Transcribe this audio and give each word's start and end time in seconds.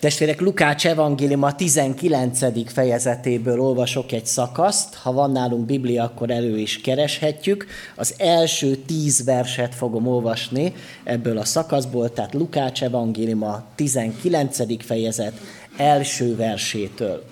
Testvérek, 0.00 0.40
Lukács 0.40 0.86
evangélium 0.86 1.42
a 1.42 1.54
19. 1.54 2.72
fejezetéből 2.72 3.60
olvasok 3.60 4.12
egy 4.12 4.26
szakaszt. 4.26 4.94
Ha 4.94 5.12
van 5.12 5.30
nálunk 5.30 5.64
Biblia, 5.64 6.04
akkor 6.04 6.30
elő 6.30 6.58
is 6.58 6.80
kereshetjük. 6.80 7.66
Az 7.96 8.14
első 8.18 8.76
tíz 8.76 9.24
verset 9.24 9.74
fogom 9.74 10.06
olvasni 10.06 10.72
ebből 11.04 11.38
a 11.38 11.44
szakaszból, 11.44 12.12
tehát 12.12 12.34
Lukács 12.34 12.82
evangélium 12.82 13.42
a 13.42 13.64
19. 13.74 14.84
fejezet 14.84 15.32
első 15.76 16.36
versétől. 16.36 17.24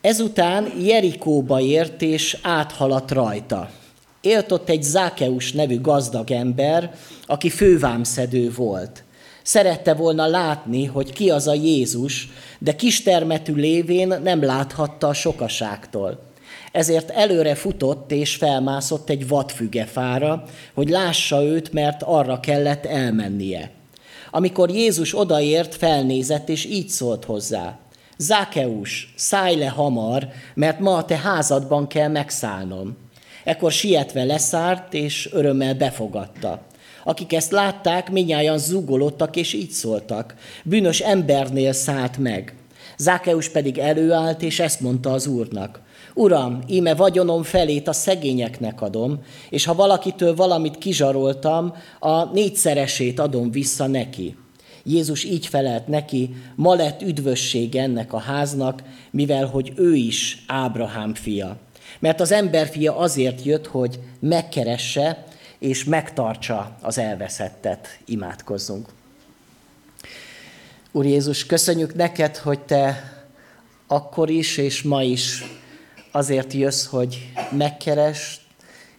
Ezután 0.00 0.72
Jerikóba 0.80 1.60
ért 1.60 2.02
és 2.02 2.38
áthaladt 2.42 3.10
rajta. 3.10 3.70
Élt 4.20 4.52
ott 4.52 4.68
egy 4.68 4.82
Zákeus 4.82 5.52
nevű 5.52 5.80
gazdag 5.80 6.30
ember, 6.30 6.94
aki 7.26 7.50
fővámszedő 7.50 8.52
volt– 8.56 9.02
Szerette 9.42 9.94
volna 9.94 10.26
látni, 10.26 10.84
hogy 10.84 11.12
ki 11.12 11.30
az 11.30 11.46
a 11.46 11.54
Jézus, 11.54 12.28
de 12.58 12.76
kistermetű 12.76 13.54
lévén 13.54 14.14
nem 14.22 14.42
láthatta 14.42 15.08
a 15.08 15.14
sokaságtól. 15.14 16.30
Ezért 16.72 17.10
előre 17.10 17.54
futott 17.54 18.12
és 18.12 18.34
felmászott 18.34 19.10
egy 19.10 19.28
vadfügefára, 19.28 20.44
hogy 20.74 20.88
lássa 20.88 21.42
őt, 21.42 21.72
mert 21.72 22.02
arra 22.02 22.40
kellett 22.40 22.84
elmennie. 22.84 23.70
Amikor 24.30 24.70
Jézus 24.70 25.18
odaért, 25.18 25.74
felnézett, 25.74 26.48
és 26.48 26.64
így 26.64 26.88
szólt 26.88 27.24
hozzá. 27.24 27.78
Zákeus, 28.16 29.14
szállj 29.16 29.56
le 29.56 29.68
hamar, 29.68 30.28
mert 30.54 30.78
ma 30.78 30.96
a 30.96 31.04
te 31.04 31.16
házadban 31.16 31.86
kell 31.86 32.08
megszállnom. 32.08 32.96
Ekkor 33.44 33.72
sietve 33.72 34.24
leszárt, 34.24 34.94
és 34.94 35.28
örömmel 35.32 35.74
befogadta. 35.74 36.62
Akik 37.04 37.32
ezt 37.32 37.50
látták, 37.50 38.10
minnyáján 38.10 38.58
zugolottak 38.58 39.36
és 39.36 39.52
így 39.52 39.70
szóltak. 39.70 40.34
Bűnös 40.64 41.00
embernél 41.00 41.72
szállt 41.72 42.18
meg. 42.18 42.54
Zákeus 42.98 43.48
pedig 43.48 43.78
előállt, 43.78 44.42
és 44.42 44.60
ezt 44.60 44.80
mondta 44.80 45.12
az 45.12 45.26
úrnak. 45.26 45.80
Uram, 46.14 46.58
íme 46.66 46.94
vagyonom 46.94 47.42
felét 47.42 47.88
a 47.88 47.92
szegényeknek 47.92 48.82
adom, 48.82 49.22
és 49.50 49.64
ha 49.64 49.74
valakitől 49.74 50.34
valamit 50.34 50.78
kizsaroltam, 50.78 51.74
a 51.98 52.24
négyszeresét 52.24 53.20
adom 53.20 53.50
vissza 53.50 53.86
neki. 53.86 54.36
Jézus 54.84 55.24
így 55.24 55.46
felelt 55.46 55.86
neki, 55.86 56.34
ma 56.56 56.74
lett 56.74 57.02
üdvösség 57.02 57.76
ennek 57.76 58.12
a 58.12 58.18
háznak, 58.18 58.82
mivel 59.10 59.46
hogy 59.46 59.72
ő 59.76 59.94
is 59.94 60.44
Ábrahám 60.46 61.14
fia. 61.14 61.56
Mert 61.98 62.20
az 62.20 62.32
emberfia 62.32 62.96
azért 62.96 63.44
jött, 63.44 63.66
hogy 63.66 63.98
megkeresse 64.20 65.24
és 65.62 65.84
megtartsa 65.84 66.76
az 66.80 66.98
elveszettet. 66.98 67.98
Imádkozzunk. 68.04 68.88
Úr 70.92 71.04
Jézus, 71.04 71.46
köszönjük 71.46 71.94
neked, 71.94 72.36
hogy 72.36 72.60
te 72.60 73.12
akkor 73.86 74.30
is 74.30 74.56
és 74.56 74.82
ma 74.82 75.02
is 75.02 75.44
azért 76.10 76.52
jössz, 76.52 76.86
hogy 76.86 77.32
megkeres 77.50 78.46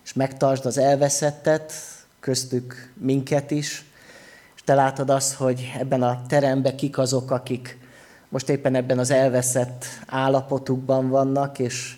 és 0.04 0.14
megtartsd 0.14 0.66
az 0.66 0.78
elveszettet, 0.78 1.74
köztük 2.20 2.92
minket 2.94 3.52
is, 3.52 3.86
és 4.56 4.62
te 4.66 4.74
látod 4.74 5.10
azt, 5.10 5.34
hogy 5.34 5.72
ebben 5.80 6.04
a 6.04 6.22
teremben 6.28 6.76
kik 6.76 6.98
azok, 6.98 7.32
akik 7.32 7.78
most 8.30 8.50
éppen 8.50 8.76
ebben 8.76 9.00
az 9.00 9.12
elveszett 9.12 9.86
állapotukban 10.08 11.10
vannak, 11.10 11.60
és 11.60 11.96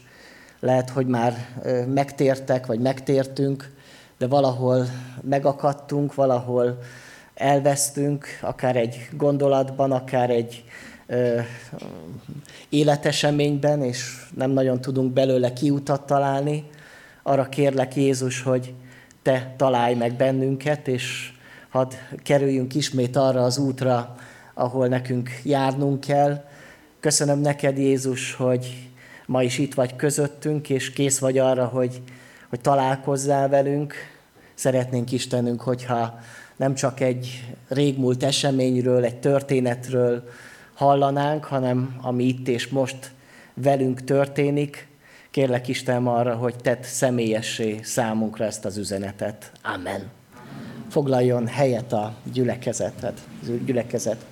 lehet, 0.60 0.90
hogy 0.90 1.08
már 1.08 1.48
megtértek, 1.88 2.66
vagy 2.66 2.80
megtértünk, 2.80 3.74
de 4.18 4.28
valahol 4.28 4.86
megakadtunk, 5.22 6.16
valahol 6.16 6.78
elvesztünk, 7.34 8.26
akár 8.42 8.76
egy 8.76 9.10
gondolatban, 9.12 9.92
akár 9.92 10.30
egy 10.30 10.64
ö, 11.08 11.40
életeseményben, 12.70 13.84
és 13.84 14.26
nem 14.36 14.52
nagyon 14.52 14.82
tudunk 14.82 15.14
belőle 15.14 15.54
kiutat 15.54 16.06
találni. 16.06 16.64
Arra 17.24 17.50
kérlek 17.50 17.96
Jézus, 17.96 18.42
hogy 18.42 18.74
te 19.22 19.54
találj 19.58 19.96
meg 19.96 20.14
bennünket, 20.14 20.88
és 20.88 21.34
hadd 21.70 21.92
kerüljünk 22.24 22.76
ismét 22.76 23.16
arra 23.16 23.44
az 23.44 23.58
útra, 23.58 24.16
ahol 24.54 24.88
nekünk 24.88 25.30
járnunk 25.44 26.00
kell. 26.00 26.44
Köszönöm 27.00 27.40
neked, 27.40 27.78
Jézus, 27.78 28.34
hogy 28.34 28.90
ma 29.26 29.44
is 29.44 29.58
itt 29.58 29.74
vagy 29.74 29.96
közöttünk, 29.96 30.70
és 30.70 30.92
kész 30.92 31.20
vagy 31.20 31.38
arra, 31.38 31.66
hogy 31.66 32.02
hogy 32.56 32.64
találkozzál 32.64 33.50
velünk. 33.50 33.94
Szeretnénk 34.54 35.12
Istenünk, 35.12 35.62
hogyha 35.62 36.20
nem 36.56 36.74
csak 36.74 37.00
egy 37.00 37.54
régmúlt 37.68 38.24
eseményről, 38.24 39.04
egy 39.04 39.20
történetről 39.20 40.30
hallanánk, 40.74 41.44
hanem 41.44 41.98
ami 42.02 42.24
itt 42.24 42.48
és 42.48 42.68
most 42.68 43.12
velünk 43.54 44.04
történik. 44.04 44.88
Kérlek 45.32 45.68
Isten 45.68 46.08
arra, 46.08 46.36
hogy 46.36 46.56
tedd 46.56 46.82
személyessé 46.82 47.80
számunkra 47.84 48.46
ezt 48.46 48.66
az 48.66 48.78
üzenetet. 48.78 49.52
Amen. 49.64 50.10
Foglaljon 50.90 51.48
helyet 51.48 51.94
a 51.94 52.14
gyülekezetet, 52.34 53.20
gyülekezet. 53.66 54.26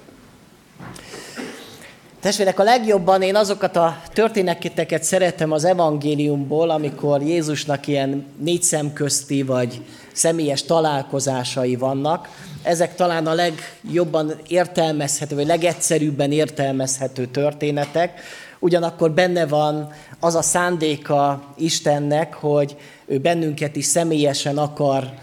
Testvérek, 2.23 2.59
a 2.59 2.63
legjobban 2.63 3.21
én 3.21 3.35
azokat 3.35 3.75
a 3.75 4.01
történeteket 4.13 5.03
szeretem 5.03 5.51
az 5.51 5.63
evangéliumból, 5.63 6.69
amikor 6.69 7.21
Jézusnak 7.21 7.87
ilyen 7.87 8.25
négy 8.39 8.63
szemközti 8.63 9.41
vagy 9.41 9.81
személyes 10.13 10.63
találkozásai 10.63 11.75
vannak. 11.75 12.29
Ezek 12.61 12.95
talán 12.95 13.27
a 13.27 13.33
legjobban 13.33 14.33
értelmezhető, 14.47 15.35
vagy 15.35 15.45
legegyszerűbben 15.45 16.31
értelmezhető 16.31 17.25
történetek. 17.25 18.19
Ugyanakkor 18.59 19.11
benne 19.11 19.45
van 19.45 19.91
az 20.19 20.35
a 20.35 20.41
szándéka 20.41 21.43
Istennek, 21.57 22.33
hogy 22.33 22.75
ő 23.05 23.17
bennünket 23.19 23.75
is 23.75 23.85
személyesen 23.85 24.57
akar 24.57 25.13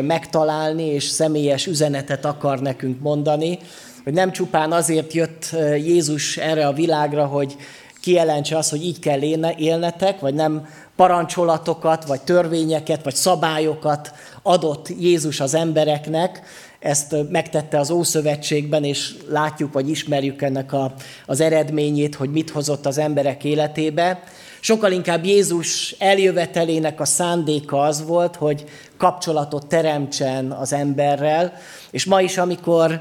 megtalálni, 0.00 0.84
és 0.84 1.04
személyes 1.04 1.66
üzenetet 1.66 2.24
akar 2.24 2.60
nekünk 2.60 3.00
mondani 3.00 3.58
hogy 4.06 4.14
nem 4.14 4.32
csupán 4.32 4.72
azért 4.72 5.12
jött 5.12 5.56
Jézus 5.76 6.36
erre 6.36 6.66
a 6.66 6.72
világra, 6.72 7.26
hogy 7.26 7.56
kijelentse 8.00 8.56
azt, 8.56 8.70
hogy 8.70 8.84
így 8.84 8.98
kell 8.98 9.22
élnetek, 9.56 10.20
vagy 10.20 10.34
nem 10.34 10.66
parancsolatokat, 10.96 12.04
vagy 12.04 12.20
törvényeket, 12.20 13.04
vagy 13.04 13.14
szabályokat 13.14 14.12
adott 14.42 14.88
Jézus 15.00 15.40
az 15.40 15.54
embereknek, 15.54 16.42
ezt 16.78 17.16
megtette 17.30 17.78
az 17.78 17.90
Ószövetségben, 17.90 18.84
és 18.84 19.14
látjuk, 19.28 19.72
vagy 19.72 19.88
ismerjük 19.90 20.42
ennek 20.42 20.72
a, 20.72 20.94
az 21.26 21.40
eredményét, 21.40 22.14
hogy 22.14 22.30
mit 22.30 22.50
hozott 22.50 22.86
az 22.86 22.98
emberek 22.98 23.44
életébe. 23.44 24.22
Sokkal 24.60 24.92
inkább 24.92 25.24
Jézus 25.24 25.94
eljövetelének 25.98 27.00
a 27.00 27.04
szándéka 27.04 27.80
az 27.80 28.04
volt, 28.04 28.36
hogy 28.36 28.64
kapcsolatot 28.96 29.66
teremtsen 29.66 30.52
az 30.52 30.72
emberrel, 30.72 31.52
és 31.90 32.04
ma 32.04 32.20
is, 32.20 32.38
amikor 32.38 33.00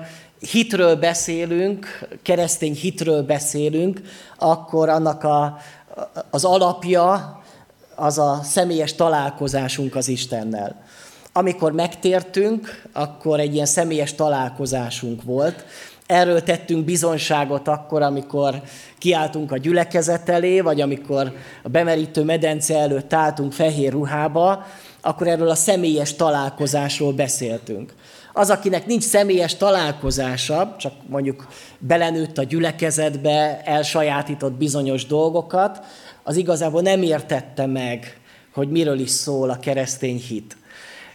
hitről 0.51 0.95
beszélünk, 0.95 2.07
keresztény 2.22 2.73
hitről 2.73 3.23
beszélünk, 3.23 4.01
akkor 4.38 4.89
annak 4.89 5.23
a, 5.23 5.57
az 6.29 6.45
alapja 6.45 7.39
az 7.95 8.17
a 8.17 8.39
személyes 8.44 8.94
találkozásunk 8.95 9.95
az 9.95 10.07
Istennel. 10.07 10.83
Amikor 11.33 11.72
megtértünk, 11.72 12.83
akkor 12.94 13.39
egy 13.39 13.53
ilyen 13.53 13.66
személyes 13.66 14.16
találkozásunk 14.16 15.23
volt. 15.23 15.66
Erről 16.06 16.44
tettünk 16.44 16.85
bizonságot 16.85 17.67
akkor, 17.67 18.01
amikor 18.01 18.62
kiáltunk 18.97 19.51
a 19.51 19.57
gyülekezet 19.57 20.29
elé, 20.29 20.59
vagy 20.59 20.81
amikor 20.81 21.35
a 21.63 21.69
bemerítő 21.69 22.24
medence 22.24 22.77
előtt 22.80 23.13
álltunk 23.13 23.53
fehér 23.53 23.91
ruhába, 23.91 24.65
akkor 25.01 25.27
erről 25.27 25.50
a 25.50 25.56
személyes 25.56 26.15
találkozásról 26.15 27.13
beszéltünk. 27.13 27.94
Az, 28.38 28.50
akinek 28.50 28.86
nincs 28.86 29.04
személyes 29.04 29.56
találkozása, 29.56 30.76
csak 30.80 30.94
mondjuk 31.08 31.48
belenőtt 31.80 32.38
a 32.38 32.44
gyülekezetbe, 32.44 33.62
elsajátított 33.64 34.54
bizonyos 34.54 35.06
dolgokat, 35.06 35.86
az 36.24 36.36
igazából 36.36 36.82
nem 36.82 37.02
értette 37.02 37.66
meg, 37.66 38.20
hogy 38.54 38.70
miről 38.70 39.00
is 39.00 39.10
szól 39.10 39.50
a 39.50 39.60
keresztény 39.60 40.18
hit. 40.28 40.58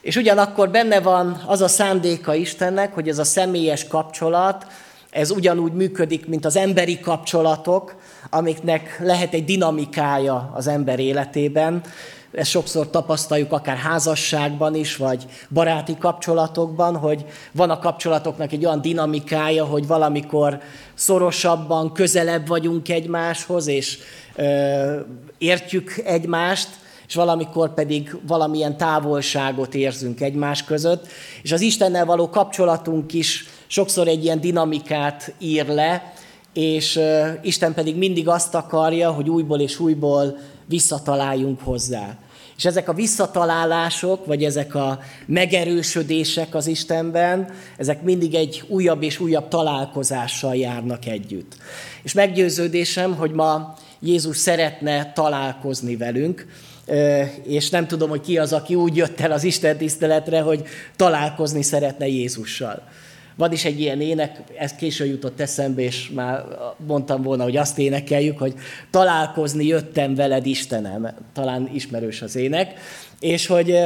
És 0.01 0.17
ugyanakkor 0.17 0.71
benne 0.71 1.01
van 1.01 1.43
az 1.47 1.61
a 1.61 1.69
szándéka 1.69 2.35
Istennek, 2.35 2.95
hogy 2.95 3.09
ez 3.09 3.19
a 3.19 3.25
személyes 3.25 3.87
kapcsolat, 3.87 4.67
ez 5.11 5.31
ugyanúgy 5.31 5.73
működik, 5.73 6.27
mint 6.27 6.45
az 6.45 6.57
emberi 6.57 7.01
kapcsolatok, 7.01 7.95
amiknek 8.31 9.01
lehet 9.03 9.35
egy 9.35 9.45
dinamikája 9.45 10.51
az 10.55 10.67
ember 10.67 10.99
életében, 10.99 11.83
ezt 12.33 12.51
sokszor 12.51 12.91
tapasztaljuk 12.91 13.53
akár 13.53 13.77
házasságban 13.77 14.75
is, 14.75 14.97
vagy 14.97 15.27
baráti 15.49 15.97
kapcsolatokban, 15.99 16.97
hogy 16.97 17.25
van 17.53 17.71
a 17.71 17.79
kapcsolatoknak 17.79 18.53
egy 18.53 18.65
olyan 18.65 18.81
dinamikája, 18.81 19.65
hogy 19.65 19.87
valamikor 19.87 20.61
szorosabban, 20.95 21.93
közelebb 21.93 22.47
vagyunk 22.47 22.89
egymáshoz, 22.89 23.67
és 23.67 23.99
ö, 24.35 25.01
értjük 25.39 26.03
egymást, 26.05 26.69
és 27.09 27.15
valamikor 27.15 27.75
pedig 27.75 28.17
valamilyen 28.27 28.77
távolságot 28.77 29.75
érzünk 29.75 30.21
egymás 30.21 30.65
között. 30.65 31.07
És 31.43 31.53
az 31.53 31.61
Istennel 31.61 32.05
való 32.05 32.29
kapcsolatunk 32.29 33.13
is 33.13 33.45
sokszor 33.67 34.09
egy 34.09 34.25
ilyen 34.25 34.41
dinamikát 34.41 35.35
ír 35.39 35.67
le, 35.67 36.13
és 36.53 37.01
Isten 37.43 37.75
pedig 37.75 37.97
mindig 37.97 38.29
azt 38.29 38.55
akarja, 38.55 39.11
hogy 39.11 39.29
újból 39.29 39.61
és 39.61 39.79
újból 39.79 40.39
visszataláljunk 40.71 41.61
hozzá. 41.61 42.19
És 42.57 42.65
ezek 42.65 42.89
a 42.89 42.93
visszatalálások, 42.93 44.27
vagy 44.27 44.45
ezek 44.45 44.75
a 44.75 44.99
megerősödések 45.27 46.55
az 46.55 46.67
Istenben, 46.67 47.49
ezek 47.77 48.03
mindig 48.03 48.35
egy 48.35 48.65
újabb 48.69 49.03
és 49.03 49.21
újabb 49.21 49.49
találkozással 49.49 50.57
járnak 50.57 51.07
együtt. 51.07 51.57
És 52.03 52.13
meggyőződésem, 52.13 53.15
hogy 53.15 53.31
ma 53.31 53.75
Jézus 54.01 54.37
szeretne 54.37 55.13
találkozni 55.13 55.97
velünk, 55.97 56.47
és 57.43 57.71
nem 57.71 57.87
tudom, 57.87 58.09
hogy 58.09 58.21
ki 58.21 58.39
az, 58.39 58.53
aki 58.53 58.75
úgy 58.75 58.97
jött 58.97 59.21
el 59.21 59.33
az 59.33 59.45
Isten 59.45 59.77
tiszteletre, 59.77 60.41
hogy 60.41 60.63
találkozni 60.97 61.63
szeretne 61.63 62.07
Jézussal. 62.07 62.83
Van 63.41 63.53
is 63.53 63.65
egy 63.65 63.81
ilyen 63.81 64.01
ének, 64.01 64.43
ez 64.59 64.73
késő 64.73 65.07
jutott 65.07 65.41
eszembe, 65.41 65.83
és 65.83 66.11
már 66.15 66.45
mondtam 66.87 67.23
volna, 67.23 67.43
hogy 67.43 67.57
azt 67.57 67.79
énekeljük, 67.79 68.39
hogy 68.39 68.55
találkozni 68.91 69.67
jöttem 69.67 70.15
veled 70.15 70.47
Istenem. 70.47 71.09
Talán 71.33 71.71
ismerős 71.73 72.23
az 72.23 72.37
ének. 72.37 72.75
És 73.21 73.47
hogy, 73.47 73.79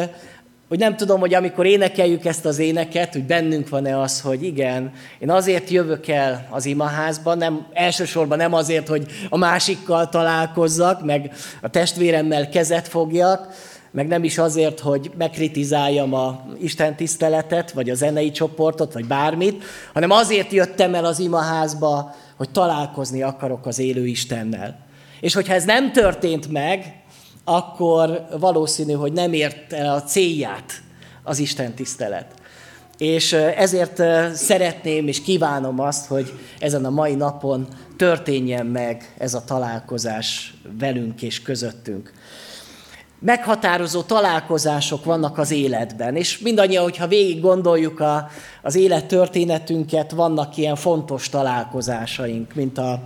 hogy 0.68 0.78
nem 0.78 0.96
tudom, 0.96 1.20
hogy 1.20 1.34
amikor 1.34 1.66
énekeljük 1.66 2.24
ezt 2.24 2.44
az 2.44 2.58
éneket, 2.58 3.12
hogy 3.12 3.24
bennünk 3.24 3.68
van-e 3.68 4.00
az, 4.00 4.20
hogy 4.20 4.42
igen, 4.42 4.92
én 5.18 5.30
azért 5.30 5.70
jövök 5.70 6.08
el 6.08 6.46
az 6.50 6.66
imaházba, 6.66 7.34
nem, 7.34 7.66
elsősorban 7.72 8.38
nem 8.38 8.54
azért, 8.54 8.88
hogy 8.88 9.06
a 9.28 9.36
másikkal 9.36 10.08
találkozzak, 10.08 11.04
meg 11.04 11.32
a 11.62 11.70
testvéremmel 11.70 12.48
kezet 12.48 12.88
fogjak, 12.88 13.54
meg 13.94 14.06
nem 14.06 14.24
is 14.24 14.38
azért, 14.38 14.80
hogy 14.80 15.10
megkritizáljam 15.18 16.14
a 16.14 16.46
Isten 16.60 16.96
tiszteletet, 16.96 17.72
vagy 17.72 17.90
a 17.90 17.94
zenei 17.94 18.30
csoportot, 18.30 18.92
vagy 18.92 19.06
bármit, 19.06 19.64
hanem 19.92 20.10
azért 20.10 20.52
jöttem 20.52 20.94
el 20.94 21.04
az 21.04 21.18
imaházba, 21.18 22.14
hogy 22.36 22.50
találkozni 22.50 23.22
akarok 23.22 23.66
az 23.66 23.78
élő 23.78 24.06
Istennel. 24.06 24.78
És 25.20 25.34
hogyha 25.34 25.54
ez 25.54 25.64
nem 25.64 25.92
történt 25.92 26.48
meg, 26.52 27.02
akkor 27.44 28.26
valószínű, 28.38 28.92
hogy 28.92 29.12
nem 29.12 29.32
ért 29.32 29.72
el 29.72 29.94
a 29.94 30.02
célját 30.02 30.72
az 31.22 31.38
Isten 31.38 31.74
tisztelet. 31.74 32.34
És 32.98 33.32
ezért 33.32 34.02
szeretném 34.36 35.08
és 35.08 35.22
kívánom 35.22 35.80
azt, 35.80 36.06
hogy 36.06 36.32
ezen 36.58 36.84
a 36.84 36.90
mai 36.90 37.14
napon 37.14 37.66
történjen 37.96 38.66
meg 38.66 39.14
ez 39.18 39.34
a 39.34 39.44
találkozás 39.44 40.54
velünk 40.78 41.22
és 41.22 41.42
közöttünk 41.42 42.12
meghatározó 43.18 44.02
találkozások 44.02 45.04
vannak 45.04 45.38
az 45.38 45.50
életben, 45.50 46.16
és 46.16 46.38
mindannyian, 46.38 46.82
hogyha 46.82 47.06
végig 47.06 47.40
gondoljuk 47.40 48.00
a, 48.00 48.28
az 48.62 48.74
élet 48.74 49.06
történetünket, 49.06 50.10
vannak 50.10 50.56
ilyen 50.56 50.76
fontos 50.76 51.28
találkozásaink, 51.28 52.54
mint 52.54 52.78
a, 52.78 53.02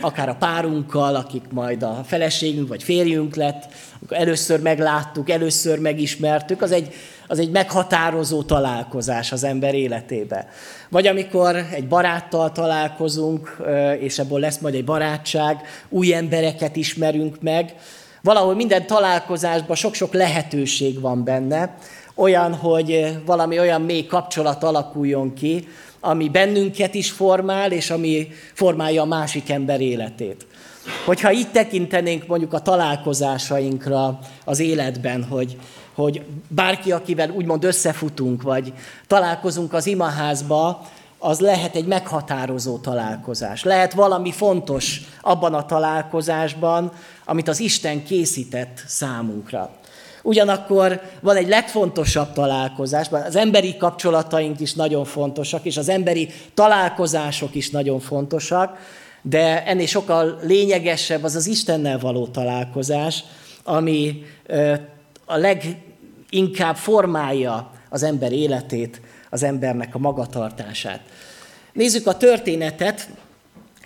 akár 0.00 0.28
a 0.28 0.34
párunkkal, 0.34 1.14
akik 1.14 1.44
majd 1.50 1.82
a 1.82 2.02
feleségünk 2.06 2.68
vagy 2.68 2.82
férjünk 2.82 3.34
lett, 3.34 3.72
először 4.08 4.60
megláttuk, 4.60 5.30
először 5.30 5.78
megismertük, 5.78 6.62
az 6.62 6.72
egy, 6.72 6.94
az 7.26 7.38
egy 7.38 7.50
meghatározó 7.50 8.42
találkozás 8.42 9.32
az 9.32 9.44
ember 9.44 9.74
életébe. 9.74 10.48
Vagy 10.88 11.06
amikor 11.06 11.56
egy 11.56 11.88
baráttal 11.88 12.52
találkozunk, 12.52 13.56
és 14.00 14.18
ebből 14.18 14.40
lesz 14.40 14.58
majd 14.58 14.74
egy 14.74 14.84
barátság, 14.84 15.60
új 15.88 16.14
embereket 16.14 16.76
ismerünk 16.76 17.40
meg, 17.40 17.74
Valahol 18.22 18.54
minden 18.54 18.86
találkozásban 18.86 19.76
sok-sok 19.76 20.12
lehetőség 20.12 21.00
van 21.00 21.24
benne, 21.24 21.74
olyan, 22.14 22.54
hogy 22.54 23.18
valami 23.26 23.58
olyan 23.58 23.80
mély 23.80 24.06
kapcsolat 24.06 24.62
alakuljon 24.62 25.34
ki, 25.34 25.68
ami 26.00 26.28
bennünket 26.28 26.94
is 26.94 27.10
formál, 27.10 27.72
és 27.72 27.90
ami 27.90 28.28
formálja 28.52 29.02
a 29.02 29.06
másik 29.06 29.50
ember 29.50 29.80
életét. 29.80 30.46
Hogyha 31.04 31.32
így 31.32 31.50
tekintenénk 31.50 32.26
mondjuk 32.26 32.52
a 32.52 32.60
találkozásainkra 32.60 34.18
az 34.44 34.58
életben, 34.60 35.24
hogy, 35.24 35.56
hogy 35.94 36.22
bárki, 36.48 36.92
akivel 36.92 37.30
úgymond 37.30 37.64
összefutunk, 37.64 38.42
vagy 38.42 38.72
találkozunk 39.06 39.72
az 39.72 39.86
imaházba, 39.86 40.88
az 41.18 41.40
lehet 41.40 41.74
egy 41.74 41.86
meghatározó 41.86 42.78
találkozás. 42.78 43.62
Lehet 43.62 43.92
valami 43.92 44.32
fontos 44.32 45.00
abban 45.20 45.54
a 45.54 45.66
találkozásban, 45.66 46.92
amit 47.24 47.48
az 47.48 47.60
Isten 47.60 48.04
készített 48.04 48.82
számunkra. 48.86 49.70
Ugyanakkor 50.22 51.00
van 51.20 51.36
egy 51.36 51.48
legfontosabb 51.48 52.32
találkozás, 52.32 53.08
az 53.10 53.36
emberi 53.36 53.76
kapcsolataink 53.76 54.60
is 54.60 54.74
nagyon 54.74 55.04
fontosak, 55.04 55.64
és 55.64 55.76
az 55.76 55.88
emberi 55.88 56.28
találkozások 56.54 57.54
is 57.54 57.70
nagyon 57.70 58.00
fontosak, 58.00 58.78
de 59.22 59.64
ennél 59.64 59.86
sokkal 59.86 60.38
lényegesebb 60.42 61.24
az 61.24 61.34
az 61.34 61.46
Istennel 61.46 61.98
való 61.98 62.26
találkozás, 62.26 63.24
ami 63.64 64.22
a 65.24 65.36
leginkább 65.36 66.76
formálja 66.76 67.70
az 67.90 68.02
ember 68.02 68.32
életét, 68.32 69.00
az 69.30 69.42
embernek 69.42 69.94
a 69.94 69.98
magatartását. 69.98 71.00
Nézzük 71.72 72.06
a 72.06 72.16
történetet, 72.16 73.08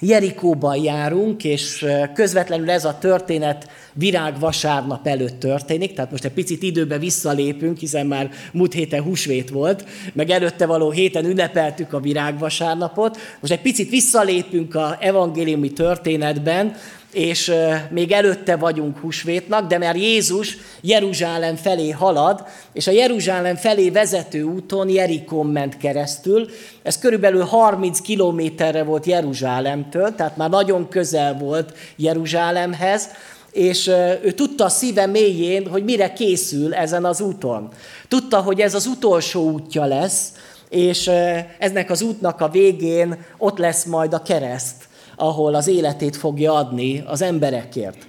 Jerikóban 0.05 0.77
járunk, 0.77 1.45
és 1.45 1.87
közvetlenül 2.15 2.71
ez 2.71 2.85
a 2.85 2.99
történet 2.99 3.69
virágvasárnap 3.93 5.07
előtt 5.07 5.39
történik, 5.39 5.95
tehát 5.95 6.11
most 6.11 6.25
egy 6.25 6.33
picit 6.33 6.63
időbe 6.63 6.99
visszalépünk, 6.99 7.79
hiszen 7.79 8.07
már 8.07 8.31
múlt 8.53 8.73
héten 8.73 9.03
húsvét 9.03 9.51
volt, 9.51 9.85
meg 10.13 10.31
előtte 10.31 10.67
való 10.67 10.91
héten 10.91 11.25
ünnepeltük 11.25 11.93
a 11.93 12.01
virágvasárnapot. 12.01 13.19
Most 13.41 13.53
egy 13.53 13.61
picit 13.61 13.91
visszalépünk 13.91 14.75
a 14.75 14.97
evangéliumi 15.01 15.73
történetben, 15.73 16.77
és 17.13 17.53
még 17.91 18.13
előtte 18.13 18.57
vagyunk 18.57 18.99
húsvétnak, 18.99 19.69
de 19.69 19.79
mert 19.79 19.97
Jézus 19.97 20.57
Jeruzsálem 20.81 21.57
felé 21.57 21.91
halad, 21.91 22.45
és 22.73 22.87
a 22.87 22.91
Jeruzsálem 22.91 23.57
felé 23.57 23.91
vezető 23.91 24.43
úton 24.43 24.89
Jerikon 24.89 25.47
ment 25.47 25.77
keresztül. 25.77 26.49
Ez 26.83 26.99
körülbelül 26.99 27.43
30 27.43 28.01
kilométerre 28.01 28.83
volt 28.83 29.07
Jeruzsálemtől, 29.07 30.15
tehát 30.15 30.37
már 30.37 30.51
nagyon 30.51 30.89
közel 30.89 31.39
volt 31.39 31.75
Jeruzsálemhez, 31.97 33.09
és 33.51 33.87
ő 34.23 34.33
tudta 34.33 34.65
a 34.65 34.69
szíve 34.69 35.07
mélyén, 35.07 35.69
hogy 35.69 35.85
mire 35.85 36.13
készül 36.13 36.75
ezen 36.75 37.05
az 37.05 37.21
úton. 37.21 37.69
Tudta, 38.09 38.41
hogy 38.41 38.61
ez 38.61 38.75
az 38.75 38.87
utolsó 38.87 39.51
útja 39.51 39.85
lesz, 39.85 40.33
és 40.69 41.11
eznek 41.59 41.91
az 41.91 42.03
útnak 42.03 42.41
a 42.41 42.49
végén 42.49 43.25
ott 43.39 43.59
lesz 43.59 43.85
majd 43.85 44.15
a 44.15 44.23
kereszt 44.23 44.91
ahol 45.17 45.55
az 45.55 45.67
életét 45.67 46.17
fogja 46.17 46.55
adni 46.55 47.03
az 47.07 47.23
emberekért. 47.23 48.07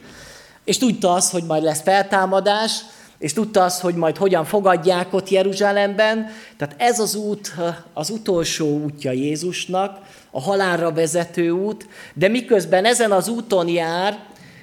És 0.64 0.78
tudta 0.78 1.14
azt, 1.14 1.32
hogy 1.32 1.44
majd 1.44 1.64
lesz 1.64 1.82
feltámadás, 1.82 2.72
és 3.18 3.34
tudta 3.34 3.64
azt, 3.64 3.82
hogy 3.82 3.96
majd 3.96 4.18
hogyan 4.18 4.46
fogadják 4.46 5.14
ott 5.14 5.30
Jeruzsálemben. 5.30 6.28
Tehát 6.58 6.76
ez 6.78 7.00
az 7.00 7.16
út, 7.16 7.54
az 7.94 8.10
utolsó 8.10 8.80
útja 8.84 9.12
Jézusnak, 9.12 9.98
a 10.32 10.42
halálra 10.42 10.92
vezető 10.92 11.50
út, 11.50 11.88
de 12.14 12.28
miközben 12.28 12.86
ezen 12.86 13.12
az 13.12 13.28
úton 13.28 13.68
jár, 13.68 14.20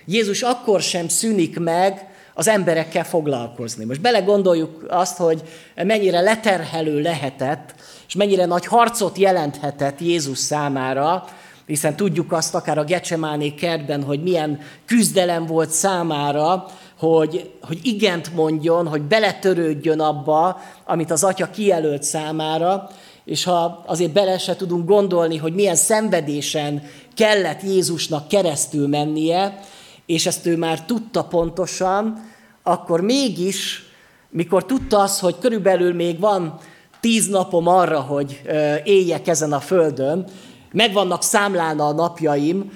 Jézus 0.06 0.42
akkor 0.42 0.80
sem 0.80 1.08
szűnik 1.08 1.58
meg 1.58 2.08
az 2.34 2.48
emberekkel 2.48 3.04
foglalkozni. 3.04 3.84
Most 3.84 4.00
belegondoljuk 4.00 4.84
azt, 4.88 5.16
hogy 5.16 5.42
mennyire 5.74 6.20
leterhelő 6.20 7.00
lehetett, 7.00 7.74
és 8.08 8.14
mennyire 8.14 8.46
nagy 8.46 8.66
harcot 8.66 9.18
jelenthetett 9.18 10.00
Jézus 10.00 10.38
számára, 10.38 11.24
hiszen 11.70 11.96
tudjuk 11.96 12.32
azt 12.32 12.54
akár 12.54 12.78
a 12.78 12.84
Gecsemáné 12.84 13.54
kertben, 13.54 14.02
hogy 14.02 14.22
milyen 14.22 14.60
küzdelem 14.86 15.46
volt 15.46 15.70
számára, 15.70 16.66
hogy, 16.98 17.50
hogy 17.62 17.78
igent 17.82 18.34
mondjon, 18.34 18.88
hogy 18.88 19.02
beletörődjön 19.02 20.00
abba, 20.00 20.60
amit 20.84 21.10
az 21.10 21.24
atya 21.24 21.50
kijelölt 21.50 22.02
számára, 22.02 22.90
és 23.24 23.44
ha 23.44 23.82
azért 23.86 24.12
bele 24.12 24.38
se 24.38 24.56
tudunk 24.56 24.88
gondolni, 24.88 25.36
hogy 25.36 25.54
milyen 25.54 25.76
szenvedésen 25.76 26.82
kellett 27.14 27.62
Jézusnak 27.62 28.28
keresztül 28.28 28.88
mennie, 28.88 29.60
és 30.06 30.26
ezt 30.26 30.46
ő 30.46 30.56
már 30.56 30.84
tudta 30.84 31.24
pontosan, 31.24 32.30
akkor 32.62 33.00
mégis, 33.00 33.84
mikor 34.30 34.64
tudta 34.64 34.98
azt, 34.98 35.20
hogy 35.20 35.38
körülbelül 35.40 35.94
még 35.94 36.20
van 36.20 36.58
tíz 37.00 37.28
napom 37.28 37.66
arra, 37.66 38.00
hogy 38.00 38.42
éljek 38.84 39.28
ezen 39.28 39.52
a 39.52 39.60
földön, 39.60 40.26
meg 40.72 40.92
vannak 40.92 41.22
számlálna 41.22 41.86
a 41.86 41.92
napjaim, 41.92 42.72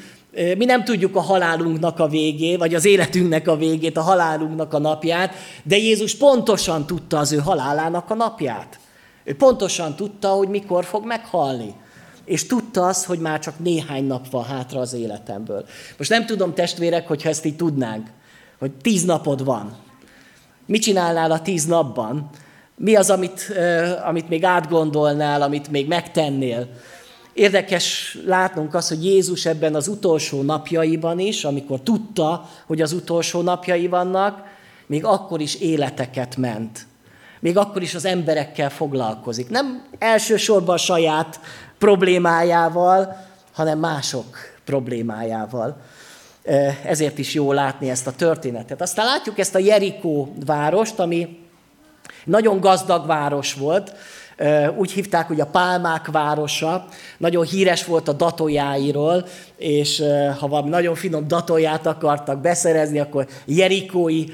mi 0.56 0.64
nem 0.64 0.84
tudjuk 0.84 1.16
a 1.16 1.20
halálunknak 1.20 1.98
a 1.98 2.08
végét, 2.08 2.58
vagy 2.58 2.74
az 2.74 2.84
életünknek 2.84 3.48
a 3.48 3.56
végét, 3.56 3.96
a 3.96 4.02
halálunknak 4.02 4.72
a 4.72 4.78
napját, 4.78 5.34
de 5.62 5.76
Jézus 5.76 6.14
pontosan 6.14 6.86
tudta 6.86 7.18
az 7.18 7.32
ő 7.32 7.38
halálának 7.38 8.10
a 8.10 8.14
napját. 8.14 8.78
Ő 9.24 9.36
pontosan 9.36 9.96
tudta, 9.96 10.28
hogy 10.28 10.48
mikor 10.48 10.84
fog 10.84 11.06
meghalni. 11.06 11.74
És 12.24 12.46
tudta 12.46 12.86
azt, 12.86 13.04
hogy 13.04 13.18
már 13.18 13.38
csak 13.38 13.58
néhány 13.58 14.04
nap 14.04 14.30
van 14.30 14.44
hátra 14.44 14.80
az 14.80 14.92
életemből. 14.92 15.64
Most 15.98 16.10
nem 16.10 16.26
tudom, 16.26 16.54
testvérek, 16.54 17.08
hogyha 17.08 17.28
ezt 17.28 17.44
így 17.44 17.56
tudnánk, 17.56 18.06
hogy 18.58 18.72
tíz 18.72 19.04
napod 19.04 19.44
van. 19.44 19.76
Mit 20.66 20.82
csinálnál 20.82 21.30
a 21.30 21.40
tíz 21.40 21.64
napban? 21.64 22.30
Mi 22.76 22.94
az, 22.94 23.10
amit, 23.10 23.52
amit 24.04 24.28
még 24.28 24.44
átgondolnál, 24.44 25.42
amit 25.42 25.70
még 25.70 25.88
megtennél? 25.88 26.68
Érdekes 27.34 28.18
látnunk 28.26 28.74
azt, 28.74 28.88
hogy 28.88 29.04
Jézus 29.04 29.46
ebben 29.46 29.74
az 29.74 29.88
utolsó 29.88 30.42
napjaiban 30.42 31.18
is, 31.18 31.44
amikor 31.44 31.80
tudta, 31.80 32.48
hogy 32.66 32.80
az 32.80 32.92
utolsó 32.92 33.40
napjai 33.40 33.88
vannak, 33.88 34.42
még 34.86 35.04
akkor 35.04 35.40
is 35.40 35.54
életeket 35.54 36.36
ment. 36.36 36.86
Még 37.40 37.56
akkor 37.56 37.82
is 37.82 37.94
az 37.94 38.04
emberekkel 38.04 38.70
foglalkozik. 38.70 39.50
Nem 39.50 39.84
elsősorban 39.98 40.74
a 40.74 40.78
saját 40.78 41.40
problémájával, 41.78 43.16
hanem 43.52 43.78
mások 43.78 44.36
problémájával. 44.64 45.76
Ezért 46.84 47.18
is 47.18 47.34
jó 47.34 47.52
látni 47.52 47.90
ezt 47.90 48.06
a 48.06 48.12
történetet. 48.12 48.80
Aztán 48.80 49.06
látjuk 49.06 49.38
ezt 49.38 49.54
a 49.54 49.58
Jerikó 49.58 50.34
várost, 50.46 50.98
ami 50.98 51.38
nagyon 52.24 52.60
gazdag 52.60 53.06
város 53.06 53.54
volt, 53.54 53.92
úgy 54.76 54.92
hívták, 54.92 55.26
hogy 55.26 55.40
a 55.40 55.46
Pálmák 55.46 56.06
városa, 56.06 56.86
nagyon 57.18 57.44
híres 57.44 57.84
volt 57.84 58.08
a 58.08 58.12
datójáiról, 58.12 59.26
és 59.56 60.02
ha 60.40 60.48
valami 60.48 60.68
nagyon 60.68 60.94
finom 60.94 61.28
datóját 61.28 61.86
akartak 61.86 62.40
beszerezni, 62.40 62.98
akkor 62.98 63.26
jerikói 63.44 64.24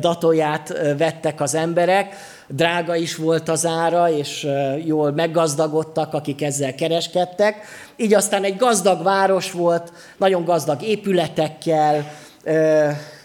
datóját 0.00 0.68
vettek 0.98 1.40
az 1.40 1.54
emberek. 1.54 2.14
Drága 2.48 2.96
is 2.96 3.16
volt 3.16 3.48
az 3.48 3.66
ára, 3.66 4.10
és 4.10 4.46
jól 4.84 5.12
meggazdagodtak, 5.12 6.14
akik 6.14 6.42
ezzel 6.42 6.74
kereskedtek. 6.74 7.56
Így 7.96 8.14
aztán 8.14 8.44
egy 8.44 8.56
gazdag 8.56 9.02
város 9.02 9.52
volt, 9.52 9.92
nagyon 10.16 10.44
gazdag 10.44 10.82
épületekkel, 10.82 12.12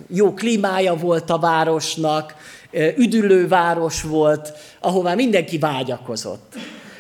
jó 0.08 0.34
klímája 0.34 0.96
volt 0.96 1.30
a 1.30 1.40
városnak, 1.40 2.36
üdülő 2.98 3.48
város 3.48 4.02
volt, 4.02 4.54
ahová 4.80 5.14
mindenki 5.14 5.58
vágyakozott. 5.58 6.54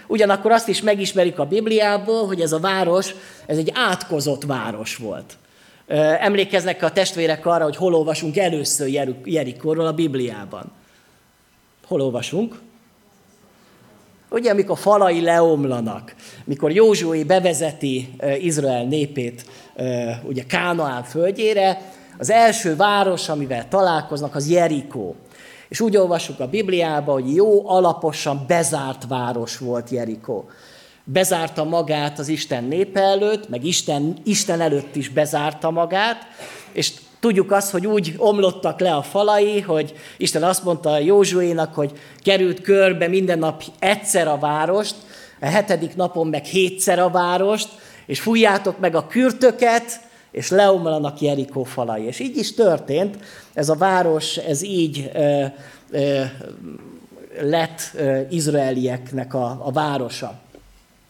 Ugyanakkor 0.07 0.51
azt 0.51 0.67
is 0.67 0.81
megismerik 0.81 1.39
a 1.39 1.45
Bibliából, 1.45 2.27
hogy 2.27 2.41
ez 2.41 2.51
a 2.51 2.59
város, 2.59 3.15
ez 3.45 3.57
egy 3.57 3.71
átkozott 3.73 4.43
város 4.43 4.95
volt. 4.95 5.37
Emlékeznek 6.19 6.83
a 6.83 6.91
testvérek 6.91 7.45
arra, 7.45 7.63
hogy 7.63 7.75
hol 7.75 7.93
olvasunk 7.95 8.37
először 8.37 8.89
Jerikóról 9.23 9.85
a 9.85 9.93
Bibliában. 9.93 10.71
Hol 11.87 12.01
olvasunk? 12.01 12.55
Ugye, 14.29 14.51
amikor 14.51 14.77
falai 14.77 15.21
leomlanak, 15.21 16.15
mikor 16.43 16.71
Józsué 16.71 17.23
bevezeti 17.23 18.15
Izrael 18.39 18.85
népét 18.85 19.45
ugye 20.23 20.43
Kánaán 20.43 21.03
földjére, 21.03 21.81
az 22.17 22.29
első 22.29 22.75
város, 22.75 23.29
amivel 23.29 23.67
találkoznak, 23.67 24.35
az 24.35 24.49
Jerikó. 24.49 25.15
És 25.75 25.81
úgy 25.81 25.97
olvassuk 25.97 26.39
a 26.39 26.47
Bibliába, 26.47 27.11
hogy 27.11 27.35
jó, 27.35 27.69
alaposan 27.69 28.45
bezárt 28.47 29.07
város 29.07 29.57
volt 29.57 29.89
Jerikó. 29.89 30.49
Bezárta 31.03 31.63
magát 31.63 32.19
az 32.19 32.27
Isten 32.27 32.63
népe 32.63 32.99
előtt, 32.99 33.49
meg 33.49 33.65
Isten, 33.65 34.17
Isten 34.23 34.61
előtt 34.61 34.95
is 34.95 35.09
bezárta 35.09 35.71
magát, 35.71 36.27
és 36.71 36.91
tudjuk 37.19 37.51
azt, 37.51 37.71
hogy 37.71 37.87
úgy 37.87 38.13
omlottak 38.17 38.79
le 38.79 38.95
a 38.95 39.01
falai, 39.01 39.59
hogy 39.61 39.93
Isten 40.17 40.43
azt 40.43 40.63
mondta 40.63 40.89
a 40.89 40.99
Józsuénak, 40.99 41.73
hogy 41.73 41.91
került 42.23 42.61
körbe 42.61 43.07
minden 43.07 43.39
nap 43.39 43.63
egyszer 43.79 44.27
a 44.27 44.37
várost, 44.37 44.95
a 45.41 45.45
hetedik 45.45 45.95
napon 45.95 46.27
meg 46.27 46.43
hétszer 46.43 46.99
a 46.99 47.09
várost, 47.09 47.69
és 48.05 48.19
fújjátok 48.19 48.79
meg 48.79 48.95
a 48.95 49.07
kürtöket, 49.07 49.99
és 50.35 50.49
leomlanak 50.49 51.21
Jerikó 51.21 51.63
falai. 51.63 52.03
És 52.03 52.19
így 52.19 52.37
is 52.37 52.53
történt, 52.53 53.17
ez 53.53 53.69
a 53.69 53.75
város, 53.75 54.37
ez 54.37 54.63
így 54.63 55.11
ö, 55.13 55.45
ö, 55.89 56.21
lett 57.41 57.79
ö, 57.93 58.19
izraelieknek 58.29 59.33
a, 59.33 59.61
a 59.63 59.71
városa. 59.71 60.33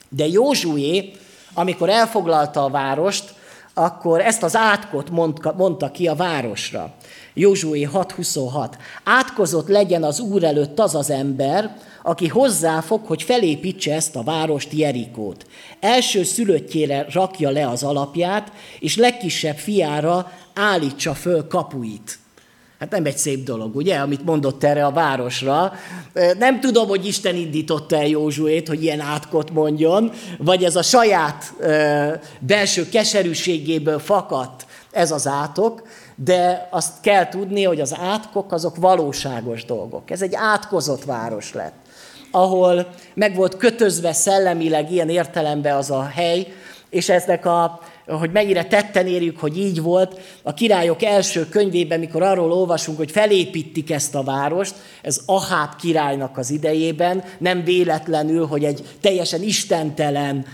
De 0.09 0.27
Józsué, 0.27 1.11
amikor 1.53 1.89
elfoglalta 1.89 2.63
a 2.63 2.69
várost, 2.69 3.33
akkor 3.73 4.21
ezt 4.21 4.43
az 4.43 4.55
átkot 4.55 5.09
mondta, 5.09 5.53
mondta 5.57 5.91
ki 5.91 6.07
a 6.07 6.15
városra. 6.15 6.93
Józsué 7.33 7.89
6.26. 7.93 8.73
Átkozott 9.03 9.67
legyen 9.67 10.03
az 10.03 10.19
úr 10.19 10.43
előtt 10.43 10.79
az 10.79 10.95
az 10.95 11.09
ember, 11.09 11.77
aki 12.07 12.27
hozzáfog, 12.27 13.05
hogy 13.05 13.23
felépítse 13.23 13.93
ezt 13.93 14.15
a 14.15 14.23
várost 14.23 14.71
Jerikót. 14.71 15.45
Első 15.79 16.23
szülöttjére 16.23 17.05
rakja 17.11 17.49
le 17.49 17.67
az 17.67 17.83
alapját, 17.83 18.51
és 18.79 18.95
legkisebb 18.97 19.55
fiára 19.55 20.31
állítsa 20.53 21.13
föl 21.13 21.47
kapuit. 21.47 22.19
Hát 22.79 22.89
nem 22.89 23.05
egy 23.05 23.17
szép 23.17 23.43
dolog, 23.43 23.75
ugye, 23.75 23.95
amit 23.97 24.25
mondott 24.25 24.63
erre 24.63 24.85
a 24.85 24.91
városra. 24.91 25.73
Nem 26.39 26.59
tudom, 26.59 26.87
hogy 26.87 27.05
Isten 27.05 27.35
indította 27.35 27.95
el 27.95 28.07
Józsuét, 28.07 28.67
hogy 28.67 28.83
ilyen 28.83 28.99
átkot 28.99 29.51
mondjon, 29.51 30.11
vagy 30.37 30.63
ez 30.63 30.75
a 30.75 30.81
saját 30.81 31.53
belső 32.39 32.89
keserűségéből 32.89 33.99
fakadt 33.99 34.65
ez 34.91 35.11
az 35.11 35.27
átok, 35.27 35.87
de 36.15 36.67
azt 36.71 37.01
kell 37.01 37.29
tudni, 37.29 37.63
hogy 37.63 37.79
az 37.79 37.95
átkok 37.99 38.51
azok 38.51 38.75
valóságos 38.75 39.65
dolgok. 39.65 40.11
Ez 40.11 40.21
egy 40.21 40.33
átkozott 40.35 41.03
város 41.03 41.53
lett 41.53 41.83
ahol 42.35 42.87
meg 43.13 43.35
volt 43.35 43.57
kötözve 43.57 44.13
szellemileg 44.13 44.91
ilyen 44.91 45.09
értelemben 45.09 45.75
az 45.75 45.91
a 45.91 46.03
hely, 46.03 46.47
és 46.89 47.09
eznek 47.09 47.45
a, 47.45 47.79
hogy 48.07 48.31
mennyire 48.31 48.65
tetten 48.65 49.07
érjük, 49.07 49.39
hogy 49.39 49.57
így 49.57 49.81
volt, 49.81 50.19
a 50.43 50.53
királyok 50.53 51.03
első 51.03 51.49
könyvében, 51.49 51.99
mikor 51.99 52.21
arról 52.21 52.51
olvasunk, 52.51 52.97
hogy 52.97 53.11
felépítik 53.11 53.91
ezt 53.91 54.15
a 54.15 54.23
várost, 54.23 54.75
ez 55.01 55.21
Aháb 55.25 55.75
királynak 55.75 56.37
az 56.37 56.49
idejében, 56.49 57.23
nem 57.37 57.63
véletlenül, 57.63 58.45
hogy 58.45 58.63
egy 58.63 58.83
teljesen 59.01 59.41
istentelen 59.41 60.45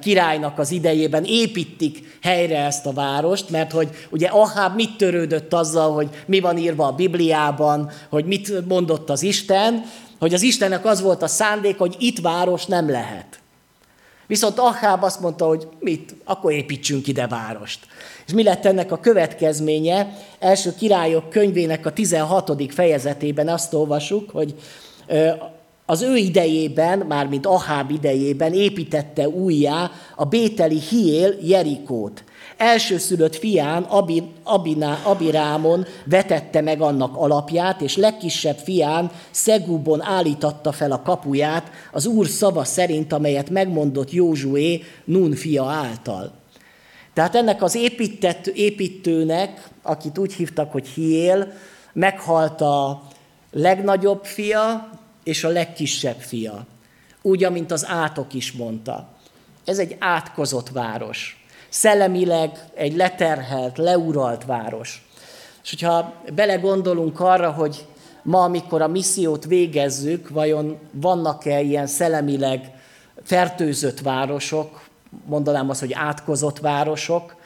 királynak 0.00 0.58
az 0.58 0.70
idejében 0.70 1.24
építik 1.26 2.18
helyre 2.22 2.64
ezt 2.64 2.86
a 2.86 2.92
várost, 2.92 3.50
mert 3.50 3.72
hogy 3.72 3.88
ugye 4.10 4.26
Aháb 4.26 4.74
mit 4.74 4.96
törődött 4.96 5.52
azzal, 5.52 5.92
hogy 5.92 6.08
mi 6.26 6.40
van 6.40 6.58
írva 6.58 6.86
a 6.86 6.92
Bibliában, 6.92 7.90
hogy 8.10 8.24
mit 8.24 8.68
mondott 8.68 9.10
az 9.10 9.22
Isten, 9.22 9.84
hogy 10.22 10.34
az 10.34 10.42
Istennek 10.42 10.84
az 10.84 11.00
volt 11.00 11.22
a 11.22 11.26
szándék, 11.26 11.78
hogy 11.78 11.96
itt 11.98 12.18
város 12.20 12.66
nem 12.66 12.90
lehet. 12.90 13.40
Viszont 14.26 14.58
Aháb 14.58 15.02
azt 15.02 15.20
mondta, 15.20 15.46
hogy 15.46 15.68
mit, 15.78 16.14
akkor 16.24 16.52
építsünk 16.52 17.06
ide 17.06 17.26
várost. 17.26 17.86
És 18.26 18.32
mi 18.32 18.42
lett 18.42 18.64
ennek 18.64 18.92
a 18.92 18.98
következménye? 18.98 20.16
Első 20.38 20.74
királyok 20.74 21.30
könyvének 21.30 21.86
a 21.86 21.92
16. 21.92 22.72
fejezetében 22.72 23.48
azt 23.48 23.74
olvasuk, 23.74 24.30
hogy 24.30 24.54
az 25.86 26.02
ő 26.02 26.16
idejében, 26.16 26.98
mármint 26.98 27.46
Aháb 27.46 27.90
idejében 27.90 28.52
építette 28.52 29.28
újjá 29.28 29.90
a 30.16 30.24
bételi 30.24 30.80
Hiél 30.80 31.34
Jerikót, 31.40 32.24
elsőszülött 32.62 33.36
fián, 33.36 33.82
Abiná, 34.42 34.98
Abirámon 35.04 35.86
vetette 36.04 36.60
meg 36.60 36.80
annak 36.80 37.16
alapját, 37.16 37.80
és 37.80 37.96
legkisebb 37.96 38.56
fián, 38.56 39.10
Szegúbon 39.30 40.02
állítatta 40.02 40.72
fel 40.72 40.92
a 40.92 41.02
kapuját, 41.02 41.70
az 41.92 42.06
úr 42.06 42.26
szava 42.26 42.64
szerint, 42.64 43.12
amelyet 43.12 43.50
megmondott 43.50 44.10
Józsué, 44.10 44.82
Nun 45.04 45.34
fia 45.34 45.64
által. 45.64 46.32
Tehát 47.14 47.34
ennek 47.34 47.62
az 47.62 47.74
épített, 47.74 48.46
építőnek, 48.46 49.68
akit 49.82 50.18
úgy 50.18 50.32
hívtak, 50.32 50.72
hogy 50.72 50.86
Hiél, 50.86 51.52
meghalt 51.92 52.60
a 52.60 53.02
legnagyobb 53.50 54.24
fia 54.24 54.90
és 55.24 55.44
a 55.44 55.48
legkisebb 55.48 56.18
fia. 56.18 56.66
Úgy, 57.22 57.44
amint 57.44 57.70
az 57.70 57.86
átok 57.88 58.34
is 58.34 58.52
mondta. 58.52 59.08
Ez 59.64 59.78
egy 59.78 59.96
átkozott 59.98 60.68
város 60.68 61.41
szellemileg 61.72 62.64
egy 62.74 62.96
leterhelt, 62.96 63.78
leuralt 63.78 64.44
város. 64.44 65.08
És 65.62 65.70
hogyha 65.70 66.12
belegondolunk 66.34 67.20
arra, 67.20 67.50
hogy 67.50 67.86
ma, 68.22 68.42
amikor 68.42 68.82
a 68.82 68.88
missziót 68.88 69.44
végezzük, 69.44 70.28
vajon 70.28 70.78
vannak-e 70.90 71.60
ilyen 71.60 71.86
szellemileg 71.86 72.70
fertőzött 73.22 74.00
városok, 74.00 74.84
mondanám 75.26 75.70
azt, 75.70 75.80
hogy 75.80 75.92
átkozott 75.92 76.58
városok, 76.58 77.36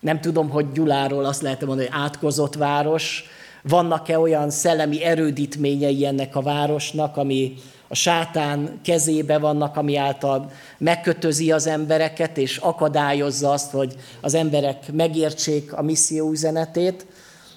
nem 0.00 0.20
tudom, 0.20 0.50
hogy 0.50 0.72
Gyuláról 0.72 1.24
azt 1.24 1.42
lehet 1.42 1.64
mondani, 1.64 1.88
hogy 1.88 2.00
átkozott 2.00 2.54
város, 2.54 3.24
vannak-e 3.62 4.18
olyan 4.18 4.50
szellemi 4.50 5.04
erődítményei 5.04 6.06
ennek 6.06 6.36
a 6.36 6.42
városnak, 6.42 7.16
ami 7.16 7.54
a 7.88 7.94
sátán 7.94 8.80
kezébe 8.84 9.38
vannak, 9.38 9.76
ami 9.76 9.96
által 9.96 10.50
megkötözi 10.78 11.52
az 11.52 11.66
embereket, 11.66 12.38
és 12.38 12.56
akadályozza 12.56 13.50
azt, 13.50 13.70
hogy 13.70 13.94
az 14.20 14.34
emberek 14.34 14.92
megértsék 14.92 15.72
a 15.72 15.82
misszió 15.82 16.30
üzenetét. 16.30 17.06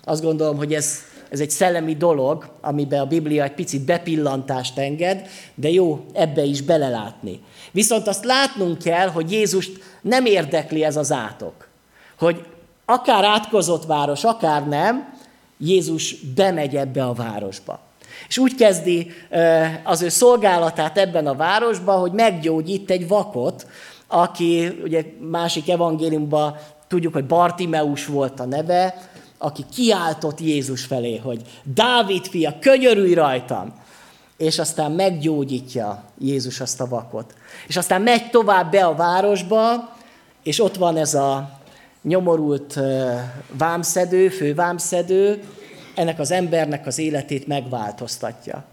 Azt 0.03 0.23
gondolom, 0.23 0.57
hogy 0.57 0.73
ez, 0.73 0.97
ez 1.29 1.39
egy 1.39 1.49
szellemi 1.49 1.95
dolog, 1.95 2.49
amiben 2.61 2.99
a 2.99 3.05
Biblia 3.05 3.43
egy 3.43 3.53
picit 3.53 3.81
bepillantást 3.81 4.77
enged, 4.77 5.27
de 5.55 5.69
jó 5.69 6.05
ebbe 6.13 6.43
is 6.43 6.61
belelátni. 6.61 7.39
Viszont 7.71 8.07
azt 8.07 8.23
látnunk 8.23 8.77
kell, 8.77 9.07
hogy 9.07 9.31
Jézust 9.31 9.71
nem 10.01 10.25
érdekli 10.25 10.83
ez 10.83 10.95
az 10.95 11.11
átok. 11.11 11.67
Hogy 12.17 12.45
akár 12.85 13.23
átkozott 13.23 13.85
város, 13.85 14.23
akár 14.23 14.67
nem, 14.67 15.17
Jézus 15.57 16.15
bemegy 16.35 16.75
ebbe 16.75 17.03
a 17.03 17.13
városba. 17.13 17.79
És 18.27 18.37
úgy 18.37 18.55
kezdi 18.55 19.11
az 19.83 20.01
ő 20.01 20.09
szolgálatát 20.09 20.97
ebben 20.97 21.27
a 21.27 21.35
városban, 21.35 21.99
hogy 21.99 22.11
meggyógyít 22.11 22.91
egy 22.91 23.07
vakot, 23.07 23.67
aki 24.07 24.79
ugye 24.83 25.05
másik 25.19 25.69
evangéliumban 25.69 26.55
tudjuk, 26.87 27.13
hogy 27.13 27.25
Bartimeus 27.25 28.05
volt 28.05 28.39
a 28.39 28.45
neve, 28.45 29.09
aki 29.37 29.65
kiáltott 29.73 30.39
Jézus 30.39 30.85
felé, 30.85 31.17
hogy 31.17 31.41
Dávid 31.63 32.25
fia, 32.25 32.55
könyörülj 32.59 33.13
rajtam! 33.13 33.73
És 34.37 34.59
aztán 34.59 34.91
meggyógyítja 34.91 36.03
Jézus 36.17 36.59
azt 36.59 36.81
a 36.81 36.87
vakot. 36.87 37.33
És 37.67 37.77
aztán 37.77 38.01
megy 38.01 38.29
tovább 38.29 38.71
be 38.71 38.85
a 38.85 38.95
városba, 38.95 39.93
és 40.43 40.61
ott 40.61 40.75
van 40.75 40.97
ez 40.97 41.13
a 41.13 41.59
nyomorult 42.01 42.79
vámszedő, 43.57 44.29
fővámszedő, 44.29 45.43
ennek 45.99 46.19
az 46.19 46.31
embernek 46.31 46.87
az 46.87 46.97
életét 46.97 47.47
megváltoztatja. 47.47 48.63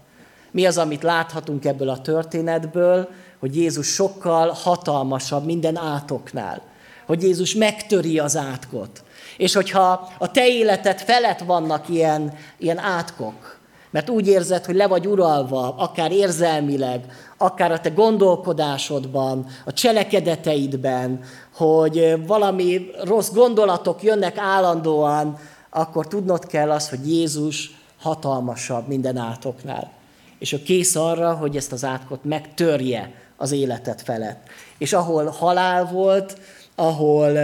Mi 0.51 0.65
az, 0.65 0.77
amit 0.77 1.03
láthatunk 1.03 1.65
ebből 1.65 1.89
a 1.89 2.01
történetből, 2.01 3.09
hogy 3.39 3.55
Jézus 3.55 3.87
sokkal 3.87 4.49
hatalmasabb 4.49 5.45
minden 5.45 5.77
átoknál. 5.77 6.61
Hogy 7.05 7.23
Jézus 7.23 7.55
megtöri 7.55 8.19
az 8.19 8.37
átkot. 8.37 9.03
És 9.37 9.53
hogyha 9.53 10.09
a 10.17 10.31
te 10.31 10.47
életed 10.47 10.99
felett 10.99 11.39
vannak 11.39 11.89
ilyen, 11.89 12.33
ilyen 12.57 12.77
átkok, 12.77 13.59
mert 13.91 14.09
úgy 14.09 14.27
érzed, 14.27 14.65
hogy 14.65 14.75
le 14.75 14.87
vagy 14.87 15.07
uralva, 15.07 15.75
akár 15.77 16.11
érzelmileg, 16.11 17.05
akár 17.37 17.71
a 17.71 17.79
te 17.79 17.89
gondolkodásodban, 17.89 19.45
a 19.65 19.73
cselekedeteidben, 19.73 21.19
hogy 21.55 22.25
valami 22.27 22.89
rossz 23.03 23.31
gondolatok 23.31 24.03
jönnek 24.03 24.37
állandóan, 24.37 25.37
akkor 25.69 26.07
tudnod 26.07 26.45
kell 26.45 26.71
az, 26.71 26.89
hogy 26.89 27.11
Jézus 27.11 27.71
hatalmasabb 27.99 28.87
minden 28.87 29.17
átoknál. 29.17 29.91
És 30.39 30.51
ő 30.51 30.63
kész 30.63 30.95
arra, 30.95 31.33
hogy 31.33 31.55
ezt 31.55 31.71
az 31.71 31.83
átkot 31.83 32.23
megtörje 32.23 33.11
az 33.37 33.51
életet 33.51 34.01
felett. 34.01 34.47
És 34.77 34.93
ahol 34.93 35.25
halál 35.25 35.85
volt, 35.85 36.39
ahol 36.75 37.37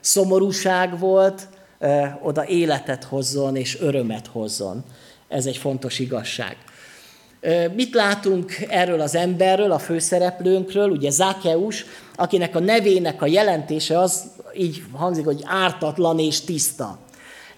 szomorúság 0.00 0.98
volt, 0.98 1.48
oda 2.22 2.46
életet 2.46 3.04
hozzon 3.04 3.56
és 3.56 3.80
örömet 3.80 4.26
hozzon. 4.26 4.84
Ez 5.28 5.46
egy 5.46 5.56
fontos 5.56 5.98
igazság. 5.98 6.56
Mit 7.74 7.94
látunk 7.94 8.52
erről 8.68 9.00
az 9.00 9.14
emberről, 9.14 9.72
a 9.72 9.78
főszereplőnkről? 9.78 10.90
Ugye 10.90 11.10
Zákeus, 11.10 11.84
akinek 12.16 12.56
a 12.56 12.60
nevének 12.60 13.22
a 13.22 13.26
jelentése 13.26 13.98
az 13.98 14.24
így 14.56 14.82
hangzik, 14.92 15.24
hogy 15.24 15.42
ártatlan 15.44 16.18
és 16.18 16.40
tiszta. 16.40 16.98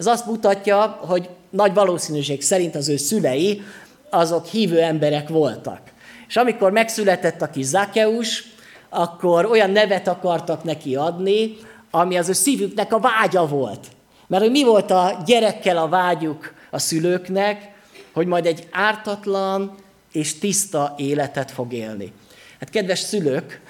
Ez 0.01 0.07
azt 0.07 0.27
mutatja, 0.27 0.99
hogy 1.01 1.29
nagy 1.51 1.75
valószínűség 1.75 2.43
szerint 2.43 2.75
az 2.75 2.89
ő 2.89 2.97
szülei 2.97 3.63
azok 4.11 4.47
hívő 4.47 4.81
emberek 4.81 5.29
voltak. 5.29 5.81
És 6.29 6.37
amikor 6.37 6.73
megszületett 6.73 7.43
a 7.43 7.51
kis 7.51 7.65
Zákeus, 7.65 8.45
akkor 8.89 9.45
olyan 9.45 9.71
nevet 9.71 10.09
akartak 10.09 10.65
neki 10.65 10.97
adni, 10.97 11.57
ami 11.91 12.19
az 12.19 12.29
ő 12.29 12.33
szívüknek 12.33 12.93
a 12.93 13.01
vágya 13.01 13.47
volt. 13.47 13.87
Mert 14.27 14.43
hogy 14.43 14.53
mi 14.53 14.65
volt 14.65 14.91
a 14.91 15.23
gyerekkel 15.27 15.77
a 15.77 15.89
vágyuk 15.89 16.55
a 16.71 16.79
szülőknek, 16.79 17.73
hogy 18.13 18.27
majd 18.27 18.47
egy 18.47 18.69
ártatlan 18.71 19.75
és 20.13 20.39
tiszta 20.39 20.95
életet 20.97 21.51
fog 21.51 21.73
élni. 21.73 22.13
Hát 22.61 22.71
kedves 22.71 22.99
szülők, 22.99 23.61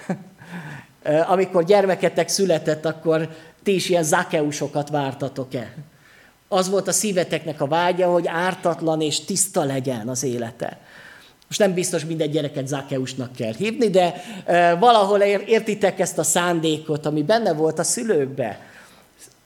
amikor 1.33 1.63
gyermeketek 1.63 2.27
született, 2.27 2.85
akkor 2.85 3.29
ti 3.63 3.73
is 3.75 3.89
ilyen 3.89 4.03
zakeusokat 4.03 4.89
vártatok-e? 4.89 5.73
Az 6.53 6.69
volt 6.69 6.87
a 6.87 6.91
szíveteknek 6.91 7.61
a 7.61 7.67
vágya, 7.67 8.07
hogy 8.07 8.27
ártatlan 8.27 9.01
és 9.01 9.19
tiszta 9.25 9.63
legyen 9.63 10.07
az 10.07 10.23
élete. 10.23 10.77
Most 11.47 11.59
nem 11.59 11.73
biztos 11.73 12.05
minden 12.05 12.31
gyereket 12.31 12.67
Zákeusnak 12.67 13.35
kell 13.35 13.53
hívni, 13.57 13.89
de 13.89 14.13
valahol 14.79 15.19
értitek 15.21 15.99
ezt 15.99 16.17
a 16.17 16.23
szándékot, 16.23 17.05
ami 17.05 17.23
benne 17.23 17.53
volt 17.53 17.79
a 17.79 17.83
szülőkbe. 17.83 18.59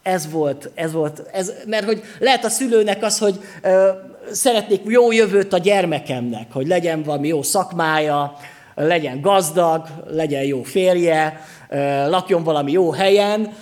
Ez 0.04 0.32
volt, 0.32 0.70
ez 0.74 0.92
volt, 0.92 1.24
ez, 1.32 1.52
mert 1.66 1.86
hogy 1.86 2.02
lehet 2.20 2.46
a 2.46 2.50
szülőnek 2.50 3.04
az, 3.04 3.18
hogy 3.18 3.40
e, 3.62 3.72
szeretnék 4.32 4.82
jó 4.86 5.12
jövőt 5.12 5.54
a 5.54 5.58
gyermekemnek, 5.58 6.52
hogy 6.52 6.68
legyen 6.68 7.04
valami 7.04 7.28
jó 7.28 7.42
szakmája, 7.42 8.38
legyen 8.76 9.22
gazdag, 9.22 9.88
legyen 10.08 10.44
jó 10.44 10.64
férje, 10.64 11.46
lakjon 12.08 12.44
valami 12.44 12.72
jó 12.72 12.92
helyen. 12.92 13.54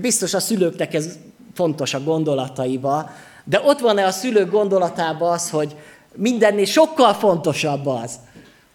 Biztos 0.00 0.34
a 0.34 0.40
szülőknek 0.40 0.94
ez 0.94 1.18
fontos 1.54 1.94
a 1.94 2.02
gondolataiba, 2.02 3.10
de 3.44 3.60
ott 3.64 3.78
van-e 3.78 4.06
a 4.06 4.10
szülők 4.10 4.50
gondolatában 4.50 5.32
az, 5.32 5.50
hogy 5.50 5.76
mindennél 6.14 6.64
sokkal 6.64 7.14
fontosabb 7.14 7.86
az, 7.86 8.18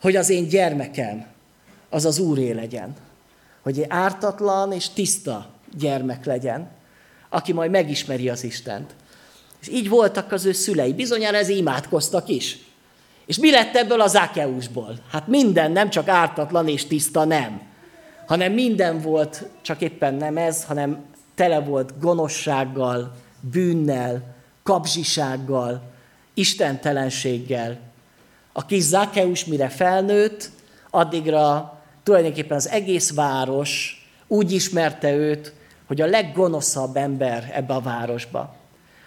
hogy 0.02 0.16
az 0.16 0.30
én 0.30 0.48
gyermekem 0.48 1.26
az 1.90 2.06
az 2.06 2.20
úré 2.20 2.52
legyen. 2.52 2.96
Hogy 3.64 3.80
egy 3.80 3.86
ártatlan 3.90 4.72
és 4.72 4.90
tiszta 4.90 5.48
gyermek 5.78 6.26
legyen, 6.26 6.70
aki 7.30 7.54
majd 7.54 7.72
megismeri 7.72 8.30
az 8.30 8.44
Istent. 8.44 8.96
És 9.62 9.68
így 9.70 9.90
voltak 9.90 10.32
az 10.32 10.46
ő 10.46 10.52
szülei. 10.52 10.94
Bizonyára 10.94 11.38
ez 11.38 11.50
imádkoztak 11.50 12.28
is. 12.28 12.58
És 13.26 13.38
mi 13.38 13.52
lett 13.52 13.76
ebből 13.76 14.02
az 14.02 14.16
Akeusból? 14.16 14.96
Hát 15.12 15.28
minden, 15.28 15.72
nem 15.72 15.90
csak 15.90 16.08
ártatlan 16.08 16.68
és 16.68 16.86
tiszta, 16.86 17.24
nem. 17.24 17.62
Hanem 18.28 18.54
minden 18.54 19.02
volt, 19.02 19.44
csak 19.62 19.82
éppen 19.82 20.14
nem 20.14 20.38
ez, 20.38 20.64
hanem 20.64 21.06
tele 21.38 21.60
volt 21.60 22.00
gonoszsággal, 22.00 23.16
bűnnel, 23.40 24.36
kapzsisággal, 24.64 25.82
istentelenséggel. 26.34 27.80
A 28.54 28.66
kis 28.66 28.84
Zákeus 28.84 29.46
mire 29.46 29.70
felnőtt, 29.70 30.50
addigra 30.90 31.74
tulajdonképpen 32.04 32.58
az 32.58 32.70
egész 32.70 33.14
város 33.14 34.02
úgy 34.28 34.52
ismerte 34.52 35.14
őt, 35.14 35.54
hogy 35.88 36.02
a 36.02 36.06
leggonoszabb 36.06 36.96
ember 36.96 37.52
ebbe 37.54 37.74
a 37.74 37.82
városba. 37.82 38.56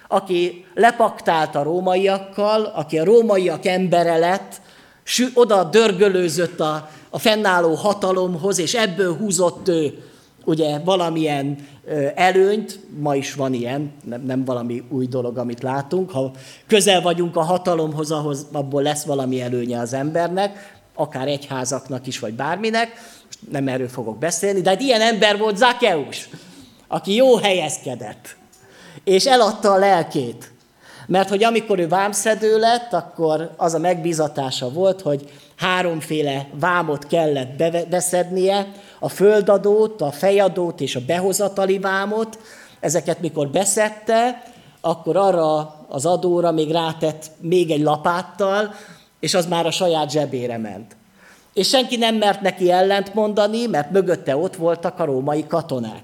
Aki 0.09 0.65
lepaktált 0.75 1.55
a 1.55 1.63
rómaiakkal, 1.63 2.65
aki 2.65 2.99
a 2.99 3.05
rómaiak 3.05 3.67
embere 3.67 4.17
lett, 4.17 4.61
oda 5.35 5.65
dörgölőzött 5.65 6.61
a, 6.61 6.91
a 7.11 7.19
fennálló 7.19 7.75
hatalomhoz, 7.75 8.59
és 8.59 8.75
ebből 8.75 9.17
húzott 9.17 9.69
ő 9.69 10.10
ugye 10.45 10.79
valamilyen 10.79 11.57
előnyt, 12.15 12.81
ma 12.99 13.15
is 13.15 13.35
van 13.35 13.55
ilyen, 13.55 13.93
nem, 14.05 14.23
nem 14.23 14.45
valami 14.45 14.83
új 14.91 15.07
dolog, 15.07 15.39
amit 15.39 15.63
látunk, 15.63 16.11
ha 16.11 16.31
közel 16.67 17.01
vagyunk 17.01 17.37
a 17.37 17.43
hatalomhoz, 17.43 18.11
ahhoz 18.11 18.47
abból 18.53 18.83
lesz 18.83 19.05
valami 19.05 19.41
előnye 19.41 19.79
az 19.79 19.93
embernek, 19.93 20.79
akár 20.95 21.29
egyházaknak 21.29 22.07
is, 22.07 22.19
vagy 22.19 22.33
bárminek, 22.33 22.89
most 23.27 23.39
nem 23.51 23.69
erről 23.69 23.89
fogok 23.89 24.19
beszélni, 24.19 24.61
de 24.61 24.71
egy 24.71 24.83
ilyen 24.83 25.01
ember 25.01 25.39
volt 25.39 25.57
Zakeus, 25.57 26.29
aki 26.89 27.15
jó 27.15 27.37
helyezkedett, 27.37 28.37
és 29.05 29.27
eladta 29.27 29.73
a 29.73 29.79
lelkét. 29.79 30.53
Mert 31.07 31.29
hogy 31.29 31.45
amikor 31.45 31.79
ő 31.79 31.89
vámszedő 31.89 32.59
lett, 32.59 32.93
akkor 32.93 33.51
az 33.57 33.75
a 33.75 33.79
megbízatása 33.79 34.71
volt, 34.71 35.01
hogy 35.01 35.31
háromféle 35.57 36.49
vámot 36.53 37.07
kellett 37.07 37.63
beszednie, 37.89 38.67
a 39.01 39.09
földadót, 39.09 40.01
a 40.01 40.11
fejadót 40.11 40.81
és 40.81 40.97
a 40.97 41.05
behozatali 41.07 41.79
vámot, 41.79 42.39
ezeket 42.81 43.21
mikor 43.21 43.49
beszedte, 43.49 44.43
akkor 44.81 45.17
arra 45.17 45.75
az 45.89 46.07
adóra 46.07 46.53
még 46.53 46.71
rátett 46.71 47.31
még 47.41 47.71
egy 47.71 47.83
lapáttal, 47.83 48.75
és 49.21 49.35
az 49.35 49.47
már 49.47 49.67
a 49.67 49.71
saját 49.71 50.11
zsebére 50.11 50.59
ment. 50.59 50.97
És 51.55 51.69
senki 51.69 51.97
nem 51.97 52.15
mert 52.15 52.41
neki 52.41 52.71
ellent 52.71 53.15
mondani, 53.15 53.67
mert 53.67 53.91
mögötte 53.91 54.37
ott 54.37 54.57
voltak 54.57 54.99
a 54.99 55.05
római 55.05 55.47
katonák. 55.47 56.03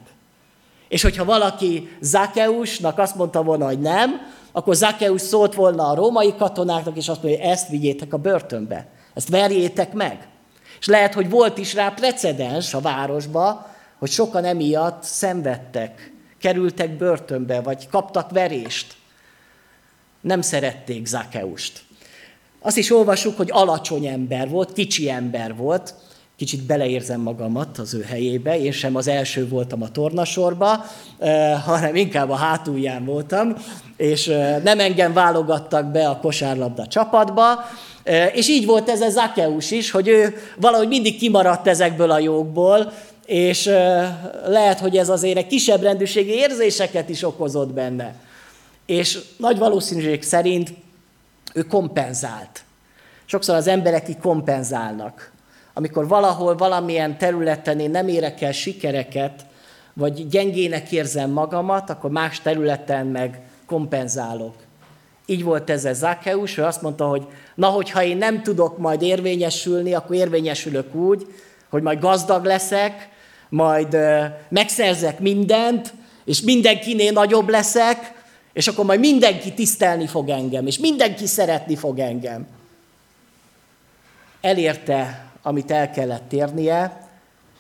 És 0.89 1.03
hogyha 1.03 1.25
valaki 1.25 1.89
Zakeusnak 2.01 2.99
azt 2.99 3.17
mondta 3.17 3.43
volna, 3.43 3.67
hogy 3.67 3.81
nem, 3.81 4.11
akkor 4.53 4.75
Zakeus 4.75 5.21
szólt 5.21 5.55
volna 5.55 5.89
a 5.89 5.95
római 5.95 6.35
katonáknak, 6.39 6.97
és 6.97 7.09
azt 7.09 7.23
mondja, 7.23 7.41
hogy 7.41 7.51
ezt 7.51 7.69
vigyétek 7.69 8.13
a 8.13 8.17
börtönbe. 8.17 8.87
Ezt 9.15 9.29
verjétek 9.29 9.93
meg. 9.93 10.29
És 10.79 10.87
lehet, 10.87 11.15
hogy 11.15 11.31
volt 11.31 11.59
is 11.59 11.75
rá 11.75 11.89
precedens 11.89 12.75
a 12.75 12.81
városba, 12.81 13.75
hogy 13.99 14.11
sokan 14.11 14.45
emiatt 14.45 15.03
szenvedtek, 15.03 16.13
kerültek 16.41 16.97
börtönbe, 16.97 17.61
vagy 17.61 17.89
kaptak 17.89 18.31
verést. 18.31 18.95
Nem 20.21 20.41
szerették 20.41 21.07
Zakeust. 21.07 21.85
Azt 22.61 22.77
is 22.77 22.91
olvasjuk, 22.91 23.37
hogy 23.37 23.49
alacsony 23.53 24.07
ember 24.07 24.49
volt, 24.49 24.73
kicsi 24.73 25.11
ember 25.11 25.57
volt, 25.57 25.95
kicsit 26.37 26.63
beleérzem 26.63 27.21
magamat 27.21 27.79
az 27.79 27.95
ő 27.95 28.03
helyébe, 28.03 28.61
én 28.61 28.73
sem 28.73 28.97
az 28.97 29.09
első 29.09 29.49
voltam 29.49 29.83
a 29.83 29.91
tornasorba, 29.91 30.85
hanem 31.65 31.95
inkább 31.95 32.31
a 32.31 32.35
hátulján 32.35 33.05
voltam, 33.05 33.57
és 33.97 34.27
nem 34.63 34.81
engem 34.81 35.13
válogattak 35.13 35.91
be 35.91 36.09
a 36.09 36.19
kosárlabda 36.19 36.87
csapatba, 36.87 37.65
és 38.33 38.49
így 38.49 38.67
volt 38.67 38.89
ez 38.89 39.01
a 39.01 39.09
Zakeus 39.09 39.71
is, 39.71 39.91
hogy 39.91 40.09
ő 40.09 40.37
valahogy 40.57 40.89
mindig 40.89 41.19
kimaradt 41.19 41.67
ezekből 41.67 42.11
a 42.11 42.19
jókból, 42.19 42.93
és 43.27 43.65
lehet, 44.47 44.79
hogy 44.79 44.97
ez 44.97 45.09
azért 45.09 45.37
egy 45.37 45.47
kisebb 45.47 45.83
rendűségi 45.83 46.33
érzéseket 46.33 47.09
is 47.09 47.23
okozott 47.23 47.73
benne. 47.73 48.15
És 48.87 49.19
nagy 49.37 49.59
valószínűség 49.59 50.23
szerint 50.23 50.73
ő 51.55 51.63
kompenzált. 51.63 52.65
Sokszor 53.25 53.55
az 53.55 53.67
emberek 53.67 54.09
így 54.09 54.19
kompenzálnak. 54.19 55.33
Amikor 55.75 56.09
valahol, 56.09 56.57
valamilyen 56.57 57.19
területen 57.19 57.81
én 57.81 57.91
nem 57.91 58.09
érek 58.09 58.43
el 58.43 58.53
sikereket, 58.53 59.45
vagy 59.93 60.29
gyengének 60.29 60.93
érzem 60.93 61.31
magamat, 61.31 61.91
akkor 61.91 62.11
más 62.11 62.41
területen 62.41 63.07
meg 63.07 63.41
kompenzálok. 63.67 64.55
Így 65.27 65.43
volt 65.43 65.71
ez 65.71 65.85
a 65.85 65.93
Zákeus, 65.93 66.59
ő 66.59 66.65
azt 66.65 66.83
mondta, 66.83 67.07
hogy 67.07 67.27
na, 67.55 67.67
hogyha 67.67 68.03
én 68.03 68.17
nem 68.17 68.43
tudok 68.43 68.79
majd 68.79 69.03
érvényesülni, 69.03 69.95
akkor 69.95 70.17
érvényesülök 70.17 70.95
úgy, 70.95 71.27
hogy 71.69 71.83
majd 71.83 72.01
gazdag 72.01 72.45
leszek, 72.45 73.09
majd 73.49 73.97
megszerzek 74.49 75.19
mindent, 75.19 75.95
és 76.25 76.41
mindenkinél 76.41 77.13
nagyobb 77.13 77.49
leszek, 77.49 78.25
és 78.53 78.69
akkor 78.69 78.85
majd 78.85 79.01
mindenki 79.01 79.53
tisztelni 79.53 80.07
fog 80.07 80.29
engem, 80.29 80.67
és 80.67 80.79
mindenki 80.79 81.27
szeretni 81.27 81.77
fog 81.77 81.99
engem. 81.99 82.47
Elérte, 84.41 85.31
amit 85.43 85.71
el 85.71 85.91
kellett 85.91 86.33
érnie, 86.33 87.09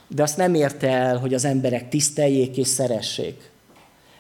de 0.09 0.23
azt 0.23 0.37
nem 0.37 0.55
érte 0.55 0.89
el, 0.91 1.19
hogy 1.19 1.35
az 1.35 1.45
emberek 1.45 1.89
tiszteljék 1.89 2.57
és 2.57 2.69
szeressék. 2.69 3.51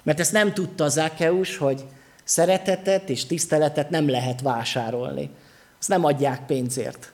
Mert 0.02 0.20
ezt 0.20 0.32
nem 0.32 0.52
tudta 0.52 0.88
Zákeus, 0.88 1.56
hogy 1.56 1.84
szeretetet 2.26 3.08
és 3.08 3.26
tiszteletet 3.26 3.90
nem 3.90 4.08
lehet 4.08 4.40
vásárolni. 4.40 5.30
Azt 5.78 5.88
nem 5.88 6.04
adják 6.04 6.46
pénzért. 6.46 7.12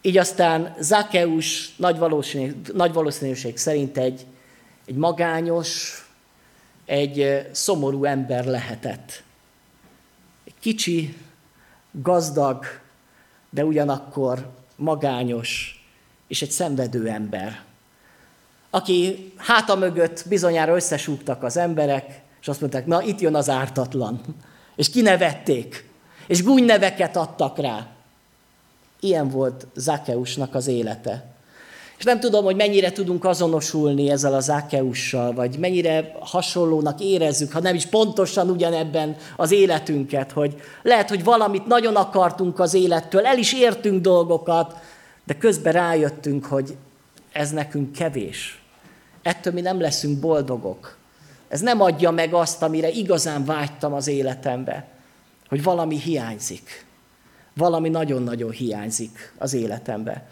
Így 0.00 0.18
aztán 0.18 0.74
Zákeus 0.80 1.76
nagy, 1.76 1.98
valószínűség, 1.98 2.72
nagy 2.74 2.92
valószínűség 2.92 3.56
szerint 3.56 3.98
egy, 3.98 4.26
egy 4.86 4.94
magányos, 4.94 6.00
egy 6.84 7.48
szomorú 7.52 8.04
ember 8.04 8.44
lehetett. 8.44 9.22
Egy 10.44 10.54
kicsi, 10.60 11.16
gazdag, 11.90 12.64
de 13.50 13.64
ugyanakkor 13.64 14.50
magányos 14.76 15.84
és 16.28 16.42
egy 16.42 16.50
szenvedő 16.50 17.08
ember, 17.08 17.64
aki 18.70 19.32
háta 19.36 19.76
mögött 19.76 20.24
bizonyára 20.28 20.74
összesúgtak 20.74 21.42
az 21.42 21.56
emberek, 21.56 22.22
és 22.46 22.52
azt 22.52 22.60
mondták, 22.60 22.86
na 22.86 23.02
itt 23.02 23.20
jön 23.20 23.34
az 23.34 23.48
ártatlan. 23.48 24.20
És 24.76 24.90
kinevették, 24.90 25.88
és 26.26 26.42
gúnyneveket 26.42 27.16
adtak 27.16 27.58
rá. 27.58 27.86
Ilyen 29.00 29.28
volt 29.28 29.66
Zakeusnak 29.74 30.54
az 30.54 30.66
élete. 30.66 31.24
És 31.98 32.04
nem 32.04 32.20
tudom, 32.20 32.44
hogy 32.44 32.56
mennyire 32.56 32.92
tudunk 32.92 33.24
azonosulni 33.24 34.10
ezzel 34.10 34.34
az 34.34 34.44
Zakeussal, 34.44 35.32
vagy 35.32 35.58
mennyire 35.58 36.12
hasonlónak 36.20 37.00
érezzük, 37.00 37.52
ha 37.52 37.60
nem 37.60 37.74
is 37.74 37.86
pontosan 37.86 38.50
ugyanebben 38.50 39.16
az 39.36 39.50
életünket, 39.50 40.32
hogy 40.32 40.56
lehet, 40.82 41.08
hogy 41.08 41.24
valamit 41.24 41.66
nagyon 41.66 41.96
akartunk 41.96 42.60
az 42.60 42.74
élettől, 42.74 43.26
el 43.26 43.38
is 43.38 43.52
értünk 43.52 44.00
dolgokat, 44.00 44.76
de 45.24 45.34
közben 45.34 45.72
rájöttünk, 45.72 46.44
hogy 46.44 46.76
ez 47.32 47.50
nekünk 47.50 47.92
kevés. 47.92 48.62
Ettől 49.22 49.52
mi 49.52 49.60
nem 49.60 49.80
leszünk 49.80 50.20
boldogok. 50.20 50.96
Ez 51.48 51.60
nem 51.60 51.80
adja 51.80 52.10
meg 52.10 52.34
azt, 52.34 52.62
amire 52.62 52.90
igazán 52.90 53.44
vágytam 53.44 53.92
az 53.92 54.06
életembe, 54.06 54.86
hogy 55.48 55.62
valami 55.62 55.98
hiányzik. 55.98 56.84
Valami 57.54 57.88
nagyon-nagyon 57.88 58.50
hiányzik 58.50 59.32
az 59.38 59.54
életembe. 59.54 60.28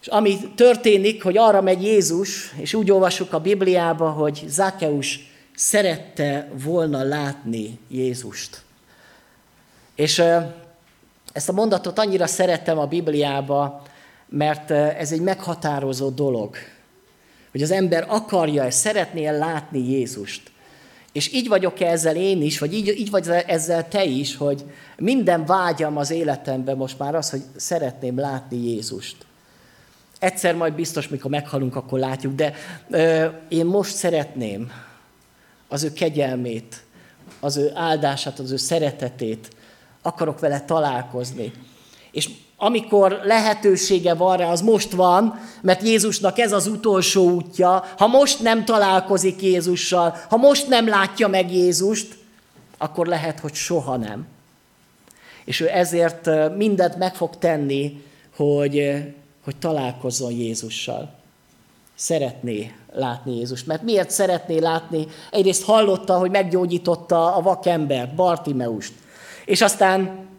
És 0.00 0.06
ami 0.06 0.38
történik, 0.54 1.22
hogy 1.22 1.36
arra 1.36 1.60
megy 1.60 1.82
Jézus, 1.82 2.52
és 2.56 2.74
úgy 2.74 2.90
olvasjuk 2.90 3.32
a 3.32 3.40
Bibliába, 3.40 4.10
hogy 4.10 4.44
Zákeus 4.46 5.20
szerette 5.54 6.48
volna 6.64 7.02
látni 7.02 7.78
Jézust. 7.88 8.62
És 9.94 10.22
ezt 11.32 11.48
a 11.48 11.52
mondatot 11.52 11.98
annyira 11.98 12.26
szerettem 12.26 12.78
a 12.78 12.86
Bibliába, 12.86 13.82
mert 14.28 14.70
ez 14.70 15.12
egy 15.12 15.20
meghatározó 15.20 16.08
dolog, 16.08 16.56
hogy 17.52 17.62
az 17.62 17.70
ember 17.70 18.04
akarja, 18.08 18.66
és 18.66 18.74
szeretné 18.74 19.28
látni 19.28 19.90
Jézust. 19.90 20.50
És 21.12 21.32
így 21.32 21.48
vagyok 21.48 21.80
-e 21.80 21.86
ezzel 21.86 22.16
én 22.16 22.42
is, 22.42 22.58
vagy 22.58 22.74
így, 22.74 22.88
így 22.88 23.10
vagy 23.10 23.28
ezzel 23.46 23.88
te 23.88 24.04
is, 24.04 24.36
hogy 24.36 24.64
minden 24.96 25.44
vágyam 25.44 25.96
az 25.96 26.10
életemben 26.10 26.76
most 26.76 26.98
már 26.98 27.14
az, 27.14 27.30
hogy 27.30 27.42
szeretném 27.56 28.18
látni 28.18 28.56
Jézust. 28.56 29.16
Egyszer 30.18 30.54
majd 30.54 30.74
biztos, 30.74 31.08
mikor 31.08 31.30
meghalunk, 31.30 31.76
akkor 31.76 31.98
látjuk, 31.98 32.34
de 32.34 32.54
ö, 32.90 33.26
én 33.48 33.66
most 33.66 33.94
szeretném 33.94 34.72
az 35.68 35.82
ő 35.82 35.92
kegyelmét, 35.92 36.82
az 37.40 37.56
ő 37.56 37.70
áldását, 37.74 38.38
az 38.38 38.50
ő 38.50 38.56
szeretetét, 38.56 39.48
akarok 40.02 40.40
vele 40.40 40.60
találkozni. 40.60 41.52
És 42.10 42.30
amikor 42.64 43.20
lehetősége 43.24 44.14
van 44.14 44.36
rá, 44.36 44.50
az 44.50 44.60
most 44.60 44.92
van, 44.92 45.40
mert 45.62 45.82
Jézusnak 45.82 46.38
ez 46.38 46.52
az 46.52 46.66
utolsó 46.66 47.30
útja. 47.30 47.84
Ha 47.96 48.06
most 48.06 48.40
nem 48.40 48.64
találkozik 48.64 49.42
Jézussal, 49.42 50.16
ha 50.28 50.36
most 50.36 50.68
nem 50.68 50.88
látja 50.88 51.28
meg 51.28 51.52
Jézust, 51.52 52.14
akkor 52.78 53.06
lehet, 53.06 53.40
hogy 53.40 53.54
soha 53.54 53.96
nem. 53.96 54.26
És 55.44 55.60
ő 55.60 55.68
ezért 55.68 56.30
mindent 56.56 56.96
meg 56.96 57.14
fog 57.14 57.38
tenni, 57.38 58.02
hogy, 58.36 59.02
hogy 59.44 59.56
találkozzon 59.56 60.32
Jézussal. 60.32 61.14
Szeretné 61.94 62.72
látni 62.92 63.36
Jézust. 63.36 63.66
Mert 63.66 63.82
miért 63.82 64.10
szeretné 64.10 64.58
látni? 64.58 65.06
Egyrészt 65.30 65.64
hallotta, 65.64 66.18
hogy 66.18 66.30
meggyógyította 66.30 67.34
a 67.34 67.42
vakembert, 67.42 68.14
Bartimeust. 68.14 68.92
És 69.44 69.60
aztán, 69.60 70.30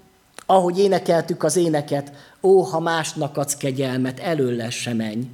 ahogy 0.45 0.79
énekeltük 0.79 1.43
az 1.43 1.55
éneket, 1.55 2.11
ó, 2.41 2.61
ha 2.61 2.79
másnak 2.79 3.37
adsz 3.37 3.55
kegyelmet, 3.55 4.19
elől 4.19 4.69
se 4.69 4.93
menj. 4.93 5.29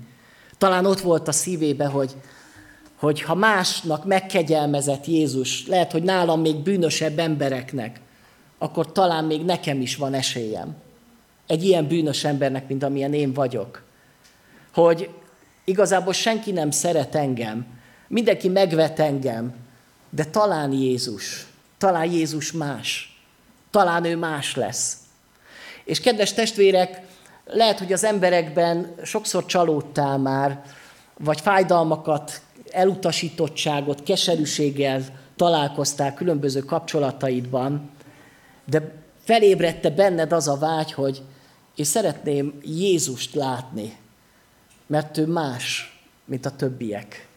Talán 0.58 0.86
ott 0.86 1.00
volt 1.00 1.28
a 1.28 1.32
szívébe, 1.32 1.86
hogy, 1.86 2.16
hogy 2.96 3.22
ha 3.22 3.36
másnak 3.36 4.06
megkegyelmezett 4.06 5.06
Jézus, 5.06 5.68
lehet, 5.68 5.92
hogy 5.92 6.04
nálam 6.04 6.42
még 6.42 6.56
bűnösebb 6.56 7.20
embereknek, 7.20 8.00
akkor 8.58 8.92
talán 8.92 9.26
még 9.26 9.46
nekem 9.46 9.82
is 9.82 9.96
van 9.96 10.14
esélyem. 10.14 10.76
Egy 11.48 11.64
ilyen 11.64 11.88
bűnös 11.88 12.24
embernek, 12.24 12.68
mint 12.68 12.84
amilyen 12.84 13.14
én 13.14 13.34
vagyok. 13.34 13.82
Hogy 14.74 15.10
igazából 15.64 16.14
senki 16.14 16.52
nem 16.52 16.72
szeret 16.72 17.16
engem, 17.16 17.66
mindenki 18.08 18.48
megvet 18.48 19.00
engem, 19.00 19.54
de 20.10 20.26
talán 20.26 20.72
Jézus, 20.72 21.48
talán 21.78 22.12
Jézus 22.12 22.52
más 22.52 23.19
talán 23.72 24.06
ő 24.06 24.16
más 24.16 24.56
lesz. 24.56 24.98
És 25.84 26.00
kedves 26.00 26.34
testvérek, 26.34 27.02
lehet, 27.46 27.80
hogy 27.80 27.94
az 27.94 28.04
emberekben 28.04 28.96
sokszor 29.04 29.46
csalódtál 29.46 30.18
már, 30.18 30.62
vagy 31.18 31.42
fájdalmakat, 31.42 32.42
elutasítottságot, 32.72 34.04
keserűséggel 34.04 35.04
találkoztál 35.36 36.14
különböző 36.14 36.60
kapcsolataidban, 36.60 37.90
de 38.66 38.92
felébredte 39.24 39.90
benned 39.90 40.32
az 40.32 40.48
a 40.48 40.58
vágy, 40.58 40.92
hogy 40.92 41.22
én 41.76 41.86
szeretném 41.86 42.60
Jézust 42.64 43.34
látni, 43.36 43.98
mert 44.88 45.18
ő 45.18 45.26
más, 45.26 45.98
mint 46.26 46.46
a 46.46 46.56
többiek. 46.56 47.28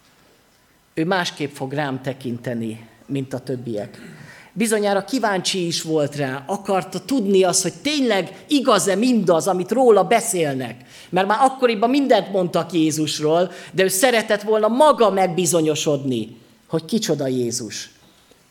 Ő 0.95 1.05
másképp 1.05 1.53
fog 1.53 1.73
rám 1.73 2.03
tekinteni, 2.03 2.89
mint 3.07 3.35
a 3.35 3.39
többiek 3.41 3.99
bizonyára 4.53 5.05
kíváncsi 5.05 5.67
is 5.67 5.83
volt 5.83 6.17
rá, 6.17 6.43
akarta 6.47 7.01
tudni 7.01 7.43
azt, 7.43 7.63
hogy 7.63 7.73
tényleg 7.83 8.45
igaz-e 8.49 8.95
mindaz, 8.95 9.49
amit 9.49 9.71
róla 9.71 10.05
beszélnek. 10.05 10.77
Mert 11.09 11.27
már 11.27 11.39
akkoriban 11.41 11.91
mindent 11.91 12.33
mondtak 12.33 12.73
Jézusról, 12.73 13.51
de 13.73 13.83
ő 13.83 13.89
szeretett 13.89 14.43
volna 14.43 14.69
maga 14.69 15.11
megbizonyosodni, 15.11 16.37
hogy 16.69 16.85
kicsoda 16.85 17.27
Jézus. 17.27 17.91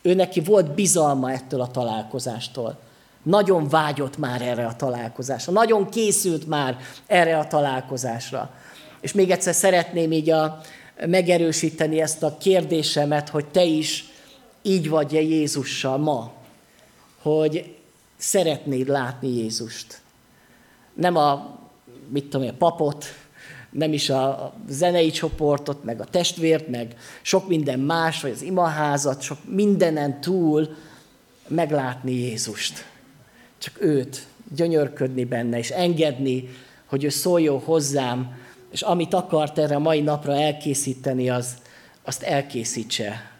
Ő 0.02 0.14
neki 0.14 0.40
volt 0.40 0.74
bizalma 0.74 1.32
ettől 1.32 1.60
a 1.60 1.70
találkozástól. 1.70 2.78
Nagyon 3.22 3.68
vágyott 3.68 4.18
már 4.18 4.42
erre 4.42 4.66
a 4.66 4.76
találkozásra, 4.76 5.52
nagyon 5.52 5.88
készült 5.88 6.48
már 6.48 6.76
erre 7.06 7.38
a 7.38 7.46
találkozásra. 7.46 8.50
És 9.00 9.12
még 9.12 9.30
egyszer 9.30 9.54
szeretném 9.54 10.12
így 10.12 10.30
a, 10.30 10.60
megerősíteni 11.06 12.00
ezt 12.00 12.22
a 12.22 12.36
kérdésemet, 12.40 13.28
hogy 13.28 13.44
te 13.46 13.64
is 13.64 14.11
így 14.62 14.88
vagy-e 14.88 15.20
Jézussal 15.20 15.96
ma, 15.98 16.32
hogy 17.22 17.76
szeretnéd 18.16 18.88
látni 18.88 19.28
Jézust. 19.28 20.00
Nem 20.94 21.16
a, 21.16 21.58
mit 22.08 22.24
tudom, 22.24 22.48
a 22.48 22.52
papot, 22.52 23.04
nem 23.70 23.92
is 23.92 24.10
a 24.10 24.52
zenei 24.68 25.10
csoportot, 25.10 25.84
meg 25.84 26.00
a 26.00 26.04
testvért, 26.04 26.68
meg 26.68 26.96
sok 27.22 27.48
minden 27.48 27.78
más, 27.78 28.20
vagy 28.20 28.30
az 28.30 28.42
imaházat, 28.42 29.20
sok 29.20 29.38
mindenen 29.44 30.20
túl 30.20 30.76
meglátni 31.48 32.12
Jézust. 32.12 32.86
Csak 33.58 33.80
őt, 33.80 34.26
gyönyörködni 34.54 35.24
benne, 35.24 35.58
és 35.58 35.70
engedni, 35.70 36.48
hogy 36.86 37.04
ő 37.04 37.08
szóljon 37.08 37.60
hozzám, 37.60 38.40
és 38.70 38.82
amit 38.82 39.14
akart 39.14 39.58
erre 39.58 39.74
a 39.74 39.78
mai 39.78 40.00
napra 40.00 40.34
elkészíteni, 40.34 41.30
az, 41.30 41.54
azt 42.02 42.22
elkészítse 42.22 43.31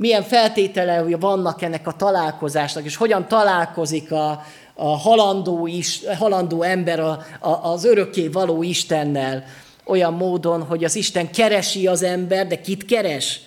milyen 0.00 0.22
feltétele 0.22 1.16
vannak 1.16 1.62
ennek 1.62 1.86
a 1.86 1.92
találkozásnak, 1.92 2.84
és 2.84 2.96
hogyan 2.96 3.28
találkozik 3.28 4.12
a, 4.12 4.44
a 4.74 4.96
halandó, 4.96 5.66
is, 5.66 6.00
halandó 6.18 6.62
ember 6.62 7.00
a, 7.00 7.24
a, 7.40 7.70
az 7.72 7.84
örökké 7.84 8.28
való 8.28 8.62
Istennel 8.62 9.44
olyan 9.84 10.12
módon, 10.12 10.62
hogy 10.62 10.84
az 10.84 10.96
Isten 10.96 11.30
keresi 11.30 11.86
az 11.86 12.02
ember, 12.02 12.46
de 12.46 12.60
kit 12.60 12.84
keres? 12.84 13.40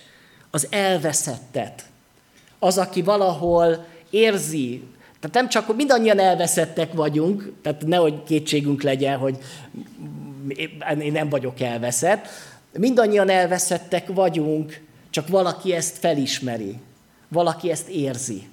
Az 0.51 0.67
elveszettet. 0.69 1.83
Az, 2.59 2.77
aki 2.77 3.01
valahol 3.01 3.85
érzi, 4.09 4.83
tehát 5.19 5.35
nem 5.35 5.49
csak, 5.49 5.65
hogy 5.65 5.75
mindannyian 5.75 6.19
elveszettek 6.19 6.93
vagyunk, 6.93 7.51
tehát 7.61 7.85
nehogy 7.85 8.23
kétségünk 8.23 8.83
legyen, 8.83 9.17
hogy 9.17 9.37
én 10.99 11.11
nem 11.11 11.29
vagyok 11.29 11.59
elveszett, 11.59 12.27
mindannyian 12.71 13.29
elveszettek 13.29 14.07
vagyunk, 14.07 14.81
csak 15.13 15.27
valaki 15.27 15.73
ezt 15.73 15.97
felismeri, 15.97 16.79
valaki 17.27 17.71
ezt 17.71 17.87
érzi. 17.87 18.47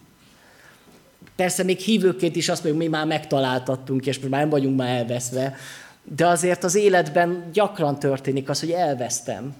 Persze 1.36 1.62
még 1.62 1.78
hívőként 1.78 2.36
is 2.36 2.48
azt 2.48 2.62
mondjuk, 2.64 2.84
mi 2.84 2.90
már 2.90 3.06
megtaláltattunk, 3.06 4.06
és 4.06 4.20
már 4.20 4.40
nem 4.40 4.48
vagyunk 4.48 4.76
már 4.76 4.96
elveszve, 4.96 5.56
de 6.02 6.26
azért 6.26 6.64
az 6.64 6.74
életben 6.74 7.50
gyakran 7.52 7.98
történik 7.98 8.48
az, 8.48 8.60
hogy 8.60 8.70
elvesztem. 8.70 9.54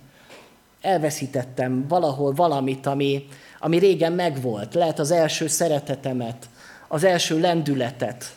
Elveszítettem 0.81 1.87
valahol 1.89 2.33
valamit, 2.33 2.87
ami, 2.87 3.27
ami 3.59 3.79
régen 3.79 4.13
megvolt. 4.13 4.75
Lehet 4.75 4.99
az 4.99 5.11
első 5.11 5.47
szeretetemet, 5.47 6.49
az 6.89 7.05
első 7.05 7.41
lendületet, 7.41 8.35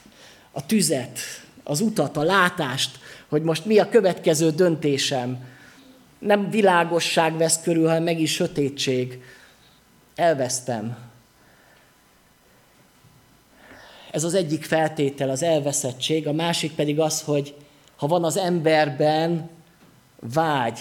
a 0.52 0.66
tüzet, 0.66 1.20
az 1.64 1.82
utat, 1.82 2.18
a 2.18 2.24
látást, 2.24 3.00
hogy 3.30 3.42
most 3.42 3.66
mi 3.66 3.80
a 3.80 3.90
következő 3.90 4.50
döntésem. 4.50 5.52
Nem 6.26 6.50
világosság 6.50 7.38
vesz 7.38 7.62
körül, 7.62 7.88
hanem 7.88 8.04
meg 8.04 8.20
is 8.20 8.34
sötétség. 8.34 9.22
Elvesztem. 10.16 10.98
Ez 14.12 14.24
az 14.24 14.34
egyik 14.34 14.64
feltétel, 14.64 15.30
az 15.30 15.44
elveszettség, 15.44 16.28
a 16.28 16.34
másik 16.34 16.72
pedig 16.72 17.00
az, 17.00 17.22
hogy 17.22 17.56
ha 17.96 18.08
van 18.08 18.24
az 18.24 18.38
emberben 18.38 19.50
vágy, 20.34 20.80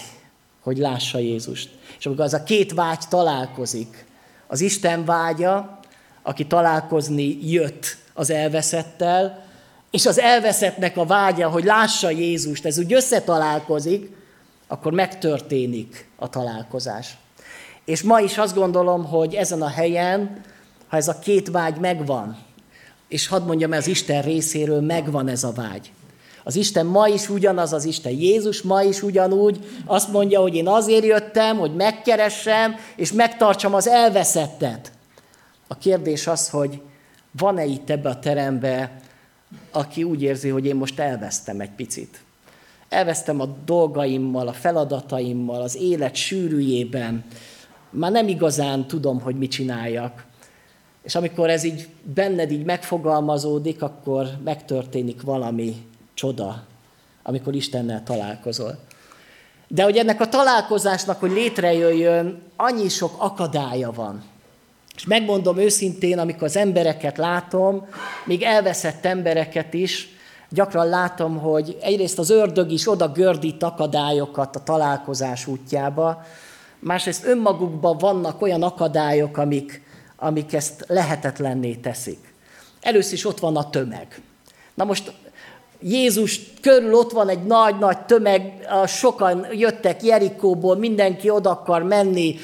hogy 0.61 0.77
lássa 0.77 1.19
Jézust. 1.19 1.69
És 1.99 2.05
amikor 2.05 2.23
az 2.25 2.33
a 2.33 2.43
két 2.43 2.73
vágy 2.73 3.03
találkozik, 3.09 4.05
az 4.47 4.61
Isten 4.61 5.05
vágya, 5.05 5.79
aki 6.21 6.47
találkozni 6.47 7.51
jött 7.51 7.97
az 8.13 8.29
elveszettel, 8.29 9.45
és 9.91 10.05
az 10.05 10.19
elveszettnek 10.19 10.97
a 10.97 11.05
vágya, 11.05 11.49
hogy 11.49 11.63
lássa 11.63 12.09
Jézust, 12.09 12.65
ez 12.65 12.79
úgy 12.79 12.93
összetalálkozik, 12.93 14.15
akkor 14.73 14.93
megtörténik 14.93 16.07
a 16.15 16.29
találkozás. 16.29 17.17
És 17.85 18.01
ma 18.01 18.19
is 18.19 18.37
azt 18.37 18.55
gondolom, 18.55 19.05
hogy 19.05 19.33
ezen 19.33 19.61
a 19.61 19.67
helyen, 19.67 20.41
ha 20.87 20.97
ez 20.97 21.07
a 21.07 21.19
két 21.19 21.49
vágy 21.49 21.77
megvan, 21.77 22.37
és 23.07 23.27
hadd 23.27 23.43
mondjam, 23.43 23.73
ez 23.73 23.87
Isten 23.87 24.21
részéről 24.21 24.81
megvan 24.81 25.27
ez 25.27 25.43
a 25.43 25.51
vágy. 25.51 25.91
Az 26.43 26.55
Isten 26.55 26.85
ma 26.85 27.07
is 27.07 27.29
ugyanaz 27.29 27.73
az 27.73 27.85
Isten. 27.85 28.11
Jézus 28.11 28.61
ma 28.61 28.81
is 28.81 29.01
ugyanúgy 29.01 29.65
azt 29.85 30.11
mondja, 30.11 30.41
hogy 30.41 30.55
én 30.55 30.67
azért 30.67 31.05
jöttem, 31.05 31.57
hogy 31.57 31.75
megkeressem, 31.75 32.75
és 32.95 33.11
megtartsam 33.11 33.73
az 33.73 33.87
elveszettet. 33.87 34.91
A 35.67 35.77
kérdés 35.77 36.27
az, 36.27 36.49
hogy 36.49 36.81
van-e 37.31 37.65
itt 37.65 37.89
ebbe 37.89 38.09
a 38.09 38.19
terembe, 38.19 39.01
aki 39.71 40.03
úgy 40.03 40.21
érzi, 40.21 40.49
hogy 40.49 40.65
én 40.65 40.75
most 40.75 40.99
elvesztem 40.99 41.59
egy 41.59 41.71
picit. 41.75 42.23
Elvesztem 42.93 43.41
a 43.41 43.45
dolgaimmal, 43.65 44.47
a 44.47 44.53
feladataimmal, 44.53 45.61
az 45.61 45.75
élet 45.75 46.15
sűrűjében. 46.15 47.23
Már 47.89 48.11
nem 48.11 48.27
igazán 48.27 48.87
tudom, 48.87 49.21
hogy 49.21 49.35
mit 49.35 49.51
csináljak. 49.51 50.25
És 51.03 51.15
amikor 51.15 51.49
ez 51.49 51.63
így 51.63 51.87
benned 52.13 52.51
így 52.51 52.65
megfogalmazódik, 52.65 53.81
akkor 53.81 54.27
megtörténik 54.43 55.21
valami 55.21 55.75
csoda, 56.13 56.63
amikor 57.23 57.55
Istennel 57.55 58.03
találkozol. 58.03 58.79
De 59.67 59.83
hogy 59.83 59.97
ennek 59.97 60.21
a 60.21 60.29
találkozásnak, 60.29 61.19
hogy 61.19 61.31
létrejöjjön, 61.31 62.41
annyi 62.55 62.89
sok 62.89 63.13
akadálya 63.17 63.91
van. 63.91 64.23
És 64.95 65.05
megmondom 65.05 65.57
őszintén, 65.57 66.19
amikor 66.19 66.43
az 66.43 66.57
embereket 66.57 67.17
látom, 67.17 67.87
még 68.25 68.41
elveszett 68.41 69.05
embereket 69.05 69.73
is, 69.73 70.12
gyakran 70.53 70.89
látom, 70.89 71.37
hogy 71.37 71.77
egyrészt 71.81 72.19
az 72.19 72.29
ördög 72.29 72.71
is 72.71 72.89
oda 72.89 73.07
gördít 73.07 73.63
akadályokat 73.63 74.55
a 74.55 74.63
találkozás 74.63 75.47
útjába, 75.47 76.23
másrészt 76.79 77.25
önmagukban 77.25 77.97
vannak 77.97 78.41
olyan 78.41 78.63
akadályok, 78.63 79.37
amik, 79.37 79.81
amik 80.15 80.53
ezt 80.53 80.85
lehetetlenné 80.87 81.73
teszik. 81.73 82.33
Először 82.81 83.13
is 83.13 83.25
ott 83.25 83.39
van 83.39 83.55
a 83.55 83.69
tömeg. 83.69 84.21
Na 84.73 84.83
most 84.83 85.11
Jézus 85.79 86.39
körül 86.61 86.93
ott 86.93 87.11
van 87.11 87.29
egy 87.29 87.43
nagy-nagy 87.43 88.05
tömeg, 88.05 88.67
sokan 88.87 89.47
jöttek 89.51 90.03
Jerikóból, 90.03 90.75
mindenki 90.77 91.29
oda 91.29 91.49
akar 91.49 91.83
menni, 91.83 92.35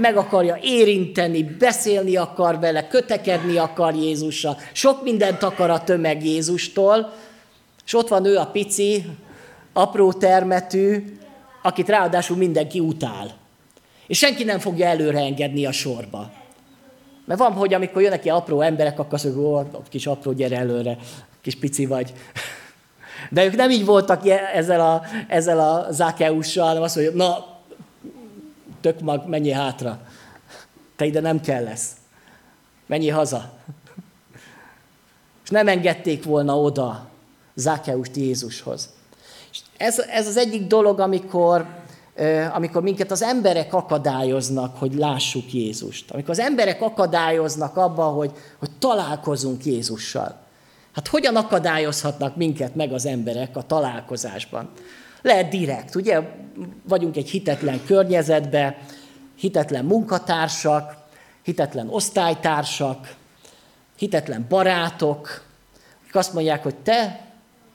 meg 0.00 0.16
akarja 0.16 0.58
érinteni, 0.62 1.42
beszélni 1.42 2.16
akar 2.16 2.58
vele, 2.58 2.86
kötekedni 2.86 3.56
akar 3.56 3.94
Jézussal. 3.94 4.56
Sok 4.72 5.02
mindent 5.02 5.42
akar 5.42 5.70
a 5.70 5.84
tömeg 5.84 6.24
Jézustól, 6.24 7.12
és 7.86 7.94
ott 7.94 8.08
van 8.08 8.24
ő 8.24 8.36
a 8.36 8.46
pici, 8.46 9.06
apró 9.72 10.12
termetű, 10.12 11.16
akit 11.62 11.88
ráadásul 11.88 12.36
mindenki 12.36 12.80
utál. 12.80 13.30
És 14.06 14.18
senki 14.18 14.44
nem 14.44 14.58
fogja 14.58 14.86
előre 14.86 15.18
engedni 15.18 15.66
a 15.66 15.72
sorba. 15.72 16.30
Mert 17.24 17.40
van, 17.40 17.52
hogy 17.52 17.74
amikor 17.74 18.02
jönnek 18.02 18.24
ilyen 18.24 18.36
apró 18.36 18.60
emberek, 18.60 18.98
akkor 18.98 19.14
azt 19.14 19.24
mondjuk, 19.24 19.88
kis 19.88 20.06
apró, 20.06 20.32
gyere 20.32 20.56
előre, 20.56 20.96
kis 21.40 21.58
pici 21.58 21.86
vagy. 21.86 22.12
De 23.30 23.44
ők 23.44 23.56
nem 23.56 23.70
így 23.70 23.84
voltak 23.84 24.28
ezzel 24.54 24.80
a, 24.80 25.02
ezzel 25.28 25.60
a 25.60 25.92
Zákeussal, 25.92 26.66
hanem 26.66 26.82
azt 26.82 26.96
mondja, 26.96 27.14
na, 27.16 27.46
tök 28.80 29.00
mag, 29.00 29.28
menj 29.28 29.50
hátra. 29.50 30.00
Te 30.96 31.04
ide 31.04 31.20
nem 31.20 31.40
kell 31.40 31.62
lesz. 31.62 31.90
Menj 32.86 33.08
haza. 33.08 33.52
És 35.44 35.48
nem 35.48 35.68
engedték 35.68 36.24
volna 36.24 36.60
oda 36.60 37.10
Zákeust 37.54 38.16
Jézushoz. 38.16 38.88
És 39.50 39.58
ez, 39.76 39.98
ez 39.98 40.26
az 40.26 40.36
egyik 40.36 40.66
dolog, 40.66 41.00
amikor, 41.00 41.66
amikor 42.52 42.82
minket 42.82 43.10
az 43.10 43.22
emberek 43.22 43.74
akadályoznak, 43.74 44.76
hogy 44.78 44.94
lássuk 44.94 45.52
Jézust. 45.52 46.10
Amikor 46.10 46.30
az 46.30 46.38
emberek 46.38 46.82
akadályoznak 46.82 47.76
abban, 47.76 48.14
hogy, 48.14 48.30
hogy 48.58 48.70
találkozunk 48.78 49.64
Jézussal. 49.64 50.40
Hát 50.94 51.08
hogyan 51.08 51.36
akadályozhatnak 51.36 52.36
minket 52.36 52.74
meg 52.74 52.92
az 52.92 53.06
emberek 53.06 53.56
a 53.56 53.62
találkozásban? 53.62 54.70
Lehet 55.22 55.48
direkt, 55.48 55.94
ugye? 55.94 56.20
Vagyunk 56.88 57.16
egy 57.16 57.30
hitetlen 57.30 57.84
környezetben, 57.84 58.76
hitetlen 59.34 59.84
munkatársak, 59.84 60.96
hitetlen 61.42 61.88
osztálytársak, 61.88 63.14
hitetlen 63.96 64.46
barátok, 64.48 65.42
akik 66.02 66.14
azt 66.14 66.32
mondják, 66.32 66.62
hogy 66.62 66.74
te 66.74 67.26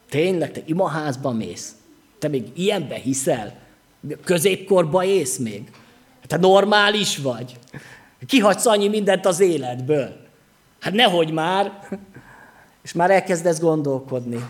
tényleg, 0.10 0.52
te 0.52 0.62
imaházba 0.66 1.32
mész, 1.32 1.76
te 2.20 2.28
még 2.28 2.52
ilyenbe 2.56 2.96
hiszel, 2.96 3.54
középkorba 4.24 5.04
ész 5.04 5.38
még, 5.38 5.72
te 6.28 6.38
normális 6.38 7.18
vagy, 7.18 7.60
kihagysz 8.26 8.66
annyi 8.66 8.88
mindent 8.88 9.26
az 9.26 9.40
életből. 9.40 10.26
Hát 10.80 10.94
nehogy 10.94 11.32
már, 11.32 11.72
és 12.84 12.94
már 12.94 13.12
elkezdesz 13.12 13.60
gondolkodni. 13.60 14.50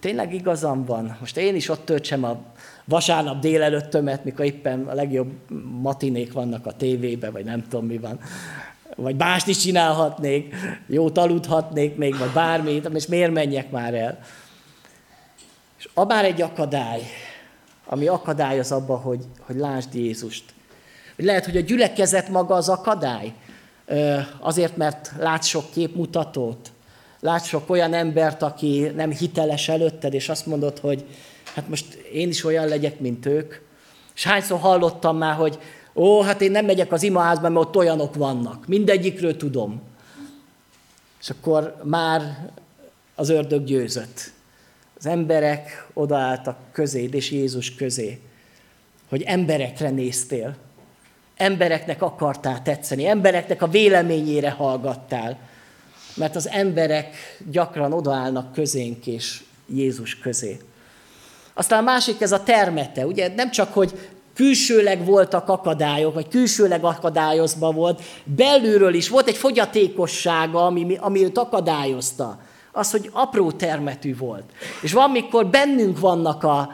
Tényleg 0.00 0.34
igazam 0.34 0.84
van. 0.84 1.16
Most 1.20 1.36
én 1.36 1.54
is 1.54 1.68
ott 1.68 1.84
töltsem 1.84 2.24
a 2.24 2.42
vasárnap 2.84 3.40
délelőttömet, 3.40 4.24
mikor 4.24 4.44
éppen 4.44 4.86
a 4.88 4.94
legjobb 4.94 5.30
matinék 5.80 6.32
vannak 6.32 6.66
a 6.66 6.72
tévébe, 6.72 7.30
vagy 7.30 7.44
nem 7.44 7.62
tudom 7.68 7.86
mi 7.86 7.98
van. 7.98 8.20
Vagy 8.96 9.16
mást 9.16 9.46
is 9.46 9.56
csinálhatnék, 9.56 10.54
jót 10.86 11.18
aludhatnék 11.18 11.96
még, 11.96 12.18
vagy 12.18 12.30
bármit, 12.30 12.88
és 12.94 13.06
miért 13.06 13.32
menjek 13.32 13.70
már 13.70 13.94
el? 13.94 14.18
És 15.92 15.98
a 15.98 16.04
már 16.04 16.24
egy 16.24 16.42
akadály, 16.42 17.02
ami 17.86 18.06
akadályoz 18.06 18.72
abba, 18.72 18.96
hogy, 18.96 19.24
hogy 19.40 19.56
lásd 19.56 19.94
Jézust. 19.94 20.44
Lehet, 21.16 21.44
hogy 21.44 21.56
a 21.56 21.60
gyülekezet 21.60 22.28
maga 22.28 22.54
az 22.54 22.68
akadály, 22.68 23.32
azért, 24.40 24.76
mert 24.76 25.12
látsz 25.18 25.46
sok 25.46 25.70
képmutatót, 25.70 26.72
látsz 27.20 27.46
sok 27.46 27.70
olyan 27.70 27.94
embert, 27.94 28.42
aki 28.42 28.90
nem 28.94 29.10
hiteles 29.10 29.68
előtted, 29.68 30.14
és 30.14 30.28
azt 30.28 30.46
mondod, 30.46 30.78
hogy 30.78 31.04
hát 31.54 31.68
most 31.68 31.94
én 31.94 32.28
is 32.28 32.44
olyan 32.44 32.68
legyek, 32.68 33.00
mint 33.00 33.26
ők. 33.26 33.54
És 34.14 34.24
hányszor 34.24 34.58
hallottam 34.58 35.16
már, 35.16 35.34
hogy 35.34 35.58
ó, 35.94 36.22
hát 36.22 36.40
én 36.40 36.50
nem 36.50 36.64
megyek 36.64 36.92
az 36.92 37.02
imaházba, 37.02 37.48
mert 37.48 37.66
ott 37.66 37.76
olyanok 37.76 38.14
vannak. 38.14 38.66
Mindegyikről 38.66 39.36
tudom. 39.36 39.82
És 41.20 41.30
akkor 41.30 41.76
már 41.82 42.48
az 43.14 43.28
ördög 43.28 43.64
győzött. 43.64 44.32
Az 45.04 45.08
emberek 45.08 45.86
odaálltak 45.94 46.56
közéd 46.72 47.14
és 47.14 47.30
Jézus 47.30 47.74
közé, 47.74 48.20
hogy 49.08 49.22
emberekre 49.22 49.90
néztél. 49.90 50.56
Embereknek 51.36 52.02
akartál 52.02 52.62
tetszeni, 52.62 53.06
embereknek 53.06 53.62
a 53.62 53.66
véleményére 53.68 54.50
hallgattál. 54.50 55.38
Mert 56.14 56.36
az 56.36 56.48
emberek 56.48 57.14
gyakran 57.50 57.92
odaállnak 57.92 58.52
közénk 58.52 59.06
és 59.06 59.42
Jézus 59.66 60.18
közé. 60.18 60.58
Aztán 61.54 61.78
a 61.78 61.90
másik 61.90 62.20
ez 62.20 62.32
a 62.32 62.42
termete, 62.42 63.06
ugye 63.06 63.34
nem 63.34 63.50
csak, 63.50 63.72
hogy 63.72 64.10
külsőleg 64.34 65.04
voltak 65.04 65.48
akadályok, 65.48 66.14
vagy 66.14 66.28
külsőleg 66.28 66.84
akadályozva 66.84 67.70
volt, 67.70 68.02
belülről 68.24 68.94
is 68.94 69.08
volt 69.08 69.28
egy 69.28 69.36
fogyatékossága, 69.36 70.66
ami, 70.66 70.96
ami 71.00 71.24
őt 71.24 71.38
akadályozta. 71.38 72.50
Az, 72.72 72.90
hogy 72.90 73.10
apró 73.12 73.50
termetű 73.50 74.16
volt. 74.16 74.44
És 74.82 74.92
van, 74.92 75.10
mikor 75.10 75.46
bennünk 75.46 75.98
vannak 75.98 76.44
a, 76.44 76.72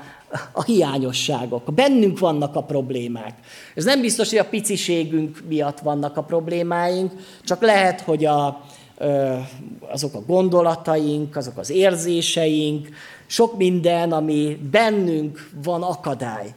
a 0.52 0.62
hiányosságok, 0.62 1.74
bennünk 1.74 2.18
vannak 2.18 2.56
a 2.56 2.62
problémák. 2.62 3.34
Ez 3.74 3.84
nem 3.84 4.00
biztos, 4.00 4.30
hogy 4.30 4.38
a 4.38 4.48
piciségünk 4.48 5.42
miatt 5.48 5.78
vannak 5.78 6.16
a 6.16 6.22
problémáink, 6.22 7.12
csak 7.44 7.62
lehet, 7.62 8.00
hogy 8.00 8.24
a, 8.24 8.64
azok 9.88 10.14
a 10.14 10.24
gondolataink, 10.26 11.36
azok 11.36 11.58
az 11.58 11.70
érzéseink, 11.70 12.88
sok 13.26 13.56
minden, 13.56 14.12
ami 14.12 14.58
bennünk 14.70 15.50
van 15.62 15.82
akadály. 15.82 16.54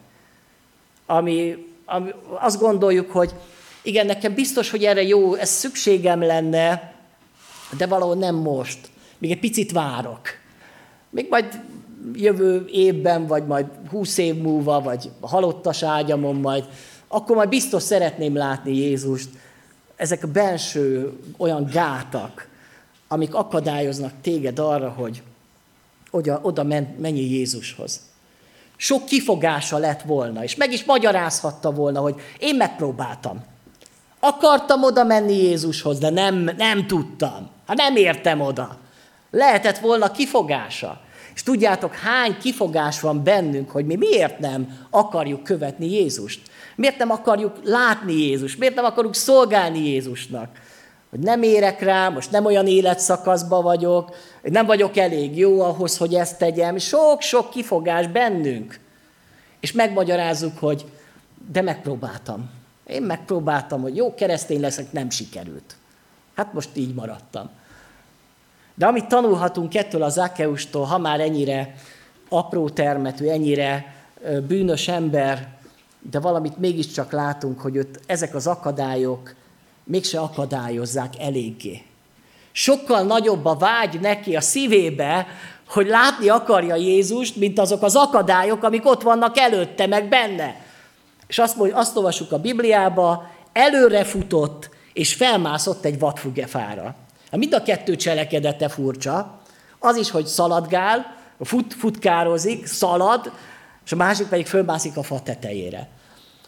Ami, 1.05 1.65
ami 1.85 2.09
azt 2.39 2.59
gondoljuk, 2.59 3.11
hogy 3.11 3.33
igen, 3.81 4.05
nekem 4.05 4.33
biztos, 4.33 4.69
hogy 4.69 4.83
erre 4.83 5.03
jó, 5.03 5.33
ez 5.33 5.49
szükségem 5.49 6.21
lenne, 6.21 6.93
de 7.77 7.85
valahol 7.85 8.15
nem 8.15 8.35
most. 8.35 8.90
Még 9.21 9.31
egy 9.31 9.39
picit 9.39 9.71
várok. 9.71 10.21
Még 11.09 11.27
majd 11.29 11.61
jövő 12.13 12.65
évben, 12.71 13.27
vagy 13.27 13.45
majd 13.45 13.65
húsz 13.89 14.17
év 14.17 14.35
múlva, 14.35 14.81
vagy 14.81 15.09
halottas 15.19 15.83
ágyamon 15.83 16.35
majd, 16.35 16.65
akkor 17.07 17.35
majd 17.35 17.49
biztos 17.49 17.83
szeretném 17.83 18.35
látni 18.35 18.75
Jézust. 18.75 19.29
Ezek 19.95 20.23
a 20.23 20.27
belső 20.27 21.13
olyan 21.37 21.65
gátak, 21.73 22.47
amik 23.07 23.35
akadályoznak 23.35 24.11
téged 24.21 24.59
arra, 24.59 24.89
hogy 24.89 25.23
oda, 26.11 26.39
oda 26.43 26.63
menj 26.97 27.19
Jézushoz. 27.19 28.01
Sok 28.75 29.05
kifogása 29.05 29.77
lett 29.77 30.01
volna, 30.01 30.43
és 30.43 30.55
meg 30.55 30.71
is 30.71 30.83
magyarázhatta 30.83 31.71
volna, 31.71 31.99
hogy 31.99 32.15
én 32.39 32.55
megpróbáltam. 32.55 33.43
Akartam 34.19 34.83
oda 34.83 35.03
menni 35.03 35.33
Jézushoz, 35.33 35.99
de 35.99 36.09
nem, 36.09 36.49
nem 36.57 36.87
tudtam. 36.87 37.49
Hát 37.67 37.77
nem 37.77 37.95
értem 37.95 38.41
oda. 38.41 38.80
Lehetett 39.31 39.77
volna 39.77 40.11
kifogása. 40.11 41.01
És 41.35 41.43
tudjátok, 41.43 41.95
hány 41.95 42.37
kifogás 42.37 42.99
van 42.99 43.23
bennünk, 43.23 43.71
hogy 43.71 43.85
mi 43.85 43.95
miért 43.95 44.39
nem 44.39 44.77
akarjuk 44.89 45.43
követni 45.43 45.91
Jézust? 45.91 46.41
Miért 46.75 46.97
nem 46.97 47.11
akarjuk 47.11 47.59
látni 47.63 48.13
Jézust? 48.13 48.59
Miért 48.59 48.75
nem 48.75 48.85
akarjuk 48.85 49.15
szolgálni 49.15 49.79
Jézusnak? 49.79 50.49
Hogy 51.09 51.19
nem 51.19 51.43
érek 51.43 51.81
rá, 51.81 52.09
most 52.09 52.31
nem 52.31 52.45
olyan 52.45 52.67
életszakaszban 52.67 53.63
vagyok, 53.63 54.15
nem 54.41 54.65
vagyok 54.65 54.97
elég 54.97 55.37
jó 55.37 55.61
ahhoz, 55.61 55.97
hogy 55.97 56.13
ezt 56.13 56.37
tegyem. 56.37 56.77
Sok-sok 56.77 57.49
kifogás 57.49 58.07
bennünk. 58.07 58.79
És 59.59 59.71
megmagyarázzuk, 59.71 60.57
hogy 60.59 60.85
de 61.51 61.61
megpróbáltam. 61.61 62.49
Én 62.87 63.01
megpróbáltam, 63.01 63.81
hogy 63.81 63.95
jó 63.95 64.13
keresztény 64.13 64.59
leszek, 64.59 64.91
nem 64.91 65.09
sikerült. 65.09 65.75
Hát 66.35 66.53
most 66.53 66.69
így 66.73 66.93
maradtam. 66.93 67.49
De 68.81 68.87
amit 68.87 69.07
tanulhatunk 69.07 69.75
ettől 69.75 70.03
az 70.03 70.13
Zákeustól, 70.13 70.85
ha 70.85 70.97
már 70.97 71.19
ennyire 71.19 71.75
apró 72.29 72.69
termetű, 72.69 73.27
ennyire 73.27 73.95
bűnös 74.47 74.87
ember, 74.87 75.47
de 75.99 76.19
valamit 76.19 76.57
mégiscsak 76.57 77.11
látunk, 77.11 77.59
hogy 77.59 77.75
őt 77.75 77.99
ezek 78.05 78.35
az 78.35 78.47
akadályok 78.47 79.35
mégse 79.83 80.19
akadályozzák 80.19 81.13
eléggé. 81.19 81.81
Sokkal 82.51 83.03
nagyobb 83.03 83.45
a 83.45 83.55
vágy 83.55 83.99
neki 83.99 84.35
a 84.35 84.41
szívébe, 84.41 85.27
hogy 85.67 85.87
látni 85.87 86.29
akarja 86.29 86.75
Jézust, 86.75 87.35
mint 87.35 87.59
azok 87.59 87.83
az 87.83 87.95
akadályok, 87.95 88.63
amik 88.63 88.85
ott 88.85 89.01
vannak 89.01 89.37
előtte, 89.37 89.87
meg 89.87 90.09
benne. 90.09 90.55
És 91.27 91.39
azt, 91.39 91.57
azt 91.71 91.97
olvasjuk 91.97 92.31
a 92.31 92.39
Bibliába, 92.39 93.29
előre 93.53 94.03
futott, 94.03 94.69
és 94.93 95.13
felmászott 95.13 95.85
egy 95.85 95.99
vadfugefára. 95.99 96.95
Hát 97.31 97.39
mind 97.39 97.53
a 97.53 97.63
kettő 97.63 97.95
cselekedete 97.95 98.69
furcsa. 98.69 99.41
Az 99.79 99.95
is, 99.95 100.09
hogy 100.09 100.25
szaladgál, 100.25 101.17
fut, 101.39 101.73
futkározik, 101.73 102.65
szalad, 102.65 103.31
és 103.85 103.91
a 103.91 103.95
másik 103.95 104.27
pedig 104.27 104.45
fölmászik 104.45 104.97
a 104.97 105.03
fa 105.03 105.21
tetejére. 105.21 105.87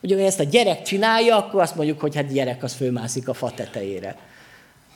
Ugye, 0.02 0.16
hogy 0.16 0.24
ezt 0.24 0.40
a 0.40 0.44
gyerek 0.44 0.82
csinálja, 0.82 1.38
akkor 1.38 1.62
azt 1.62 1.76
mondjuk, 1.76 2.00
hogy 2.00 2.16
hát 2.16 2.34
gyerek 2.34 2.64
az 2.64 2.74
fölmászik 2.74 3.28
a 3.28 3.34
fa 3.34 3.52
tetejére. 3.52 4.18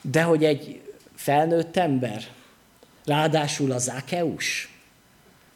De 0.02 0.22
hogy 0.22 0.44
egy 0.44 0.82
felnőtt 1.16 1.78
ember, 1.78 2.24
ráadásul 3.06 3.72
az 3.72 3.90
Ákeus, 3.90 4.70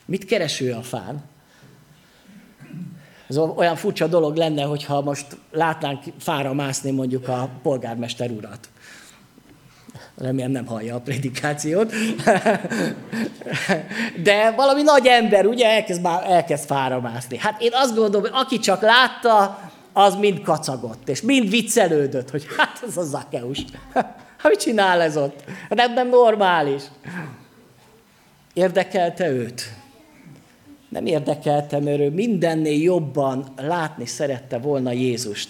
mit 0.05 0.25
kereső 0.25 0.71
a 0.71 0.81
fán? 0.81 1.23
Ez 3.27 3.37
olyan 3.37 3.75
furcsa 3.75 4.07
dolog 4.07 4.35
lenne, 4.35 4.63
hogyha 4.63 5.01
most 5.01 5.25
látnánk 5.51 6.03
fára 6.19 6.53
mászni 6.53 6.91
mondjuk 6.91 7.27
a 7.27 7.49
polgármester 7.61 8.29
urat 8.29 8.69
remélem 10.21 10.51
nem 10.51 10.65
hallja 10.65 10.95
a 10.95 10.99
prédikációt, 10.99 11.93
de 14.23 14.51
valami 14.51 14.81
nagy 14.81 15.07
ember, 15.07 15.45
ugye, 15.45 15.67
elkezd, 15.67 16.01
már, 16.01 16.31
elkezd 16.31 16.65
fára. 16.65 17.11
Hát 17.37 17.61
én 17.61 17.71
azt 17.73 17.95
gondolom, 17.95 18.21
hogy 18.21 18.41
aki 18.41 18.59
csak 18.59 18.81
látta, 18.81 19.59
az 19.93 20.15
mind 20.15 20.41
kacagott, 20.41 21.09
és 21.09 21.21
mind 21.21 21.49
viccelődött, 21.49 22.29
hogy 22.29 22.45
hát 22.57 22.83
ez 22.87 22.97
a 22.97 23.03
Zakeus. 23.03 23.59
Hát 24.41 24.51
mit 24.51 24.59
csinál 24.59 25.01
ez 25.01 25.17
ott? 25.17 25.43
Nem, 25.69 25.93
nem 25.93 26.09
normális. 26.09 26.83
Érdekelte 28.53 29.29
őt? 29.29 29.73
Nem 30.89 31.05
érdekelte, 31.05 31.79
mert 31.79 31.99
ő 31.99 32.09
mindennél 32.09 32.81
jobban 32.81 33.53
látni 33.57 34.05
szerette 34.05 34.57
volna 34.57 34.91
Jézust 34.91 35.49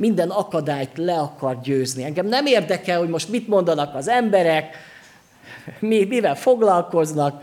minden 0.00 0.30
akadályt 0.30 0.90
le 0.94 1.18
akar 1.18 1.60
győzni. 1.60 2.04
Engem 2.04 2.26
nem 2.26 2.46
érdekel, 2.46 2.98
hogy 2.98 3.08
most 3.08 3.28
mit 3.28 3.48
mondanak 3.48 3.94
az 3.94 4.08
emberek, 4.08 4.76
mi, 5.78 6.04
mivel 6.04 6.36
foglalkoznak, 6.36 7.42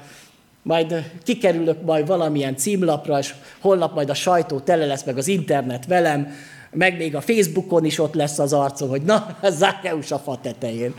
majd 0.62 1.12
kikerülök 1.24 1.82
majd 1.82 2.08
valamilyen 2.08 2.56
címlapra, 2.56 3.20
és 3.20 3.34
holnap 3.60 3.94
majd 3.94 4.10
a 4.10 4.14
sajtó 4.14 4.60
tele 4.60 4.86
lesz, 4.86 5.04
meg 5.04 5.18
az 5.18 5.28
internet 5.28 5.86
velem, 5.86 6.32
meg 6.72 6.98
még 6.98 7.16
a 7.16 7.22
Facebookon 7.22 7.86
is 7.86 8.00
ott 8.00 8.14
lesz 8.14 8.40
az 8.40 8.54
arcom, 8.54 8.90
hogy 8.90 9.02
na, 9.02 9.38
Zákeus 9.44 10.12
a 10.12 10.20
fa 10.20 10.40
tetején. 10.42 10.94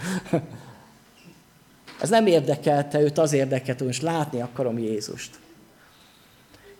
Ez 2.00 2.08
nem 2.08 2.26
érdekelte 2.26 3.00
őt, 3.00 3.18
az 3.18 3.32
érdekelte, 3.32 3.84
hogy 3.84 3.98
látni 4.02 4.40
akarom 4.40 4.78
Jézust. 4.78 5.30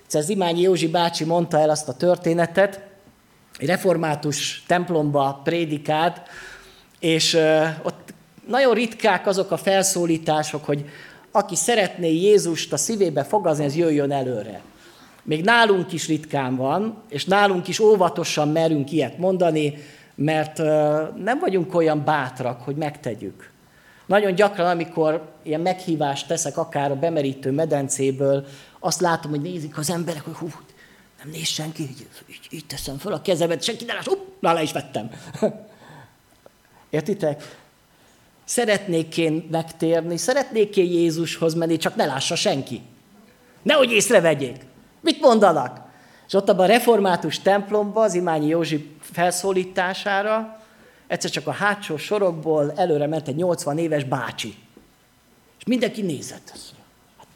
Egyszer 0.02 0.22
Zimányi 0.22 0.60
Józsi 0.60 0.88
bácsi 0.88 1.24
mondta 1.24 1.58
el 1.58 1.70
azt 1.70 1.88
a 1.88 1.94
történetet, 1.94 2.80
egy 3.58 3.66
református 3.66 4.62
templomba 4.66 5.40
prédikált, 5.44 6.20
és 7.00 7.34
ott 7.82 8.14
nagyon 8.46 8.74
ritkák 8.74 9.26
azok 9.26 9.50
a 9.50 9.56
felszólítások, 9.56 10.64
hogy 10.64 10.84
aki 11.30 11.56
szeretné 11.56 12.12
Jézust 12.12 12.72
a 12.72 12.76
szívébe 12.76 13.24
fogazni, 13.24 13.64
ez 13.64 13.76
jöjjön 13.76 14.12
előre. 14.12 14.60
Még 15.22 15.44
nálunk 15.44 15.92
is 15.92 16.06
ritkán 16.06 16.56
van, 16.56 17.02
és 17.08 17.24
nálunk 17.24 17.68
is 17.68 17.78
óvatosan 17.78 18.48
merünk 18.48 18.92
ilyet 18.92 19.18
mondani, 19.18 19.74
mert 20.14 20.58
nem 21.16 21.38
vagyunk 21.40 21.74
olyan 21.74 22.04
bátrak, 22.04 22.60
hogy 22.60 22.76
megtegyük. 22.76 23.50
Nagyon 24.06 24.34
gyakran, 24.34 24.66
amikor 24.66 25.32
ilyen 25.42 25.60
meghívást 25.60 26.28
teszek 26.28 26.56
akár 26.56 26.90
a 26.90 26.96
bemerítő 26.96 27.50
medencéből, 27.50 28.46
azt 28.78 29.00
látom, 29.00 29.30
hogy 29.30 29.40
nézik 29.40 29.78
az 29.78 29.90
emberek, 29.90 30.24
hogy 30.24 30.34
hú, 30.34 30.48
nem 31.18 31.30
néz 31.30 31.46
senki, 31.46 31.82
így, 31.82 32.08
így, 32.26 32.40
így 32.50 32.66
teszem 32.66 32.98
fel 32.98 33.12
a 33.12 33.22
kezemet, 33.22 33.62
senki 33.62 33.84
ne 33.84 33.92
láss, 33.92 34.06
hopp, 34.06 34.26
már 34.40 34.54
le 34.54 34.62
is 34.62 34.72
vettem. 34.72 35.10
Értitek? 36.90 37.56
Szeretnék 38.44 39.16
én 39.16 39.48
megtérni, 39.50 40.16
szeretnék 40.16 40.76
én 40.76 40.90
Jézushoz 40.92 41.54
menni, 41.54 41.76
csak 41.76 41.94
ne 41.94 42.06
lássa 42.06 42.34
senki. 42.34 42.82
Nehogy 43.62 43.92
észrevegyék. 43.92 44.66
Mit 45.00 45.20
mondanak? 45.20 45.80
És 46.26 46.34
ott 46.34 46.48
abban 46.48 46.64
a 46.64 46.68
református 46.68 47.38
templomban, 47.38 48.04
az 48.04 48.14
Imányi 48.14 48.46
Józsi 48.46 48.96
felszólítására, 49.00 50.62
egyszer 51.06 51.30
csak 51.30 51.46
a 51.46 51.52
hátsó 51.52 51.96
sorokból 51.96 52.72
előre 52.76 53.06
ment 53.06 53.28
egy 53.28 53.36
80 53.36 53.78
éves 53.78 54.04
bácsi. 54.04 54.54
És 55.58 55.64
mindenki 55.64 56.02
nézett. 56.02 56.50
Hát, 57.18 57.26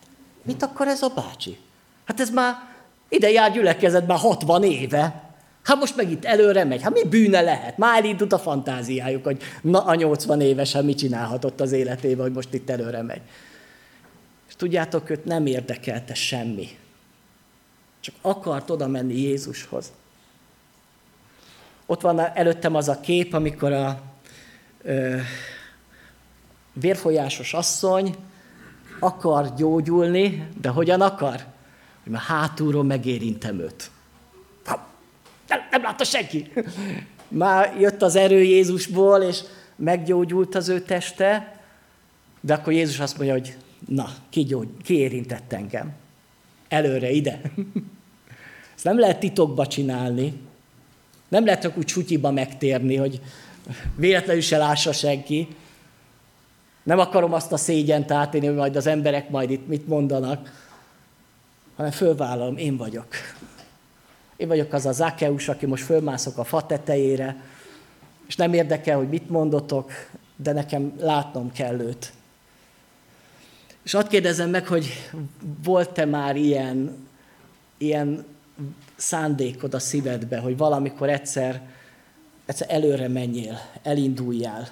mit 0.42 0.62
akar 0.62 0.88
ez 0.88 1.02
a 1.02 1.08
bácsi? 1.08 1.58
Hát 2.04 2.20
ez 2.20 2.30
már 2.30 2.71
ide 3.12 3.30
jár 3.30 3.52
gyülekezet 3.52 4.06
már 4.06 4.18
60 4.18 4.64
éve. 4.64 5.30
Hát 5.62 5.76
most 5.78 5.96
meg 5.96 6.10
itt 6.10 6.24
előre 6.24 6.64
megy. 6.64 6.82
Hát 6.82 6.92
mi 6.92 7.08
bűne 7.08 7.40
lehet? 7.40 7.78
Már 7.78 7.98
elindult 7.98 8.32
a 8.32 8.38
fantáziájuk, 8.38 9.24
hogy 9.24 9.42
na 9.62 9.84
a 9.84 9.94
80 9.94 10.40
évesen 10.40 10.84
mit 10.84 10.98
csinálhatott 10.98 11.60
az 11.60 11.72
életében, 11.72 12.24
hogy 12.24 12.32
most 12.32 12.54
itt 12.54 12.70
előre 12.70 13.02
megy. 13.02 13.20
És 14.48 14.56
tudjátok, 14.56 15.10
őt 15.10 15.24
nem 15.24 15.46
érdekelte 15.46 16.14
semmi. 16.14 16.68
Csak 18.00 18.14
akart 18.20 18.70
oda 18.70 18.86
menni 18.86 19.20
Jézushoz. 19.20 19.92
Ott 21.86 22.00
van 22.00 22.20
előttem 22.20 22.74
az 22.74 22.88
a 22.88 23.00
kép, 23.00 23.34
amikor 23.34 23.72
a 23.72 24.00
ö, 24.82 25.16
vérfolyásos 26.72 27.54
asszony 27.54 28.14
akar 29.00 29.54
gyógyulni, 29.54 30.48
de 30.60 30.68
hogyan 30.68 31.00
akar? 31.00 31.44
Hogy 32.02 32.12
már 32.12 32.22
hátulról 32.22 32.84
megérintem 32.84 33.58
őt. 33.58 33.90
Nem, 35.48 35.60
nem 35.70 35.82
látta 35.82 36.04
senki. 36.04 36.52
Már 37.28 37.76
jött 37.80 38.02
az 38.02 38.16
erő 38.16 38.42
Jézusból, 38.42 39.22
és 39.22 39.40
meggyógyult 39.76 40.54
az 40.54 40.68
ő 40.68 40.80
teste, 40.80 41.60
de 42.40 42.54
akkor 42.54 42.72
Jézus 42.72 43.00
azt 43.00 43.16
mondja, 43.16 43.34
hogy 43.34 43.56
na, 43.88 44.08
ki, 44.28 44.44
gyógy, 44.44 44.68
ki 44.82 44.94
érintett 44.98 45.52
engem? 45.52 45.92
Előre, 46.68 47.10
ide. 47.10 47.40
Ezt 48.74 48.84
nem 48.84 48.98
lehet 48.98 49.20
titokba 49.20 49.66
csinálni. 49.66 50.32
Nem 51.28 51.44
lehet 51.44 51.62
csak 51.62 51.76
úgy 51.76 51.88
sutyiba 51.88 52.30
megtérni, 52.30 52.96
hogy 52.96 53.20
véletlenül 53.96 54.42
se 54.42 54.56
lássa 54.56 54.92
senki. 54.92 55.48
Nem 56.82 56.98
akarom 56.98 57.32
azt 57.32 57.52
a 57.52 57.56
szégyent 57.56 58.10
átélni, 58.10 58.46
hogy 58.46 58.56
majd 58.56 58.76
az 58.76 58.86
emberek 58.86 59.30
majd 59.30 59.50
itt 59.50 59.66
mit 59.66 59.88
mondanak, 59.88 60.61
hanem 61.82 61.96
fölvállalom, 61.96 62.56
én 62.56 62.76
vagyok. 62.76 63.06
Én 64.36 64.48
vagyok 64.48 64.72
az 64.72 64.86
a 64.86 64.92
Zakeus, 64.92 65.48
aki 65.48 65.66
most 65.66 65.84
fölmászok 65.84 66.38
a 66.38 66.44
fa 66.44 66.66
tetejére, 66.66 67.42
és 68.26 68.36
nem 68.36 68.52
érdekel, 68.52 68.96
hogy 68.96 69.08
mit 69.08 69.30
mondotok, 69.30 69.90
de 70.36 70.52
nekem 70.52 70.92
látnom 70.98 71.52
kell 71.52 71.80
őt. 71.80 72.12
És 73.82 73.94
azt 73.94 74.06
kérdezem 74.06 74.50
meg, 74.50 74.66
hogy 74.66 75.10
volt-e 75.64 76.04
már 76.04 76.36
ilyen, 76.36 77.06
ilyen 77.78 78.24
szándékod 78.96 79.74
a 79.74 79.78
szívedbe, 79.78 80.38
hogy 80.38 80.56
valamikor 80.56 81.08
egyszer, 81.08 81.62
egyszer 82.46 82.66
előre 82.70 83.08
menjél, 83.08 83.58
elinduljál, 83.82 84.68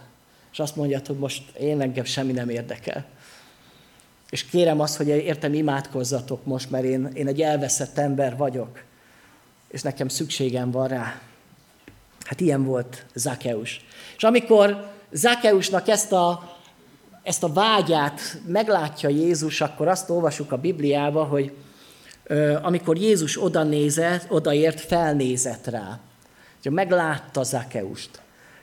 és 0.53 0.59
azt 0.59 0.77
mondjad, 0.77 1.07
hogy 1.07 1.19
most 1.19 1.57
én 1.57 1.81
engem 1.81 2.05
semmi 2.05 2.33
nem 2.33 2.49
érdekel. 2.49 3.05
És 4.31 4.45
kérem 4.45 4.81
azt, 4.81 4.97
hogy 4.97 5.09
értem 5.09 5.55
imádkozzatok 5.55 6.45
most, 6.45 6.71
mert 6.71 6.85
én, 6.85 7.11
én 7.15 7.27
egy 7.27 7.41
elveszett 7.41 7.99
ember 7.99 8.37
vagyok, 8.37 8.83
és 9.69 9.83
nekem 9.83 10.09
szükségem 10.09 10.71
van 10.71 10.89
rá. 10.89 11.21
Hát 12.25 12.41
ilyen 12.41 12.65
volt 12.65 13.05
Zakeus. 13.15 13.85
És 14.17 14.23
amikor 14.23 14.91
Zakeusnak 15.13 15.89
ezt 15.89 16.13
a, 16.13 16.57
ezt 17.23 17.43
a 17.43 17.53
vágyát 17.53 18.21
meglátja 18.47 19.09
Jézus, 19.09 19.61
akkor 19.61 19.89
azt 19.89 20.11
olvasjuk 20.11 20.53
a 20.53 20.57
Bibliába, 20.57 21.25
hogy 21.25 21.53
amikor 22.63 22.97
Jézus 22.97 23.43
oda 23.43 23.63
nézett, 23.63 24.27
odaért, 24.29 24.81
felnézett 24.81 25.67
rá. 25.67 26.01
Ugye 26.59 26.71
meglátta 26.71 27.43
Zakeust. 27.43 28.11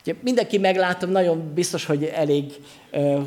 Ugye 0.01 0.15
mindenki 0.22 0.57
meglátta, 0.57 1.05
nagyon 1.05 1.53
biztos, 1.53 1.86
hogy 1.86 2.03
elég 2.03 2.53
ö, 2.91 3.22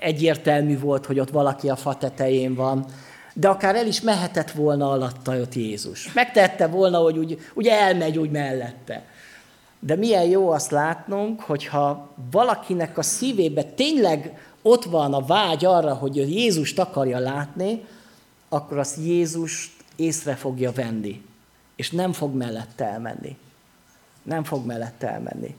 egyértelmű 0.00 0.78
volt, 0.78 1.06
hogy 1.06 1.20
ott 1.20 1.30
valaki 1.30 1.68
a 1.68 1.76
fa 1.76 1.96
tetején 1.96 2.54
van, 2.54 2.86
de 3.34 3.48
akár 3.48 3.76
el 3.76 3.86
is 3.86 4.00
mehetett 4.00 4.50
volna 4.50 4.90
alatta 4.90 5.40
ott 5.40 5.54
Jézus. 5.54 6.12
Megtette 6.12 6.66
volna, 6.66 6.98
hogy 6.98 7.18
úgy, 7.18 7.38
úgy 7.54 7.66
elmegy 7.66 8.18
úgy 8.18 8.30
mellette. 8.30 9.04
De 9.78 9.96
milyen 9.96 10.24
jó 10.24 10.50
azt 10.50 10.70
látnunk, 10.70 11.40
hogyha 11.40 12.08
valakinek 12.30 12.98
a 12.98 13.02
szívébe 13.02 13.62
tényleg 13.62 14.38
ott 14.62 14.84
van 14.84 15.14
a 15.14 15.20
vágy 15.20 15.64
arra, 15.64 15.94
hogy 15.94 16.16
Jézust 16.16 16.78
akarja 16.78 17.18
látni, 17.18 17.84
akkor 18.48 18.78
azt 18.78 18.96
Jézus 18.96 19.76
észre 19.96 20.34
fogja 20.34 20.72
venni, 20.72 21.22
és 21.76 21.90
nem 21.90 22.12
fog 22.12 22.34
mellette 22.34 22.84
elmenni. 22.84 23.36
Nem 24.22 24.44
fog 24.44 24.66
mellette 24.66 25.08
elmenni. 25.08 25.54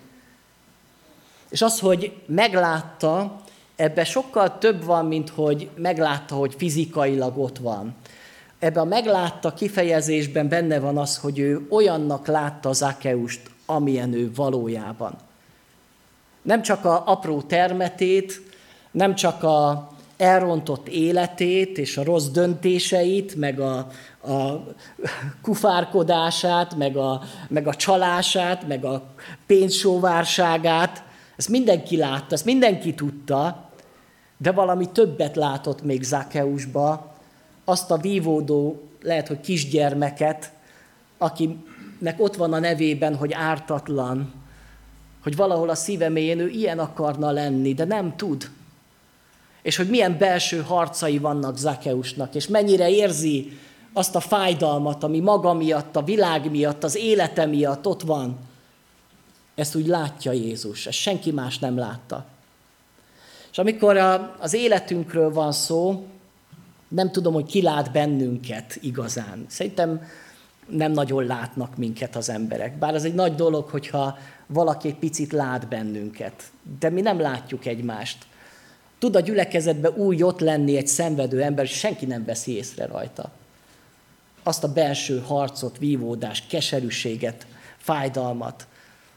És 1.49 1.61
az, 1.61 1.79
hogy 1.79 2.21
meglátta, 2.25 3.41
ebbe 3.81 4.03
sokkal 4.03 4.57
több 4.57 4.83
van, 4.83 5.05
mint 5.05 5.29
hogy 5.29 5.69
meglátta, 5.75 6.35
hogy 6.35 6.53
fizikailag 6.57 7.37
ott 7.37 7.57
van. 7.57 7.95
Ebbe 8.59 8.79
a 8.79 8.85
meglátta 8.85 9.53
kifejezésben 9.53 10.49
benne 10.49 10.79
van 10.79 10.97
az, 10.97 11.17
hogy 11.17 11.39
ő 11.39 11.67
olyannak 11.69 12.27
látta 12.27 12.69
az 12.69 12.81
Akeust, 12.81 13.41
amilyen 13.65 14.13
ő 14.13 14.31
valójában. 14.35 15.13
Nem 16.41 16.61
csak 16.61 16.85
a 16.85 17.03
apró 17.05 17.41
termetét, 17.41 18.41
nem 18.91 19.15
csak 19.15 19.43
a 19.43 19.89
elrontott 20.17 20.87
életét 20.87 21.77
és 21.77 21.97
a 21.97 22.03
rossz 22.03 22.27
döntéseit, 22.27 23.35
meg 23.35 23.59
a, 23.59 23.77
a 24.31 24.63
kufárkodását, 25.41 26.75
meg 26.75 26.97
a, 26.97 27.21
meg 27.47 27.67
a 27.67 27.75
csalását, 27.75 28.67
meg 28.67 28.85
a 28.85 29.03
pénzsóvárságát, 29.45 31.03
ezt 31.41 31.49
mindenki 31.49 31.97
látta, 31.97 32.33
ezt 32.33 32.45
mindenki 32.45 32.93
tudta, 32.93 33.70
de 34.41 34.51
valami 34.51 34.89
többet 34.91 35.35
látott 35.35 35.83
még 35.83 36.03
Zakeusba, 36.03 37.15
azt 37.65 37.91
a 37.91 37.97
vívódó, 37.97 38.81
lehet, 39.01 39.27
hogy 39.27 39.39
kisgyermeket, 39.39 40.51
akinek 41.17 42.15
ott 42.17 42.35
van 42.35 42.53
a 42.53 42.59
nevében, 42.59 43.15
hogy 43.15 43.33
ártatlan, 43.33 44.33
hogy 45.23 45.35
valahol 45.35 45.69
a 45.69 45.75
szíve 45.75 46.09
mélyén 46.09 46.39
ő 46.39 46.47
ilyen 46.47 46.79
akarna 46.79 47.31
lenni, 47.31 47.73
de 47.73 47.85
nem 47.85 48.15
tud. 48.15 48.49
És 49.61 49.75
hogy 49.75 49.89
milyen 49.89 50.17
belső 50.17 50.61
harcai 50.61 51.17
vannak 51.17 51.57
Zakeusnak, 51.57 52.35
és 52.35 52.47
mennyire 52.47 52.89
érzi 52.89 53.51
azt 53.93 54.15
a 54.15 54.19
fájdalmat, 54.19 55.03
ami 55.03 55.19
maga 55.19 55.53
miatt, 55.53 55.95
a 55.95 56.03
világ 56.03 56.51
miatt, 56.51 56.83
az 56.83 56.95
élete 56.95 57.45
miatt 57.45 57.87
ott 57.87 58.01
van. 58.01 58.37
Ezt 59.55 59.75
úgy 59.75 59.87
látja 59.87 60.31
Jézus, 60.31 60.87
ezt 60.87 60.97
senki 60.97 61.31
más 61.31 61.59
nem 61.59 61.77
látta. 61.77 62.25
És 63.51 63.57
amikor 63.57 63.97
a, 63.97 64.35
az 64.39 64.53
életünkről 64.53 65.33
van 65.33 65.51
szó, 65.51 66.05
nem 66.87 67.11
tudom, 67.11 67.33
hogy 67.33 67.45
ki 67.45 67.61
lát 67.61 67.91
bennünket 67.91 68.77
igazán. 68.81 69.45
Szerintem 69.47 70.01
nem 70.67 70.91
nagyon 70.91 71.25
látnak 71.25 71.77
minket 71.77 72.15
az 72.15 72.29
emberek. 72.29 72.77
Bár 72.77 72.95
ez 72.95 73.03
egy 73.03 73.13
nagy 73.13 73.35
dolog, 73.35 73.69
hogyha 73.69 74.17
valaki 74.47 74.87
egy 74.87 74.95
picit 74.95 75.31
lát 75.31 75.67
bennünket. 75.67 76.43
De 76.79 76.89
mi 76.89 77.01
nem 77.01 77.19
látjuk 77.19 77.65
egymást. 77.65 78.25
Tud 78.99 79.15
a 79.15 79.19
gyülekezetbe 79.19 79.89
úgy 79.89 80.23
ott 80.23 80.39
lenni 80.39 80.77
egy 80.77 80.87
szenvedő 80.87 81.41
ember, 81.41 81.65
és 81.65 81.71
senki 81.71 82.05
nem 82.05 82.25
veszi 82.25 82.55
észre 82.55 82.85
rajta. 82.85 83.31
Azt 84.43 84.63
a 84.63 84.73
belső 84.73 85.19
harcot, 85.19 85.77
vívódást, 85.77 86.47
keserűséget, 86.47 87.45
fájdalmat. 87.77 88.67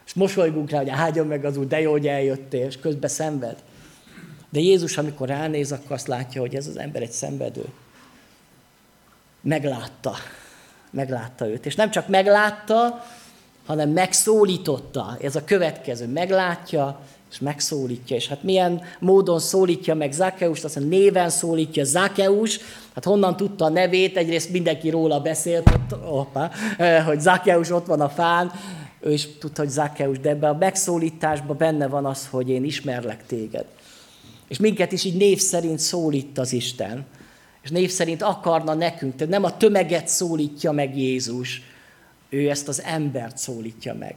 És 0.06 0.14
mosolygunk 0.14 0.70
rá, 0.70 0.78
hogy 0.78 0.88
áldjon 0.88 1.26
meg 1.26 1.44
az 1.44 1.56
úr, 1.56 1.66
de 1.66 1.80
jó, 1.80 1.90
hogy 1.90 2.06
eljöttél, 2.06 2.66
és 2.66 2.78
közben 2.78 3.10
szenved. 3.10 3.56
De 4.54 4.60
Jézus, 4.60 4.98
amikor 4.98 5.28
ránéz, 5.28 5.72
akkor 5.72 5.92
azt 5.92 6.06
látja, 6.06 6.40
hogy 6.40 6.54
ez 6.54 6.66
az 6.66 6.78
ember 6.78 7.02
egy 7.02 7.10
szenvedő. 7.10 7.64
Meglátta. 9.40 10.14
Meglátta 10.90 11.48
őt. 11.48 11.66
És 11.66 11.74
nem 11.74 11.90
csak 11.90 12.08
meglátta, 12.08 13.04
hanem 13.66 13.90
megszólította. 13.90 15.16
Ez 15.20 15.36
a 15.36 15.44
következő. 15.44 16.06
Meglátja, 16.06 17.00
és 17.30 17.38
megszólítja. 17.38 18.16
És 18.16 18.28
hát 18.28 18.42
milyen 18.42 18.82
módon 18.98 19.38
szólítja 19.38 19.94
meg 19.94 20.12
Zákeust, 20.12 20.64
azt 20.64 20.78
mondja, 20.78 20.98
néven 20.98 21.30
szólítja 21.30 21.84
Zákeus, 21.84 22.58
hát 22.94 23.04
honnan 23.04 23.36
tudta 23.36 23.64
a 23.64 23.68
nevét, 23.68 24.16
egyrészt 24.16 24.50
mindenki 24.50 24.90
róla 24.90 25.20
beszélt, 25.20 25.70
ott, 25.70 26.08
opa, 26.10 26.50
hogy 27.04 27.20
Zákeus 27.20 27.70
ott 27.70 27.86
van 27.86 28.00
a 28.00 28.08
fán, 28.08 28.52
ő 29.00 29.12
is 29.12 29.38
tudta, 29.38 29.62
hogy 29.62 29.70
Zákeus, 29.70 30.18
de 30.20 30.28
ebben 30.28 30.50
a 30.50 30.58
megszólításban 30.58 31.56
benne 31.56 31.86
van 31.86 32.04
az, 32.06 32.28
hogy 32.30 32.48
én 32.48 32.64
ismerlek 32.64 33.26
téged. 33.26 33.64
És 34.48 34.58
minket 34.58 34.92
is 34.92 35.04
így 35.04 35.16
név 35.16 35.38
szerint 35.38 35.78
szólít 35.78 36.38
az 36.38 36.52
Isten. 36.52 37.06
És 37.62 37.70
név 37.70 37.90
szerint 37.90 38.22
akarna 38.22 38.74
nekünk, 38.74 39.16
tehát 39.16 39.32
nem 39.32 39.44
a 39.44 39.56
tömeget 39.56 40.08
szólítja 40.08 40.72
meg 40.72 40.96
Jézus, 40.98 41.62
ő 42.28 42.50
ezt 42.50 42.68
az 42.68 42.82
embert 42.82 43.38
szólítja 43.38 43.94
meg. 43.94 44.16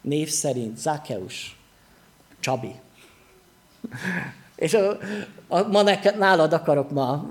Név 0.00 0.28
szerint, 0.28 0.78
Zákeus, 0.78 1.56
Csabi. 2.40 2.74
És 4.56 4.74
a, 4.74 4.98
a, 5.48 5.62
ma 5.62 5.82
neked, 5.82 6.18
nálad 6.18 6.52
akarok 6.52 6.90
ma 6.90 7.30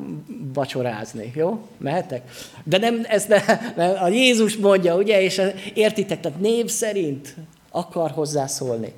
vacsorázni, 0.53 1.31
jó? 1.35 1.67
Mehetek? 1.77 2.31
De 2.63 2.77
nem, 2.77 3.01
ez 3.07 3.25
ne, 3.25 3.39
ne, 3.75 3.89
a 3.89 4.07
Jézus 4.07 4.57
mondja, 4.57 4.95
ugye, 4.95 5.21
és 5.21 5.41
értitek, 5.73 6.19
tehát 6.19 6.39
név 6.39 6.69
szerint 6.69 7.35
akar 7.71 8.11
hozzászólni. 8.11 8.93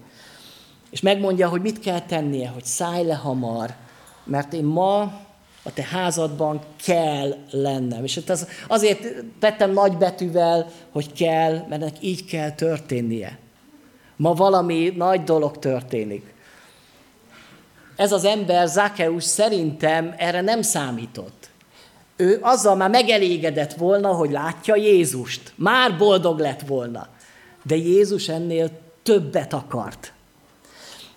És 0.96 1.02
megmondja, 1.02 1.50
hogy 1.50 1.62
mit 1.62 1.80
kell 1.80 2.02
tennie, 2.02 2.50
hogy 2.50 2.64
szállj 2.64 3.06
le 3.06 3.16
hamar, 3.16 3.76
mert 4.24 4.54
én 4.54 4.64
ma 4.64 5.02
a 5.64 5.74
te 5.74 5.84
házadban 5.84 6.62
kell 6.86 7.36
lennem. 7.52 8.04
És 8.04 8.18
ez 8.28 8.48
azért 8.68 9.24
tettem 9.40 9.72
nagy 9.72 9.98
betűvel, 9.98 10.72
hogy 10.92 11.14
kell, 11.14 11.52
mert 11.52 11.82
ennek 11.82 11.96
így 12.00 12.26
kell 12.26 12.52
történnie. 12.52 13.38
Ma 14.16 14.34
valami 14.34 14.94
nagy 14.96 15.24
dolog 15.24 15.60
történik. 15.60 16.34
Ez 17.96 18.12
az 18.12 18.26
ember, 18.26 18.68
Zakeus 18.68 19.24
szerintem 19.24 20.14
erre 20.18 20.42
nem 20.42 20.62
számított. 20.62 21.50
Ő 22.16 22.40
azzal 22.42 22.76
már 22.76 22.90
megelégedett 22.90 23.74
volna, 23.74 24.14
hogy 24.14 24.32
látja 24.32 24.76
Jézust. 24.76 25.54
Már 25.56 25.98
boldog 25.98 26.40
lett 26.40 26.62
volna. 26.62 27.08
De 27.64 27.76
Jézus 27.76 28.30
ennél 28.30 28.70
többet 29.04 29.54
akart. 29.54 30.14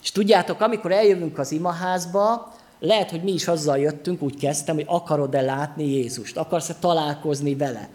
És 0.03 0.13
tudjátok, 0.13 0.61
amikor 0.61 0.93
eljövünk 0.93 1.39
az 1.39 1.53
imaházba, 1.53 2.53
lehet, 2.81 3.11
hogy 3.11 3.23
mi 3.23 3.33
is 3.33 3.49
azzal 3.49 3.79
jöttünk, 3.79 4.23
úgy 4.23 4.37
kezdtem, 4.39 4.75
hogy 4.75 4.85
akarod-e 4.89 5.41
látni 5.41 5.85
Jézust, 5.85 6.37
akarsz-e 6.37 6.75
találkozni 6.75 7.55
vele. 7.55 7.89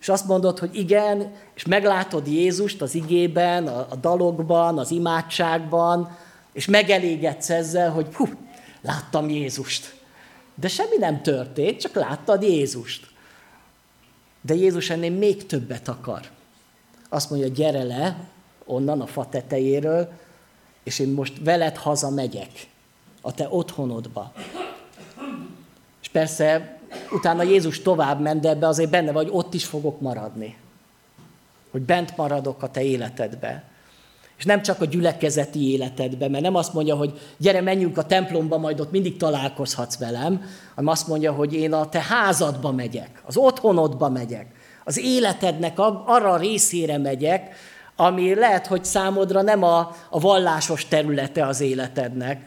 És 0.00 0.08
azt 0.08 0.26
mondod, 0.26 0.58
hogy 0.58 0.76
igen, 0.76 1.32
és 1.54 1.66
meglátod 1.66 2.26
Jézust 2.26 2.82
az 2.82 2.94
igében, 2.94 3.66
a, 3.66 3.86
a 3.90 3.96
dalokban, 3.96 4.78
az 4.78 4.90
imádságban, 4.90 6.16
és 6.52 6.66
megelégedsz 6.66 7.50
ezzel, 7.50 7.90
hogy 7.90 8.14
hú, 8.14 8.28
láttam 8.80 9.28
Jézust. 9.28 9.94
De 10.54 10.68
semmi 10.68 10.96
nem 10.98 11.22
történt, 11.22 11.80
csak 11.80 11.94
láttad 11.94 12.42
Jézust. 12.42 13.06
De 14.40 14.54
Jézus 14.54 14.90
ennél 14.90 15.10
még 15.10 15.46
többet 15.46 15.88
akar. 15.88 16.20
Azt 17.08 17.30
mondja, 17.30 17.48
gyere 17.48 17.82
le 17.82 18.16
onnan 18.64 19.00
a 19.00 19.06
fa 19.06 19.28
tetejéről, 19.28 20.12
és 20.82 20.98
én 20.98 21.08
most 21.08 21.32
veled 21.40 21.76
haza 21.76 22.10
megyek 22.10 22.50
a 23.20 23.32
te 23.32 23.46
otthonodba. 23.50 24.32
És 26.02 26.08
persze 26.08 26.78
utána 27.10 27.42
Jézus 27.42 27.82
tovább 27.82 28.20
ment, 28.20 28.40
de 28.40 28.48
ebbe 28.48 28.66
azért 28.66 28.90
benne 28.90 29.12
vagy, 29.12 29.28
ott 29.30 29.54
is 29.54 29.64
fogok 29.64 30.00
maradni. 30.00 30.56
Hogy 31.70 31.82
bent 31.82 32.16
maradok 32.16 32.62
a 32.62 32.70
te 32.70 32.82
életedbe. 32.82 33.64
És 34.38 34.44
nem 34.44 34.62
csak 34.62 34.80
a 34.80 34.84
gyülekezeti 34.84 35.72
életedbe, 35.72 36.28
mert 36.28 36.42
nem 36.42 36.54
azt 36.54 36.74
mondja, 36.74 36.96
hogy 36.96 37.20
gyere, 37.36 37.60
menjünk 37.60 37.98
a 37.98 38.06
templomba, 38.06 38.58
majd 38.58 38.80
ott 38.80 38.90
mindig 38.90 39.16
találkozhatsz 39.16 39.98
velem, 39.98 40.44
hanem 40.74 40.90
azt 40.90 41.08
mondja, 41.08 41.32
hogy 41.32 41.54
én 41.54 41.72
a 41.72 41.88
te 41.88 42.00
házadba 42.00 42.72
megyek, 42.72 43.22
az 43.26 43.36
otthonodba 43.36 44.08
megyek, 44.08 44.46
az 44.84 44.98
életednek 44.98 45.78
arra 45.78 46.30
a 46.30 46.36
részére 46.36 46.98
megyek, 46.98 47.54
ami 48.02 48.34
lehet, 48.34 48.66
hogy 48.66 48.84
számodra 48.84 49.42
nem 49.42 49.62
a, 49.62 49.96
a 50.10 50.20
vallásos 50.20 50.88
területe 50.88 51.46
az 51.46 51.60
életednek. 51.60 52.40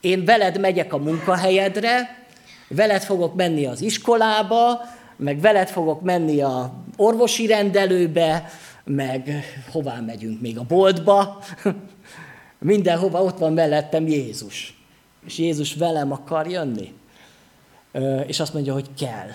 Én 0.00 0.24
veled 0.24 0.60
megyek 0.60 0.92
a 0.92 0.98
munkahelyedre, 0.98 2.24
veled 2.68 3.02
fogok 3.02 3.34
menni 3.34 3.66
az 3.66 3.80
iskolába, 3.80 4.80
meg 5.16 5.40
veled 5.40 5.68
fogok 5.68 6.00
menni 6.02 6.40
a 6.40 6.72
orvosi 6.96 7.46
rendelőbe, 7.46 8.50
meg 8.84 9.44
hová 9.72 10.00
megyünk 10.00 10.40
még 10.40 10.58
a 10.58 10.62
boltba, 10.62 11.38
mindenhova 12.58 13.22
ott 13.22 13.38
van 13.38 13.52
mellettem 13.52 14.06
Jézus. 14.06 14.80
És 15.26 15.38
Jézus 15.38 15.74
velem 15.74 16.12
akar 16.12 16.46
jönni. 16.46 16.92
És 18.26 18.40
azt 18.40 18.54
mondja, 18.54 18.72
hogy 18.72 18.88
kell. 18.98 19.30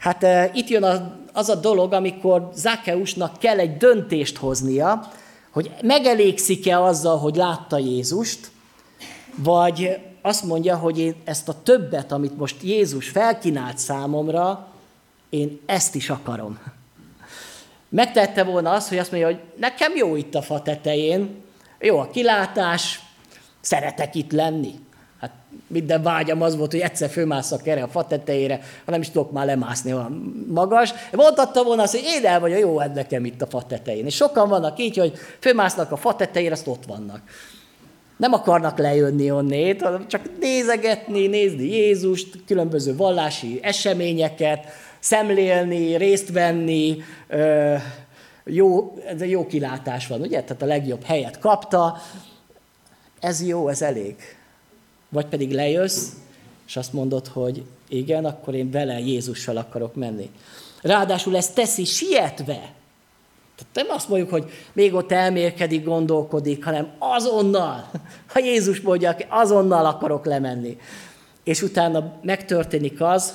Hát 0.00 0.26
itt 0.56 0.68
jön 0.68 0.84
az 1.32 1.48
a 1.48 1.54
dolog, 1.54 1.92
amikor 1.92 2.50
Zákeusnak 2.54 3.38
kell 3.38 3.58
egy 3.58 3.76
döntést 3.76 4.36
hoznia, 4.36 5.10
hogy 5.50 5.70
megelégszik-e 5.82 6.82
azzal, 6.82 7.18
hogy 7.18 7.36
látta 7.36 7.78
Jézust, 7.78 8.50
vagy 9.34 9.98
azt 10.22 10.44
mondja, 10.44 10.76
hogy 10.76 10.98
én 10.98 11.14
ezt 11.24 11.48
a 11.48 11.62
többet, 11.62 12.12
amit 12.12 12.38
most 12.38 12.62
Jézus 12.62 13.08
felkínált 13.08 13.78
számomra, 13.78 14.68
én 15.28 15.60
ezt 15.66 15.94
is 15.94 16.10
akarom. 16.10 16.58
Megtette 17.88 18.44
volna 18.44 18.70
azt, 18.70 18.88
hogy 18.88 18.98
azt 18.98 19.10
mondja, 19.10 19.28
hogy 19.28 19.40
nekem 19.56 19.96
jó 19.96 20.16
itt 20.16 20.34
a 20.34 20.42
fa 20.42 20.62
tetején, 20.62 21.42
jó 21.78 21.98
a 21.98 22.10
kilátás, 22.10 23.00
szeretek 23.60 24.14
itt 24.14 24.32
lenni. 24.32 24.74
Hát 25.20 25.30
minden 25.66 26.02
vágyam 26.02 26.42
az 26.42 26.56
volt, 26.56 26.70
hogy 26.70 26.80
egyszer 26.80 27.08
főmászak 27.08 27.66
erre 27.66 27.82
a 27.82 27.88
fa 27.88 28.06
tetejére, 28.06 28.60
ha 28.84 28.90
nem 28.90 29.00
is 29.00 29.10
tudok 29.10 29.32
már 29.32 29.46
lemászni 29.46 29.92
olyan 29.92 30.44
magas. 30.48 30.92
Mondhatta 31.12 31.64
volna 31.64 31.82
azt, 31.82 31.92
hogy 31.92 32.04
én 32.04 32.26
el 32.26 32.40
vagy, 32.40 32.58
jó, 32.58 32.78
hát 32.78 32.94
nekem 32.94 33.24
itt 33.24 33.42
a 33.42 33.46
fa 33.46 33.62
tetején. 33.62 34.06
És 34.06 34.14
sokan 34.14 34.48
vannak 34.48 34.78
így, 34.78 34.96
hogy 34.96 35.12
főmásznak 35.38 35.92
a 35.92 35.96
fa 35.96 36.16
tetejére, 36.16 36.52
azt 36.52 36.66
ott 36.66 36.84
vannak. 36.86 37.20
Nem 38.16 38.32
akarnak 38.32 38.78
lejönni 38.78 39.30
onnét, 39.30 39.84
csak 40.06 40.22
nézegetni, 40.40 41.26
nézni 41.26 41.64
Jézust, 41.64 42.44
különböző 42.46 42.96
vallási 42.96 43.58
eseményeket, 43.62 44.66
szemlélni, 44.98 45.96
részt 45.96 46.32
venni, 46.32 46.96
jó, 48.44 48.98
ez 49.06 49.24
jó 49.24 49.46
kilátás 49.46 50.06
van, 50.06 50.20
ugye? 50.20 50.42
Tehát 50.42 50.62
a 50.62 50.66
legjobb 50.66 51.02
helyet 51.04 51.38
kapta, 51.38 51.96
ez 53.20 53.46
jó, 53.46 53.68
ez 53.68 53.82
elég. 53.82 54.16
Vagy 55.10 55.26
pedig 55.26 55.52
lejössz, 55.52 56.08
és 56.66 56.76
azt 56.76 56.92
mondod, 56.92 57.26
hogy 57.26 57.64
igen, 57.88 58.24
akkor 58.24 58.54
én 58.54 58.70
vele 58.70 58.98
Jézussal 58.98 59.56
akarok 59.56 59.94
menni. 59.94 60.30
Ráadásul 60.82 61.36
ezt 61.36 61.54
teszi 61.54 61.84
sietve. 61.84 62.72
Tehát 63.56 63.74
nem 63.74 63.86
azt 63.88 64.08
mondjuk, 64.08 64.30
hogy 64.30 64.50
még 64.72 64.94
ott 64.94 65.12
elmérkedik, 65.12 65.84
gondolkodik, 65.84 66.64
hanem 66.64 66.88
azonnal, 66.98 67.90
ha 68.32 68.38
Jézus 68.38 68.80
mondja, 68.80 69.16
azonnal 69.28 69.86
akarok 69.86 70.24
lemenni. 70.24 70.78
És 71.44 71.62
utána 71.62 72.12
megtörténik 72.22 73.00
az, 73.00 73.34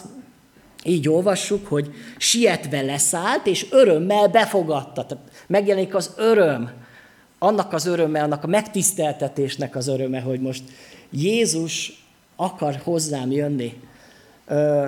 így 0.83 1.09
olvassuk, 1.09 1.67
hogy 1.67 1.93
sietve 2.17 2.81
leszállt, 2.81 3.47
és 3.47 3.67
örömmel 3.71 4.27
befogadta. 4.27 5.05
Tehát 5.05 5.23
megjelenik 5.47 5.95
az 5.95 6.13
öröm, 6.17 6.71
annak 7.39 7.73
az 7.73 7.85
öröme, 7.85 8.23
annak 8.23 8.43
a 8.43 8.47
megtiszteltetésnek 8.47 9.75
az 9.75 9.87
öröme, 9.87 10.19
hogy 10.19 10.39
most 10.39 10.63
Jézus 11.15 12.03
akar 12.35 12.81
hozzám 12.83 13.31
jönni, 13.31 13.73
Ö, 14.47 14.87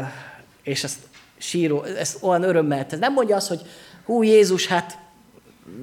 és 0.63 0.83
ezt 0.83 0.99
síró, 1.37 1.83
ezt 1.83 2.23
olyan 2.23 2.43
örömmel 2.43 2.85
tesz. 2.85 2.99
Nem 2.99 3.13
mondja 3.13 3.35
azt, 3.35 3.47
hogy 3.47 3.61
hú 4.05 4.23
Jézus, 4.23 4.67
hát 4.67 4.97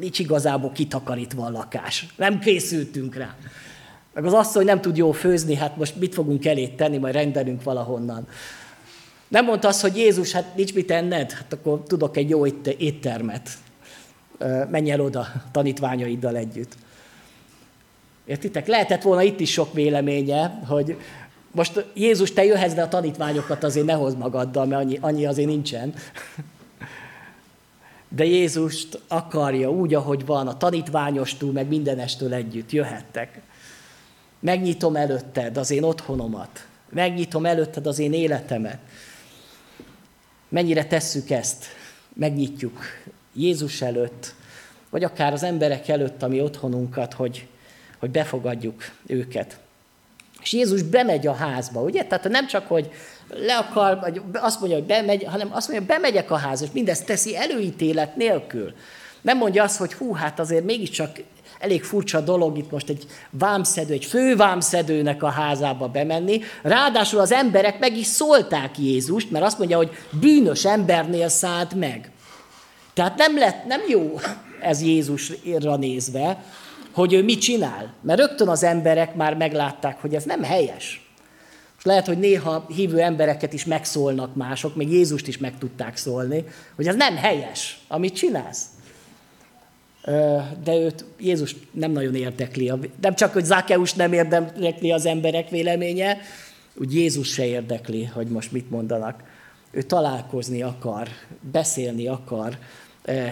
nincs 0.01 0.19
igazából 0.19 0.73
kitakarítva 0.73 1.47
a 1.47 1.51
lakás. 1.51 2.07
Nem 2.17 2.39
készültünk 2.39 3.15
rá. 3.15 3.37
Meg 4.15 4.25
az 4.25 4.33
asszony 4.33 4.65
nem 4.65 4.81
tud 4.81 4.97
jó 4.97 5.13
főzni, 5.13 5.55
hát 5.55 5.77
most 5.77 5.97
mit 5.97 6.15
fogunk 6.15 6.47
elét 6.47 6.77
tenni, 6.77 6.99
majd 6.99 7.15
rendelünk 7.15 7.63
valahonnan. 7.63 8.29
Nem 9.29 9.45
mondta 9.45 9.69
azt, 9.69 9.81
hogy 9.81 9.97
Jézus, 9.97 10.33
hát 10.33 10.57
nincs 10.57 10.75
mit 10.75 10.91
enned, 10.91 11.33
hát 11.33 11.53
akkor 11.53 11.83
tudok 11.87 12.17
egy 12.17 12.29
jó 12.29 12.47
éttermet. 12.79 13.51
Menj 14.71 14.91
el 14.91 15.01
oda 15.01 15.27
tanítványaiddal 15.53 16.37
együtt. 16.37 16.77
Értitek? 18.25 18.67
Lehetett 18.67 19.03
volna 19.03 19.23
itt 19.23 19.41
is 19.41 19.53
sok 19.53 19.73
véleménye, 19.73 20.63
hogy 20.67 20.97
most 21.51 21.85
Jézus, 21.95 22.33
te 22.33 22.45
jöhetsz, 22.45 22.75
de 22.75 22.83
a 22.83 22.89
tanítványokat 22.89 23.65
azért 23.65 23.87
ne 23.87 23.93
hozd 23.93 24.19
magaddal, 24.19 24.67
mert 24.67 24.83
annyi, 24.83 24.99
annyi 25.01 25.27
azért 25.27 25.49
nincsen. 25.49 25.95
De 28.09 28.25
Jézust 28.25 29.01
akarja 29.09 29.71
úgy, 29.71 29.95
ahogy 29.95 30.27
van, 30.27 30.49
a 30.49 30.57
tanítványostól, 30.57 31.53
meg 31.53 31.69
mindenestől 31.69 32.35
együtt 32.35 32.71
jöhettek. 32.71 33.41
Megnyitom 34.41 34.97
előtted 34.97 35.57
az 35.57 35.71
én 35.71 35.83
otthonomat. 35.83 36.67
Megnyitom 36.91 37.47
előtted 37.47 37.87
az 37.87 37.99
én 37.99 38.13
életemet. 38.13 38.79
Mennyire 40.49 40.85
tesszük 40.87 41.31
ezt? 41.31 41.65
Megnyitjuk 42.13 42.81
Jézus 43.33 43.83
előtt, 43.83 44.35
vagy 44.91 45.05
akár 45.05 45.33
az 45.33 45.43
emberek 45.43 45.89
előtt, 45.89 46.23
ami 46.23 46.41
otthonunkat, 46.41 47.13
hogy, 47.13 47.47
hogy 48.05 48.13
befogadjuk 48.13 48.83
őket. 49.07 49.57
És 50.43 50.53
Jézus 50.53 50.83
bemegy 50.83 51.27
a 51.27 51.35
házba, 51.35 51.81
ugye? 51.81 52.05
Tehát 52.05 52.29
nem 52.29 52.47
csak, 52.47 52.67
hogy 52.67 52.91
le 53.29 53.57
akar, 53.57 54.01
vagy 54.01 54.21
azt 54.33 54.61
mondja, 54.61 54.79
hogy 54.79 54.87
bemegy, 54.87 55.25
hanem 55.25 55.49
azt 55.53 55.69
mondja, 55.69 55.87
hogy 55.87 55.97
bemegyek 55.97 56.31
a 56.31 56.37
házba, 56.37 56.67
és 56.67 56.73
mindezt 56.73 57.07
teszi 57.07 57.37
előítélet 57.37 58.17
nélkül. 58.17 58.75
Nem 59.21 59.37
mondja 59.37 59.63
azt, 59.63 59.77
hogy 59.77 59.93
hú, 59.93 60.13
hát 60.13 60.41
azért 60.41 60.65
mégiscsak 60.65 61.11
elég 61.59 61.85
furcsa 61.85 62.21
dolog 62.21 62.59
itt 62.59 62.71
most 62.71 62.89
egy 62.89 63.07
vámszedő, 63.31 63.93
egy 63.93 64.05
fővámszedőnek 64.05 65.23
a 65.23 65.29
házába 65.29 65.89
bemenni. 65.89 66.41
Ráadásul 66.63 67.21
az 67.21 67.33
emberek 67.33 67.79
meg 67.79 67.97
is 67.97 68.07
szólták 68.07 68.79
Jézust, 68.79 69.31
mert 69.31 69.45
azt 69.45 69.59
mondja, 69.59 69.77
hogy 69.77 69.91
bűnös 70.11 70.65
embernél 70.65 71.29
szállt 71.29 71.75
meg. 71.75 72.11
Tehát 72.95 73.17
nem 73.17 73.39
lett, 73.39 73.65
nem 73.65 73.81
jó 73.89 74.19
ez 74.61 74.83
Jézusra 74.83 75.77
nézve, 75.77 76.45
hogy 76.95 77.13
ő 77.13 77.23
mit 77.23 77.41
csinál. 77.41 77.95
Mert 78.01 78.19
rögtön 78.19 78.49
az 78.49 78.63
emberek 78.63 79.15
már 79.15 79.37
meglátták, 79.37 80.01
hogy 80.01 80.15
ez 80.15 80.25
nem 80.25 80.43
helyes. 80.43 81.09
És 81.79 81.85
lehet, 81.85 82.07
hogy 82.07 82.19
néha 82.19 82.67
hívő 82.69 83.01
embereket 83.01 83.53
is 83.53 83.65
megszólnak 83.65 84.35
mások, 84.35 84.77
még 84.77 84.93
Jézust 84.93 85.29
is 85.29 85.39
meg 85.39 85.59
tudták 85.59 85.97
szólni, 85.97 86.45
hogy 86.77 86.87
ez 86.87 86.95
nem 86.95 87.17
helyes, 87.17 87.79
amit 87.89 88.15
csinálsz 88.15 88.67
de 90.65 90.75
őt 90.75 91.05
Jézus 91.19 91.57
nem 91.71 91.91
nagyon 91.91 92.15
érdekli. 92.15 92.73
Nem 93.01 93.15
csak, 93.15 93.33
hogy 93.33 93.45
Zákeus 93.45 93.93
nem 93.93 94.13
érdekli 94.13 94.93
az 94.93 95.07
emberek 95.07 95.49
véleménye, 95.49 96.19
úgy 96.75 96.95
Jézus 96.95 97.29
se 97.29 97.47
érdekli, 97.47 98.05
hogy 98.05 98.27
most 98.27 98.53
mit 98.53 98.71
mondanak. 98.71 99.23
Ő 99.71 99.83
találkozni 99.83 100.63
akar, 100.63 101.09
beszélni 101.53 102.07
akar 102.07 102.59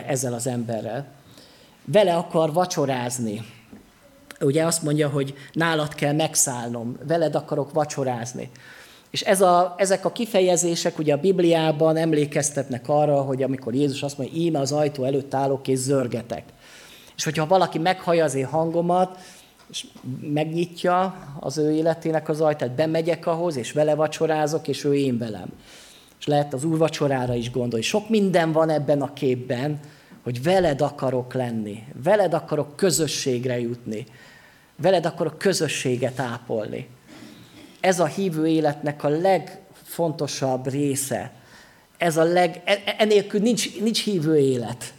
ezzel 0.06 0.34
az 0.34 0.46
emberrel. 0.46 1.06
Vele 1.84 2.14
akar 2.14 2.52
vacsorázni. 2.52 3.42
Ugye 4.40 4.64
azt 4.64 4.82
mondja, 4.82 5.08
hogy 5.08 5.34
nálad 5.52 5.94
kell 5.94 6.12
megszállnom, 6.12 6.96
veled 7.06 7.34
akarok 7.34 7.72
vacsorázni. 7.72 8.50
És 9.10 9.20
ez 9.20 9.40
a, 9.40 9.74
ezek 9.76 10.04
a 10.04 10.12
kifejezések 10.12 10.98
ugye 10.98 11.12
a 11.12 11.20
Bibliában 11.20 11.96
emlékeztetnek 11.96 12.88
arra, 12.88 13.20
hogy 13.20 13.42
amikor 13.42 13.74
Jézus 13.74 14.02
azt 14.02 14.18
mondja, 14.18 14.40
íme 14.40 14.58
az 14.58 14.72
ajtó 14.72 15.04
előtt 15.04 15.34
állok 15.34 15.68
és 15.68 15.78
zörgetek. 15.78 16.44
És 17.16 17.24
hogyha 17.24 17.46
valaki 17.46 17.78
meghallja 17.78 18.24
az 18.24 18.34
én 18.34 18.46
hangomat, 18.46 19.18
és 19.70 19.86
megnyitja 20.20 21.14
az 21.40 21.58
ő 21.58 21.72
életének 21.72 22.28
az 22.28 22.40
ajtát, 22.40 22.74
bemegyek 22.74 23.26
ahhoz, 23.26 23.56
és 23.56 23.72
vele 23.72 23.94
vacsorázok, 23.94 24.68
és 24.68 24.84
ő 24.84 24.94
én 24.94 25.18
velem. 25.18 25.48
És 26.18 26.26
lehet 26.26 26.54
az 26.54 26.64
úrvacsorára 26.64 27.34
is 27.34 27.50
gondolni. 27.50 27.84
Sok 27.84 28.08
minden 28.08 28.52
van 28.52 28.68
ebben 28.68 29.02
a 29.02 29.12
képben, 29.12 29.80
hogy 30.22 30.42
veled 30.42 30.80
akarok 30.80 31.34
lenni, 31.34 31.84
veled 32.02 32.34
akarok 32.34 32.76
közösségre 32.76 33.60
jutni, 33.60 34.06
veled 34.76 35.06
akarok 35.06 35.38
közösséget 35.38 36.20
ápolni. 36.20 36.88
Ez 37.80 38.00
a 38.00 38.06
hívő 38.06 38.46
életnek 38.46 39.04
a 39.04 39.08
legfontosabb 39.08 40.68
része. 40.68 41.32
Ez 41.96 42.16
a 42.16 42.22
leg, 42.22 42.60
e, 42.64 42.72
e, 42.84 42.94
enélkül 42.98 43.40
nincs, 43.40 43.80
nincs 43.80 44.02
hívő 44.02 44.38
élet. 44.38 44.92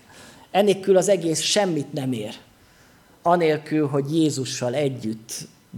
Enélkül 0.52 0.98
az 0.98 1.10
egész 1.10 1.42
semmit 1.42 1.94
nem 1.94 2.12
ér. 2.12 2.34
Anélkül, 3.22 3.88
hogy 3.88 4.16
Jézussal 4.16 4.74
együtt 4.74 5.32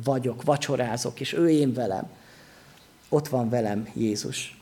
vagyok, 0.03 0.43
vacsorázok, 0.43 1.19
és 1.19 1.33
ő 1.33 1.49
én 1.49 1.73
velem. 1.73 2.09
Ott 3.09 3.27
van 3.27 3.49
velem 3.49 3.89
Jézus. 3.93 4.59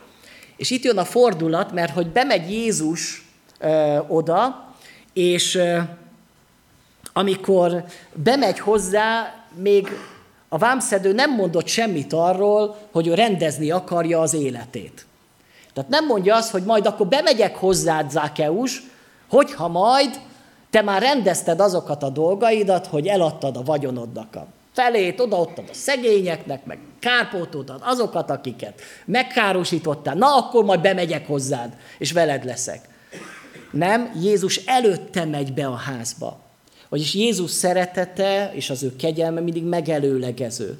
És 0.56 0.70
itt 0.70 0.82
jön 0.82 0.98
a 0.98 1.04
fordulat, 1.04 1.72
mert 1.72 1.92
hogy 1.92 2.06
bemegy 2.06 2.50
Jézus 2.50 3.28
ö, 3.58 3.98
oda, 4.08 4.63
és 5.14 5.58
amikor 7.12 7.84
bemegy 8.12 8.58
hozzá, 8.58 9.34
még 9.54 9.88
a 10.48 10.58
vámszedő 10.58 11.12
nem 11.12 11.34
mondott 11.34 11.66
semmit 11.66 12.12
arról, 12.12 12.76
hogy 12.92 13.06
ő 13.06 13.14
rendezni 13.14 13.70
akarja 13.70 14.20
az 14.20 14.34
életét. 14.34 15.06
Tehát 15.72 15.90
nem 15.90 16.06
mondja 16.06 16.36
azt, 16.36 16.50
hogy 16.50 16.62
majd 16.62 16.86
akkor 16.86 17.06
bemegyek 17.06 17.56
hozzád, 17.56 18.10
Zákeus, 18.10 18.82
hogyha 19.28 19.68
majd 19.68 20.20
te 20.70 20.82
már 20.82 21.02
rendezted 21.02 21.60
azokat 21.60 22.02
a 22.02 22.08
dolgaidat, 22.08 22.86
hogy 22.86 23.06
eladtad 23.06 23.56
a 23.56 23.62
vagyonodnak 23.62 24.36
a 24.36 24.46
felét, 24.72 25.20
odaadtad 25.20 25.64
a 25.70 25.74
szegényeknek, 25.74 26.64
meg 26.64 26.78
kárpótoltad 27.00 27.80
azokat, 27.84 28.30
akiket 28.30 28.80
megkárosítottál, 29.04 30.14
na 30.14 30.36
akkor 30.36 30.64
majd 30.64 30.80
bemegyek 30.80 31.26
hozzád, 31.26 31.76
és 31.98 32.12
veled 32.12 32.44
leszek. 32.44 32.88
Nem, 33.74 34.12
Jézus 34.22 34.56
előtte 34.56 35.24
megy 35.24 35.52
be 35.52 35.66
a 35.66 35.74
házba. 35.74 36.40
Vagyis 36.88 37.14
Jézus 37.14 37.50
szeretete 37.50 38.50
és 38.54 38.70
az 38.70 38.82
ő 38.82 38.96
kegyelme 38.96 39.40
mindig 39.40 39.64
megelőlegező. 39.64 40.78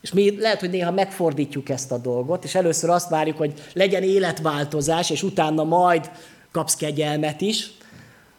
És 0.00 0.12
mi 0.12 0.40
lehet, 0.40 0.60
hogy 0.60 0.70
néha 0.70 0.90
megfordítjuk 0.90 1.68
ezt 1.68 1.92
a 1.92 1.98
dolgot, 1.98 2.44
és 2.44 2.54
először 2.54 2.90
azt 2.90 3.08
várjuk, 3.08 3.36
hogy 3.36 3.52
legyen 3.72 4.02
életváltozás, 4.02 5.10
és 5.10 5.22
utána 5.22 5.64
majd 5.64 6.10
kapsz 6.50 6.76
kegyelmet 6.76 7.40
is, 7.40 7.70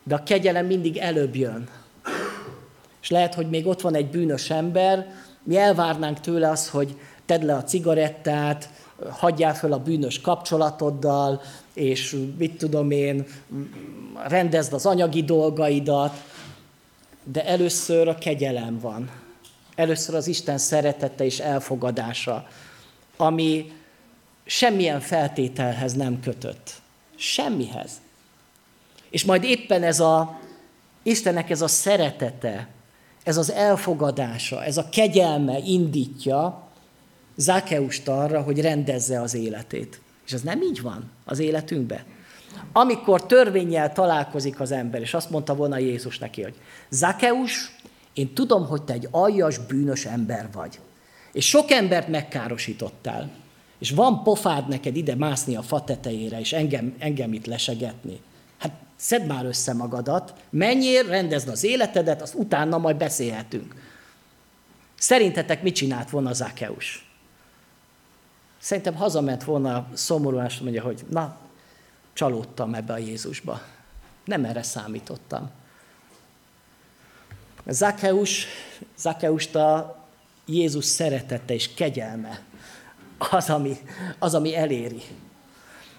de 0.04 0.16
a 0.16 0.24
kegyelem 0.24 0.66
mindig 0.66 0.98
előbb 0.98 1.36
jön. 1.36 1.70
És 3.02 3.10
lehet, 3.10 3.34
hogy 3.34 3.50
még 3.50 3.68
ott 3.68 3.82
van 3.82 3.96
egy 3.96 4.10
bűnös 4.10 4.50
ember, 4.50 5.08
mi 5.44 5.58
elvárnánk 5.58 6.20
tőle 6.20 6.50
azt, 6.50 6.68
hogy 6.68 6.96
tedd 7.26 7.46
le 7.46 7.56
a 7.56 7.64
cigarettát, 7.64 8.70
hagyjál 9.10 9.56
fel 9.56 9.72
a 9.72 9.80
bűnös 9.80 10.22
kapcsolatoddal, 10.22 11.42
és 11.74 12.18
mit 12.38 12.58
tudom 12.58 12.92
én, 12.92 13.26
rendezd 14.28 14.74
az 14.74 14.86
anyagi 14.86 15.24
dolgaidat, 15.24 16.22
de 17.24 17.46
először 17.46 18.08
a 18.08 18.16
kegyelem 18.16 18.80
van. 18.80 19.12
Először 19.76 20.16
az 20.16 20.28
Isten 20.28 20.58
szeretete 20.58 21.26
és 21.26 21.40
elfogadása, 21.40 22.48
ami 23.18 23.72
semmilyen 24.46 25.00
feltételhez 25.00 25.94
nem 25.94 26.20
kötött. 26.20 26.82
Semmihez. 27.16 27.92
És 29.10 29.26
majd 29.26 29.44
éppen 29.44 29.84
ez 29.84 30.00
a 30.00 30.40
Istennek 31.04 31.50
ez 31.50 31.62
a 31.62 31.68
szeretete, 31.68 32.68
ez 33.24 33.38
az 33.38 33.52
elfogadása, 33.52 34.64
ez 34.64 34.78
a 34.78 34.90
kegyelme 34.90 35.58
indítja 35.58 36.68
Zákeust 37.36 38.08
arra, 38.08 38.42
hogy 38.42 38.62
rendezze 38.62 39.22
az 39.22 39.34
életét. 39.34 40.02
És 40.26 40.32
ez 40.32 40.42
nem 40.42 40.62
így 40.62 40.82
van 40.82 41.12
az 41.26 41.40
életünkben. 41.40 42.02
Amikor 42.72 43.26
törvényel 43.26 43.94
találkozik 43.94 44.60
az 44.60 44.72
ember, 44.72 45.02
és 45.02 45.14
azt 45.14 45.30
mondta 45.30 45.56
volna 45.56 45.78
Jézus 45.78 46.20
neki, 46.20 46.42
hogy 46.42 46.56
Zakeus, 46.90 47.76
én 48.14 48.34
tudom, 48.34 48.66
hogy 48.66 48.84
te 48.84 48.94
egy 48.94 49.08
aljas, 49.12 49.58
bűnös 49.58 50.06
ember 50.06 50.50
vagy. 50.54 50.80
És 51.32 51.48
sok 51.48 51.72
embert 51.72 52.08
megkárosítottál. 52.08 53.32
És 53.80 53.92
van 53.92 54.24
pofád 54.24 54.68
neked 54.68 54.96
ide 54.96 55.16
mászni 55.16 55.56
a 55.56 55.62
fa 55.62 55.84
tetejére, 55.84 56.40
és 56.40 56.54
engem, 56.54 56.96
engem 57.00 57.34
itt 57.34 57.46
lesegetni. 57.46 58.20
Hát 58.58 58.72
szedd 58.96 59.26
már 59.26 59.46
össze 59.46 59.74
magadat, 59.74 60.34
menjél, 60.50 61.04
rendezd 61.04 61.48
az 61.48 61.64
életedet, 61.64 62.22
azt 62.22 62.36
utána 62.36 62.78
majd 62.78 62.96
beszélhetünk. 62.96 63.76
Szerintetek 64.98 65.64
mit 65.64 65.76
csinált 65.76 66.10
volna 66.10 66.34
Zakeus? 66.34 67.13
Szerintem 68.64 68.96
hazament 68.96 69.44
volna 69.44 69.88
szomorúan, 69.94 70.46
és 70.46 70.60
mondja, 70.60 70.84
hogy 70.84 71.06
na, 71.10 71.38
csalódtam 72.14 72.74
ebbe 72.74 72.94
a 72.94 72.98
Jézusba. 72.98 73.62
Nem 74.26 74.46
erre 74.46 74.64
számítottam. 74.64 75.50
Zakeus, 77.68 78.46
Zakeust 78.98 79.56
a 79.56 79.98
Jézus 80.46 80.86
szeretete 80.86 81.54
és 81.54 81.74
kegyelme 81.74 82.42
az 83.18 83.50
ami, 83.50 83.78
az, 84.20 84.34
ami 84.34 84.56
eléri. 84.56 85.02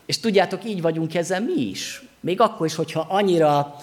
És 0.07 0.21
tudjátok, 0.21 0.65
így 0.65 0.83
vagyunk 0.83 1.15
ezzel 1.15 1.41
mi 1.41 1.61
is. 1.61 2.09
Még 2.21 2.41
akkor 2.41 2.67
is, 2.67 2.75
hogyha 2.75 3.01
annyira 3.01 3.77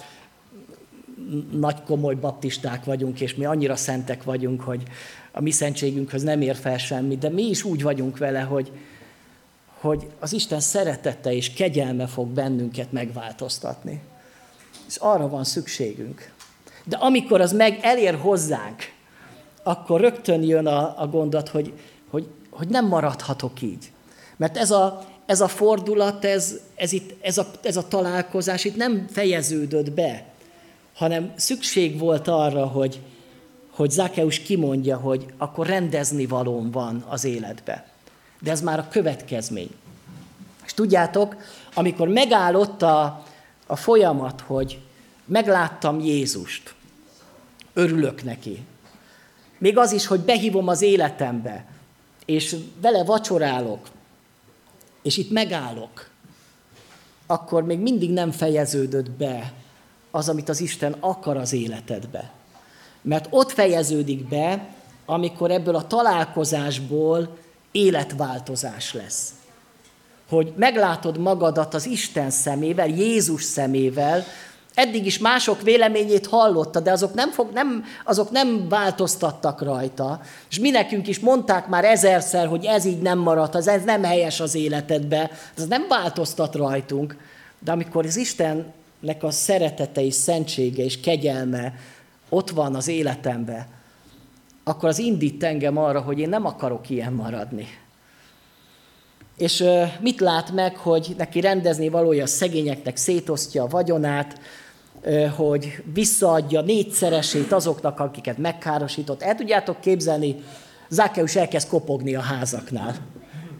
nagy 1.50 1.82
komoly 1.82 2.14
baptisták 2.14 2.84
vagyunk, 2.84 3.20
és 3.20 3.34
mi 3.34 3.44
annyira 3.44 3.76
szentek 3.76 4.22
vagyunk, 4.22 4.60
hogy 4.60 4.82
a 5.32 5.40
mi 5.40 5.50
szentségünkhöz 5.50 6.22
nem 6.22 6.40
ér 6.40 6.56
fel 6.56 6.78
semmi, 6.78 7.16
de 7.16 7.28
mi 7.28 7.42
is 7.42 7.64
úgy 7.64 7.82
vagyunk 7.82 8.18
vele, 8.18 8.40
hogy, 8.40 8.72
hogy 9.80 10.06
az 10.20 10.32
Isten 10.32 10.60
szeretete 10.60 11.32
és 11.32 11.52
kegyelme 11.52 12.06
fog 12.06 12.28
bennünket 12.28 12.92
megváltoztatni. 12.92 14.00
És 14.88 14.96
arra 14.96 15.28
van 15.28 15.44
szükségünk. 15.44 16.32
De 16.84 16.96
amikor 16.96 17.40
az 17.40 17.52
meg 17.52 17.78
elér 17.82 18.14
hozzánk, 18.14 18.92
akkor 19.62 20.00
rögtön 20.00 20.42
jön 20.42 20.66
a, 20.66 21.00
a 21.00 21.06
gondot, 21.06 21.48
hogy, 21.48 21.72
hogy, 22.10 22.28
hogy 22.50 22.68
nem 22.68 22.86
maradhatok 22.86 23.62
így. 23.62 23.90
Mert 24.36 24.56
ez 24.56 24.70
a, 24.70 25.06
ez 25.26 25.40
a 25.40 25.48
fordulat, 25.48 26.24
ez, 26.24 26.60
ez, 26.74 26.92
itt, 26.92 27.24
ez, 27.24 27.38
a, 27.38 27.50
ez 27.62 27.76
a 27.76 27.88
találkozás 27.88 28.64
itt 28.64 28.76
nem 28.76 29.06
fejeződött 29.10 29.90
be, 29.90 30.24
hanem 30.94 31.32
szükség 31.36 31.98
volt 31.98 32.28
arra, 32.28 32.66
hogy, 32.66 33.00
hogy 33.74 33.90
Zákeus 33.90 34.38
kimondja, 34.38 34.96
hogy 34.96 35.26
akkor 35.38 35.66
rendezni 35.66 36.26
valóm 36.26 36.70
van 36.70 37.04
az 37.08 37.24
életbe 37.24 37.92
de 38.42 38.50
ez 38.50 38.60
már 38.60 38.78
a 38.78 38.88
következmény. 38.88 39.70
És 40.64 40.74
tudjátok, 40.74 41.36
amikor 41.74 42.08
megállott 42.08 42.82
a, 42.82 43.24
a 43.66 43.76
folyamat, 43.76 44.40
hogy 44.40 44.80
megláttam 45.24 46.00
Jézust, 46.00 46.74
örülök 47.72 48.24
neki. 48.24 48.64
Még 49.58 49.78
az 49.78 49.92
is, 49.92 50.06
hogy 50.06 50.20
behívom 50.20 50.68
az 50.68 50.82
életembe, 50.82 51.66
és 52.24 52.56
vele 52.80 53.04
vacsorálok, 53.04 53.88
és 55.02 55.16
itt 55.16 55.30
megállok, 55.30 56.10
akkor 57.26 57.64
még 57.64 57.78
mindig 57.78 58.10
nem 58.10 58.30
fejeződött 58.30 59.10
be 59.10 59.52
az, 60.10 60.28
amit 60.28 60.48
az 60.48 60.60
Isten 60.60 60.96
akar 61.00 61.36
az 61.36 61.52
életedbe. 61.52 62.32
Mert 63.02 63.26
ott 63.30 63.52
fejeződik 63.52 64.28
be, 64.28 64.66
amikor 65.06 65.50
ebből 65.50 65.74
a 65.74 65.86
találkozásból 65.86 67.36
életváltozás 67.70 68.92
lesz. 68.94 69.30
Hogy 70.28 70.52
meglátod 70.56 71.18
magadat 71.18 71.74
az 71.74 71.86
Isten 71.86 72.30
szemével, 72.30 72.88
Jézus 72.88 73.42
szemével, 73.42 74.24
eddig 74.74 75.06
is 75.06 75.18
mások 75.18 75.62
véleményét 75.62 76.26
hallotta, 76.26 76.80
de 76.80 76.92
azok 76.92 77.14
nem, 77.14 77.30
fog, 77.30 77.50
nem, 77.52 77.84
azok 78.04 78.30
nem 78.30 78.68
változtattak 78.68 79.62
rajta. 79.62 80.20
És 80.50 80.58
mi 80.58 80.70
nekünk 80.70 81.08
is 81.08 81.18
mondták 81.18 81.66
már 81.66 81.84
ezerszer, 81.84 82.46
hogy 82.46 82.64
ez 82.64 82.84
így 82.84 83.02
nem 83.02 83.18
maradt, 83.18 83.54
az 83.54 83.68
ez 83.68 83.84
nem 83.84 84.02
helyes 84.02 84.40
az 84.40 84.54
életedbe, 84.54 85.30
ez 85.56 85.66
nem 85.66 85.86
változtat 85.88 86.54
rajtunk. 86.54 87.16
De 87.58 87.72
amikor 87.72 88.06
az 88.06 88.16
Istennek 88.16 89.22
a 89.22 89.30
szeretete 89.30 90.04
és 90.04 90.14
szentsége 90.14 90.84
és 90.84 91.00
kegyelme 91.00 91.74
ott 92.32 92.50
van 92.50 92.74
az 92.74 92.88
életemben, 92.88 93.66
akkor 94.64 94.88
az 94.88 94.98
indít 94.98 95.42
engem 95.44 95.76
arra, 95.76 96.00
hogy 96.00 96.18
én 96.18 96.28
nem 96.28 96.46
akarok 96.46 96.90
ilyen 96.90 97.12
maradni. 97.12 97.66
És 99.36 99.64
mit 100.00 100.20
lát 100.20 100.52
meg, 100.52 100.76
hogy 100.76 101.14
neki 101.18 101.40
rendezni 101.40 101.88
valója 101.88 102.22
a 102.22 102.26
szegényeknek 102.26 102.96
szétosztja 102.96 103.62
a 103.62 103.66
vagyonát, 103.66 104.40
hogy 105.36 105.82
visszaadja 105.92 106.60
négyszeresét 106.60 107.52
azoknak, 107.52 108.00
akiket 108.00 108.38
megkárosított. 108.38 109.22
El 109.22 109.34
tudjátok 109.34 109.80
képzelni, 109.80 110.36
Zákeus 110.88 111.36
elkezd 111.36 111.68
kopogni 111.68 112.14
a 112.14 112.20
házaknál. 112.20 112.94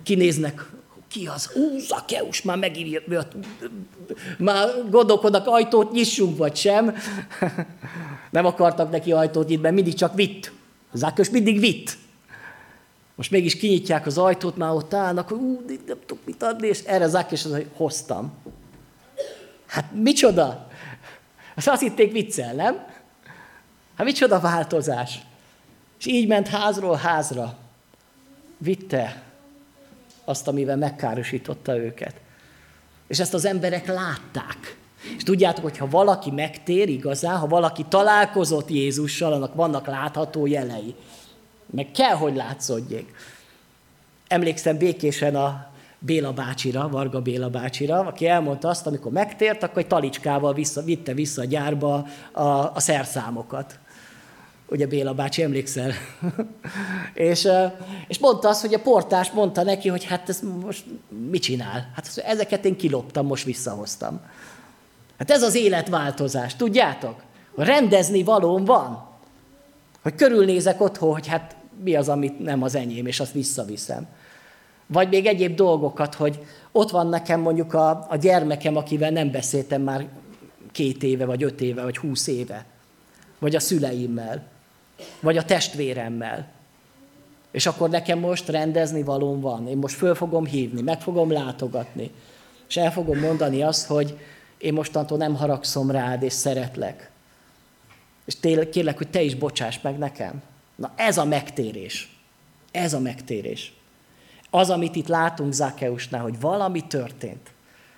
kinéznek, 0.03 0.70
ki 1.09 1.27
az? 1.27 1.51
Ú, 1.55 1.79
Zakeus, 1.79 2.43
már 2.43 2.59
megint 2.59 3.03
már 4.39 4.68
gondolkodnak, 4.91 5.47
ajtót 5.47 5.93
nyissunk, 5.93 6.37
vagy 6.37 6.57
sem. 6.57 6.95
Nem 8.33 8.47
akartak 8.47 8.91
neki 8.91 9.12
ajtót 9.12 9.49
nyitni, 9.49 9.62
mert 9.62 9.74
mindig 9.74 9.95
csak 9.95 10.14
vitt. 10.14 10.53
Zakeus 10.93 11.30
mindig 11.30 11.61
vitt. 11.61 11.97
Most 13.14 13.30
mégis 13.30 13.57
kinyitják 13.57 14.07
az 14.07 14.18
ajtót, 14.18 14.57
már 14.57 14.70
ott 14.70 14.95
állnak, 14.95 15.28
hogy 15.28 15.39
ú, 15.39 15.64
nem 15.87 15.99
tudok 16.07 16.24
mit 16.24 16.43
adni, 16.43 16.66
és 16.66 16.80
erre 16.80 17.09
Zakeus 17.09 17.45
az, 17.45 17.51
hogy 17.51 17.68
hoztam. 17.76 18.33
Hát 19.66 19.93
micsoda? 19.95 20.68
Azt 21.55 21.68
azt 21.68 21.83
hitték 21.83 22.12
viccel, 22.12 22.55
nem? 22.55 22.87
Hát 23.97 24.07
micsoda 24.07 24.41
változás? 24.41 25.18
És 25.99 26.07
így 26.07 26.28
ment 26.28 26.49
házról 26.49 26.97
házra. 26.97 27.57
Vitte 28.59 29.22
azt, 30.24 30.49
amivel 30.49 30.76
megkárosította 30.76 31.76
őket. 31.76 32.14
És 33.07 33.20
ezt 33.20 33.35
az 33.35 33.45
emberek 33.45 33.87
látták. 33.87 34.76
És 35.17 35.23
tudjátok, 35.23 35.63
hogy 35.65 35.79
ha 35.79 35.89
valaki 35.89 36.31
megtér 36.31 36.89
igazán, 36.89 37.37
ha 37.37 37.47
valaki 37.47 37.85
találkozott 37.89 38.71
Jézussal, 38.71 39.33
annak 39.33 39.55
vannak 39.55 39.87
látható 39.87 40.47
jelei. 40.47 40.95
Meg 41.71 41.91
kell, 41.91 42.15
hogy 42.15 42.37
látszódjék. 42.37 43.15
Emlékszem 44.29 44.79
békésen 44.79 45.37
a 45.37 45.71
Béla 45.99 46.33
bácsira, 46.33 46.89
Varga 46.89 47.21
Béla 47.21 47.49
bácsira, 47.49 47.99
aki 47.99 48.27
elmondta 48.27 48.69
azt, 48.69 48.87
amikor 48.87 49.13
megtért, 49.13 49.63
akkor 49.63 49.79
egy 49.79 49.87
talicskával 49.87 50.55
vissza, 50.55 50.83
vitte 50.83 51.15
vissza 51.15 51.41
a 51.41 51.45
gyárba 51.45 52.07
a, 52.33 52.43
a 52.75 52.81
szerszámokat. 52.81 53.79
Ugye 54.67 54.87
Béla 54.87 55.15
bácsi, 55.15 55.43
emlékszel? 55.43 55.93
és, 57.15 57.49
és 58.09 58.19
mondta 58.19 58.49
azt, 58.49 58.61
hogy 58.61 58.75
a 58.75 58.81
portás 58.81 59.31
mondta 59.31 59.63
neki, 59.63 59.89
hogy 59.89 60.05
hát 60.05 60.29
ez 60.29 60.41
most 60.63 60.85
mit 61.31 61.43
csinál? 61.43 61.91
Hát 61.95 62.23
ezeket 62.25 62.65
én 62.65 62.77
kiloptam, 62.77 63.27
most 63.27 63.45
visszahoztam. 63.45 64.21
Hát 65.19 65.31
ez 65.31 65.43
az 65.43 65.55
életváltozás, 65.55 66.57
tudjátok? 66.57 67.23
Rendezni 67.57 68.23
valóm 68.23 68.65
van. 68.65 69.11
Hogy 70.03 70.15
körülnézek 70.15 70.81
otthon, 70.81 71.13
hogy 71.13 71.27
hát 71.27 71.57
mi 71.83 71.95
az, 71.95 72.09
amit 72.09 72.39
nem 72.39 72.63
az 72.63 72.75
enyém, 72.75 73.07
és 73.07 73.21
azt 73.21 73.33
visszaviszem. 73.33 74.07
Vagy 74.87 75.09
még 75.09 75.27
egyéb 75.27 75.55
dolgokat, 75.55 76.15
hogy 76.15 76.45
ott 76.73 76.91
van 76.91 77.07
nekem 77.07 77.41
mondjuk 77.41 77.75
a, 77.75 78.07
a 78.09 78.17
gyermekem, 78.17 78.77
akivel 78.77 79.11
nem 79.11 79.31
beszéltem 79.31 79.83
már 79.83 80.09
két 80.73 81.03
éve, 81.03 81.25
vagy 81.25 81.43
öt 81.43 81.61
éve, 81.61 81.83
vagy 81.83 81.97
húsz 81.97 82.27
éve. 82.27 82.65
Vagy 83.39 83.55
a 83.55 83.61
szüleimmel. 83.61 84.43
Vagy 85.21 85.37
a 85.37 85.45
testvéremmel. 85.45 86.49
És 87.51 87.67
akkor 87.67 87.91
nekem 87.91 88.19
most 88.19 88.49
rendezni 88.49 89.03
valóm 89.03 89.41
van. 89.41 89.69
Én 89.69 89.77
most 89.77 89.97
föl 89.97 90.15
fogom 90.15 90.47
hívni, 90.47 90.83
meg 90.83 91.01
fogom 91.01 91.33
látogatni. 91.33 92.11
És 92.69 92.77
el 92.77 92.93
fogom 92.93 93.19
mondani 93.19 93.63
azt, 93.63 93.87
hogy 93.87 94.19
én 94.63 94.73
mostantól 94.73 95.19
nem 95.19 95.35
haragszom 95.37 95.91
rád, 95.91 96.23
és 96.23 96.33
szeretlek. 96.33 97.11
És 98.25 98.41
tényleg 98.41 98.69
kérlek, 98.69 98.97
hogy 98.97 99.09
te 99.09 99.23
is 99.23 99.35
bocsáss 99.35 99.81
meg 99.81 99.99
nekem. 99.99 100.43
Na 100.77 100.93
ez 100.97 101.19
a 101.19 101.25
megtérés. 101.25 102.17
Ez 102.71 102.93
a 102.93 103.01
megtérés. 103.01 103.73
Az, 104.51 104.71
amit 104.71 104.97
itt 104.97 105.07
látunk 105.07 105.53
Zakeusnál, 105.53 106.23
hogy 106.23 106.41
valami 106.41 106.87
történt. 106.87 107.51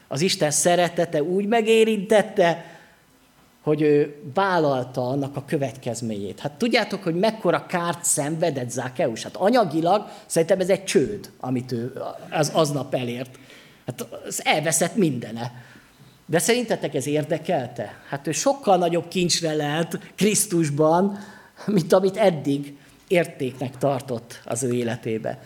Az 0.08 0.20
Isten 0.20 0.50
szeretete 0.50 1.22
úgy 1.22 1.46
megérintette, 1.46 2.64
hogy 3.62 3.82
ő 3.82 4.22
vállalta 4.34 5.08
annak 5.08 5.36
a 5.36 5.44
következményét. 5.44 6.40
Hát 6.40 6.52
tudjátok, 6.52 7.02
hogy 7.02 7.14
mekkora 7.14 7.66
kárt 7.66 8.04
szenvedett 8.04 8.70
Zákeus? 8.70 9.22
Hát 9.22 9.36
anyagilag 9.36 10.08
szerintem 10.26 10.60
ez 10.60 10.68
egy 10.68 10.84
csőd, 10.84 11.30
amit 11.40 11.72
ő 11.72 12.02
az, 12.30 12.50
aznap 12.54 12.94
elért. 12.94 13.38
Hát 13.86 14.00
az 14.26 14.44
elveszett 14.44 14.96
mindene. 14.96 15.63
De 16.26 16.38
szerintetek 16.38 16.94
ez 16.94 17.06
érdekelte? 17.06 18.00
Hát 18.08 18.26
ő 18.26 18.32
sokkal 18.32 18.76
nagyobb 18.76 19.08
kincsre 19.08 19.54
lelt 19.54 19.98
Krisztusban, 20.14 21.18
mint 21.66 21.92
amit 21.92 22.16
eddig 22.16 22.76
értéknek 23.08 23.78
tartott 23.78 24.40
az 24.44 24.62
ő 24.62 24.72
életébe. 24.72 25.38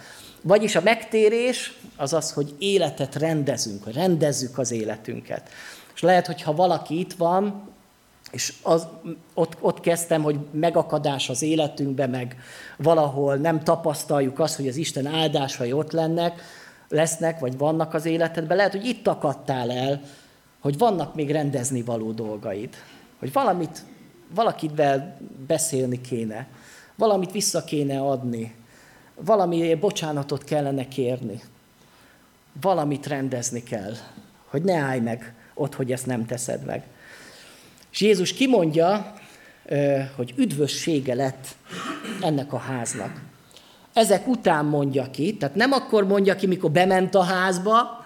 Vagyis 0.43 0.77
a 0.77 0.81
megtérés 0.81 1.79
az 1.97 2.13
az, 2.13 2.33
hogy 2.33 2.55
életet 2.59 3.15
rendezünk, 3.15 3.85
hogy 3.85 3.95
rendezzük 3.95 4.59
az 4.59 4.71
életünket. 4.71 5.49
És 5.95 6.01
lehet, 6.01 6.27
hogy 6.27 6.43
ha 6.43 6.55
valaki 6.55 6.99
itt 6.99 7.13
van, 7.13 7.69
és 8.31 8.55
az, 8.63 8.87
ott, 9.35 9.57
ott 9.61 9.81
kezdtem, 9.81 10.23
hogy 10.23 10.39
megakadás 10.51 11.29
az 11.29 11.43
életünkbe, 11.43 12.07
meg 12.07 12.37
valahol 12.77 13.37
nem 13.37 13.63
tapasztaljuk 13.63 14.39
azt, 14.39 14.57
hogy 14.57 14.69
az 14.69 14.77
Isten 14.77 15.07
áldásai 15.07 15.73
ott 15.73 15.93
lennek, 15.93 16.43
lesznek, 16.89 17.39
vagy 17.39 17.59
vannak 17.59 17.95
az 17.95 18.05
életedben. 18.05 18.57
Lehet, 18.57 18.73
hogy 18.73 18.87
itt 18.87 19.07
akadtál 19.07 19.71
el, 19.71 20.01
hogy 20.61 20.79
vannak 20.79 21.15
még 21.15 21.31
rendezni 21.31 21.83
való 21.83 22.13
dolgaid. 22.13 22.75
Hogy 23.19 23.33
valamit, 23.33 23.85
valakivel 24.35 25.21
beszélni 25.47 26.01
kéne, 26.01 26.49
valamit 26.95 27.33
vissza 27.33 27.65
kéne 27.65 28.01
adni, 28.01 28.55
valami 29.15 29.75
bocsánatot 29.75 30.45
kellene 30.45 30.89
kérni, 30.89 31.41
valamit 32.61 33.07
rendezni 33.07 33.63
kell, 33.63 33.93
hogy 34.47 34.63
ne 34.63 34.77
állj 34.77 35.01
meg 35.01 35.35
ott, 35.55 35.75
hogy 35.75 35.93
ezt 35.93 36.07
nem 36.07 36.27
teszed 36.27 36.65
meg. 36.65 36.87
És 37.93 38.01
Jézus 38.01 38.33
kimondja, 38.33 39.15
hogy 40.17 40.35
üdvössége 40.37 41.15
lett 41.15 41.57
ennek 42.21 42.53
a 42.53 42.59
háznak. 42.59 43.23
Ezek 43.93 44.27
után 44.27 44.65
mondja 44.65 45.11
ki, 45.11 45.37
tehát 45.37 45.55
nem 45.55 45.73
akkor 45.73 46.07
mondja 46.07 46.37
ki, 46.37 46.47
mikor 46.47 46.71
bement 46.71 47.15
a 47.15 47.23
házba, 47.23 47.98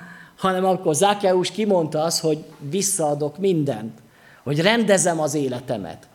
hanem 0.43 0.65
akkor 0.65 0.95
Zákeus 0.95 1.51
kimondta 1.51 2.03
az, 2.03 2.21
hogy 2.21 2.45
visszaadok 2.59 3.39
mindent, 3.39 3.99
hogy 4.43 4.61
rendezem 4.61 5.21
az 5.21 5.35
életemet. 5.35 6.09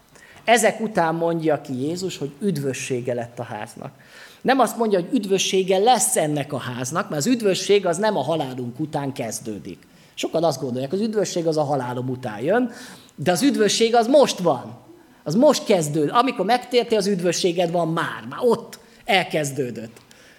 Ezek 0.43 0.80
után 0.80 1.15
mondja 1.15 1.61
ki 1.61 1.82
Jézus, 1.82 2.17
hogy 2.17 2.32
üdvössége 2.41 3.13
lett 3.13 3.39
a 3.39 3.43
háznak. 3.43 3.91
Nem 4.41 4.59
azt 4.59 4.78
mondja, 4.78 4.99
hogy 4.99 5.13
üdvössége 5.13 5.78
lesz 5.78 6.15
ennek 6.15 6.53
a 6.53 6.57
háznak, 6.57 7.09
mert 7.09 7.21
az 7.21 7.28
üdvösség 7.28 7.86
az 7.86 7.97
nem 7.97 8.17
a 8.17 8.23
halálunk 8.23 8.80
után 8.80 9.13
kezdődik. 9.13 9.88
Sokan 10.13 10.43
azt 10.43 10.61
gondolják, 10.61 10.93
az 10.93 10.99
üdvösség 10.99 11.47
az 11.47 11.57
a 11.57 11.63
halálom 11.63 12.09
után 12.09 12.39
jön, 12.39 12.71
de 13.15 13.32
az 13.32 13.41
üdvösség 13.41 13.95
az 13.95 14.07
most 14.07 14.39
van. 14.39 14.78
Az 15.23 15.36
most 15.36 15.65
kezdőd. 15.65 16.09
Amikor 16.13 16.45
megtértél, 16.45 16.97
az 16.97 17.07
üdvösséged 17.07 17.71
van 17.71 17.88
már. 17.88 18.25
Már 18.30 18.39
ott 18.41 18.80
elkezdődött. 19.05 19.97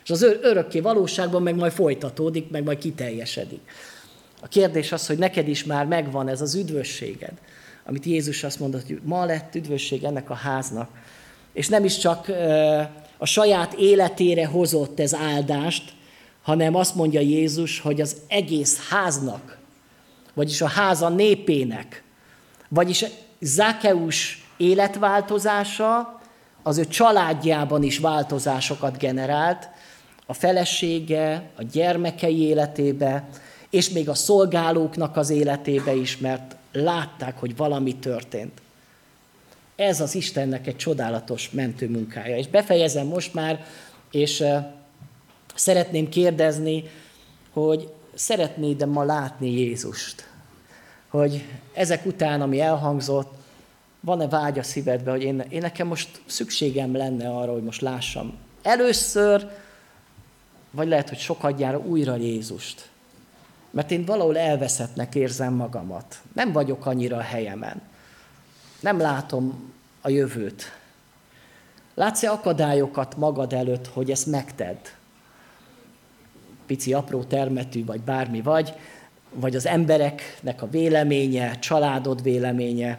És 0.08 0.14
az 0.14 0.22
örökké 0.22 0.80
valóságban 0.80 1.42
meg 1.42 1.54
majd 1.54 1.72
folytatódik, 1.72 2.50
meg 2.50 2.64
majd 2.64 2.78
kiteljesedik. 2.78 3.60
A 4.40 4.48
kérdés 4.48 4.92
az, 4.92 5.06
hogy 5.06 5.18
neked 5.18 5.48
is 5.48 5.64
már 5.64 5.86
megvan 5.86 6.28
ez 6.28 6.40
az 6.40 6.54
üdvösséged, 6.54 7.32
amit 7.84 8.04
Jézus 8.04 8.44
azt 8.44 8.60
mondott, 8.60 8.86
hogy 8.86 9.00
ma 9.04 9.24
lett 9.24 9.54
üdvösség 9.54 10.04
ennek 10.04 10.30
a 10.30 10.34
háznak. 10.34 10.90
És 11.52 11.68
nem 11.68 11.84
is 11.84 11.98
csak 11.98 12.28
a 13.18 13.26
saját 13.26 13.72
életére 13.72 14.46
hozott 14.46 15.00
ez 15.00 15.14
áldást, 15.14 15.92
hanem 16.42 16.74
azt 16.74 16.94
mondja 16.94 17.20
Jézus, 17.20 17.80
hogy 17.80 18.00
az 18.00 18.16
egész 18.28 18.88
háznak, 18.88 19.58
vagyis 20.34 20.60
a 20.60 20.68
háza 20.68 21.08
népének, 21.08 22.02
vagyis 22.68 23.04
Zákeus 23.40 24.46
életváltozása 24.56 26.20
az 26.62 26.78
ő 26.78 26.84
családjában 26.84 27.82
is 27.82 27.98
változásokat 27.98 28.98
generált, 28.98 29.68
a 30.30 30.34
felesége, 30.34 31.50
a 31.56 31.62
gyermekei 31.62 32.40
életébe, 32.40 33.28
és 33.70 33.90
még 33.90 34.08
a 34.08 34.14
szolgálóknak 34.14 35.16
az 35.16 35.30
életébe 35.30 35.94
is, 35.94 36.18
mert 36.18 36.56
látták, 36.72 37.38
hogy 37.38 37.56
valami 37.56 37.96
történt. 37.96 38.60
Ez 39.76 40.00
az 40.00 40.14
Istennek 40.14 40.66
egy 40.66 40.76
csodálatos 40.76 41.50
mentőmunkája. 41.50 42.36
És 42.36 42.48
befejezem 42.48 43.06
most 43.06 43.34
már, 43.34 43.64
és 44.10 44.44
szeretném 45.54 46.08
kérdezni, 46.08 46.84
hogy 47.52 47.88
szeretnéd-e 48.14 48.86
ma 48.86 49.04
látni 49.04 49.50
Jézust? 49.50 50.28
Hogy 51.08 51.44
ezek 51.74 52.06
után, 52.06 52.40
ami 52.40 52.60
elhangzott, 52.60 53.32
van-e 54.00 54.28
vágy 54.28 54.58
a 54.58 54.62
szívedbe, 54.62 55.10
hogy 55.10 55.22
én, 55.22 55.44
én 55.48 55.60
nekem 55.60 55.86
most 55.86 56.20
szükségem 56.26 56.96
lenne 56.96 57.28
arra, 57.28 57.52
hogy 57.52 57.62
most 57.62 57.80
lássam 57.80 58.38
először, 58.62 59.48
vagy 60.70 60.88
lehet, 60.88 61.08
hogy 61.08 61.18
sokadjára 61.18 61.78
újra 61.78 62.16
Jézust. 62.16 62.88
Mert 63.70 63.90
én 63.90 64.04
valahol 64.04 64.38
elveszettnek 64.38 65.14
érzem 65.14 65.54
magamat. 65.54 66.22
Nem 66.32 66.52
vagyok 66.52 66.86
annyira 66.86 67.16
a 67.16 67.20
helyemen. 67.20 67.82
Nem 68.80 68.98
látom 68.98 69.72
a 70.00 70.08
jövőt. 70.08 70.72
Látsz-e 71.94 72.30
akadályokat 72.30 73.16
magad 73.16 73.52
előtt, 73.52 73.86
hogy 73.86 74.10
ezt 74.10 74.26
megted? 74.26 74.76
Pici, 76.66 76.92
apró 76.92 77.22
termetű, 77.22 77.84
vagy 77.84 78.00
bármi 78.00 78.42
vagy, 78.42 78.72
vagy 79.32 79.56
az 79.56 79.66
embereknek 79.66 80.62
a 80.62 80.70
véleménye, 80.70 81.58
családod 81.58 82.22
véleménye. 82.22 82.98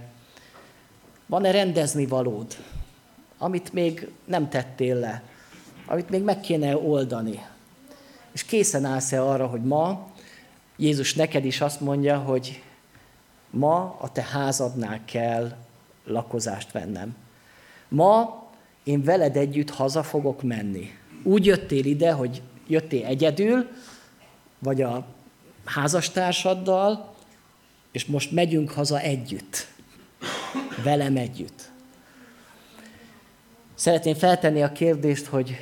Van-e 1.26 1.52
rendezni 1.52 2.06
valód, 2.06 2.58
amit 3.38 3.74
még 3.74 4.10
nem 4.26 4.50
tettél 4.50 4.96
le, 4.96 5.24
amit 5.86 6.10
még 6.10 6.24
meg 6.24 6.40
kéne 6.40 6.78
oldani? 6.78 7.46
És 8.40 8.46
készen 8.46 8.86
állsz-e 8.86 9.24
arra, 9.24 9.48
hogy 9.48 9.64
ma 9.64 10.08
Jézus 10.78 11.14
neked 11.14 11.46
is 11.46 11.62
azt 11.62 11.82
mondja, 11.82 12.18
hogy 12.18 12.64
ma 13.50 13.98
a 14.00 14.12
te 14.12 14.22
házadnál 14.22 15.02
kell 15.06 15.56
lakozást 16.06 16.72
vennem. 16.72 17.16
Ma 17.88 18.44
én 18.84 19.04
veled 19.04 19.36
együtt 19.36 19.70
haza 19.70 20.04
fogok 20.04 20.44
menni. 20.44 20.92
Úgy 21.24 21.46
jöttél 21.46 21.86
ide, 21.86 22.12
hogy 22.12 22.42
jöttél 22.68 23.06
egyedül, 23.06 23.68
vagy 24.60 24.82
a 24.82 25.06
házastársaddal, 25.66 27.16
és 27.92 28.06
most 28.06 28.32
megyünk 28.32 28.72
haza 28.72 29.00
együtt. 29.00 29.68
Velem 30.84 31.18
együtt. 31.18 31.72
Szeretném 33.76 34.16
feltenni 34.16 34.64
a 34.64 34.72
kérdést, 34.72 35.26
hogy 35.26 35.58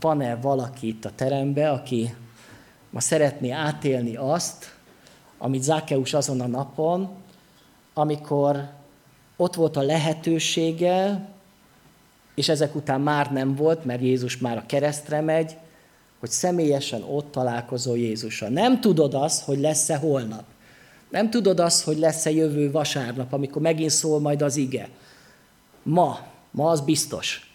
van-e 0.00 0.36
valaki 0.36 0.86
itt 0.86 1.04
a 1.04 1.10
terembe, 1.14 1.70
aki 1.70 2.14
ma 2.90 3.00
szeretné 3.00 3.50
átélni 3.50 4.16
azt, 4.16 4.74
amit 5.38 5.62
Zákeus 5.62 6.14
azon 6.14 6.40
a 6.40 6.46
napon, 6.46 7.08
amikor 7.94 8.68
ott 9.36 9.54
volt 9.54 9.76
a 9.76 9.82
lehetősége, 9.82 11.28
és 12.34 12.48
ezek 12.48 12.74
után 12.74 13.00
már 13.00 13.32
nem 13.32 13.54
volt, 13.54 13.84
mert 13.84 14.00
Jézus 14.00 14.38
már 14.38 14.56
a 14.56 14.66
keresztre 14.66 15.20
megy, 15.20 15.56
hogy 16.18 16.30
személyesen 16.30 17.02
ott 17.02 17.30
találkozol 17.30 17.98
Jézussal. 17.98 18.48
Nem 18.48 18.80
tudod 18.80 19.14
azt, 19.14 19.44
hogy 19.44 19.58
lesz-e 19.58 19.96
holnap. 19.96 20.44
Nem 21.10 21.30
tudod 21.30 21.60
azt, 21.60 21.84
hogy 21.84 21.98
lesz-e 21.98 22.30
jövő 22.30 22.70
vasárnap, 22.70 23.32
amikor 23.32 23.62
megint 23.62 23.90
szól 23.90 24.20
majd 24.20 24.42
az 24.42 24.56
ige. 24.56 24.88
Ma, 25.82 26.18
ma 26.50 26.70
az 26.70 26.80
biztos. 26.80 27.49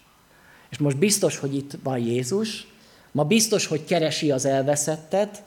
És 0.76 0.82
most 0.82 0.98
biztos, 0.98 1.38
hogy 1.38 1.54
itt 1.54 1.72
van 1.82 1.98
Jézus, 1.98 2.66
ma 3.12 3.24
biztos, 3.24 3.66
hogy 3.66 3.84
keresi 3.84 4.30
az 4.30 4.44
elveszettet, 4.44 5.42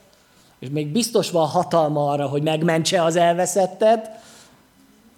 és 0.59 0.67
még 0.69 0.87
biztos 0.87 1.31
van 1.31 1.47
hatalma 1.47 2.11
arra, 2.11 2.27
hogy 2.27 2.41
megmentse 2.41 3.03
az 3.03 3.15
elveszettet, 3.15 4.09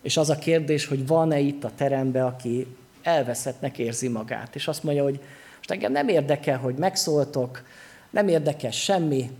és 0.01 0.17
az 0.17 0.29
a 0.29 0.35
kérdés, 0.35 0.85
hogy 0.85 1.07
van-e 1.07 1.39
itt 1.39 1.63
a 1.63 1.71
teremben, 1.75 2.25
aki 2.25 2.67
elveszettnek 3.01 3.77
érzi 3.77 4.07
magát. 4.07 4.55
És 4.55 4.67
azt 4.67 4.83
mondja, 4.83 5.03
hogy 5.03 5.19
most 5.57 5.71
engem 5.71 5.91
nem 5.91 6.07
érdekel, 6.07 6.57
hogy 6.57 6.75
megszóltok, 6.75 7.63
nem 8.09 8.27
érdekel 8.27 8.71
semmi. 8.71 9.31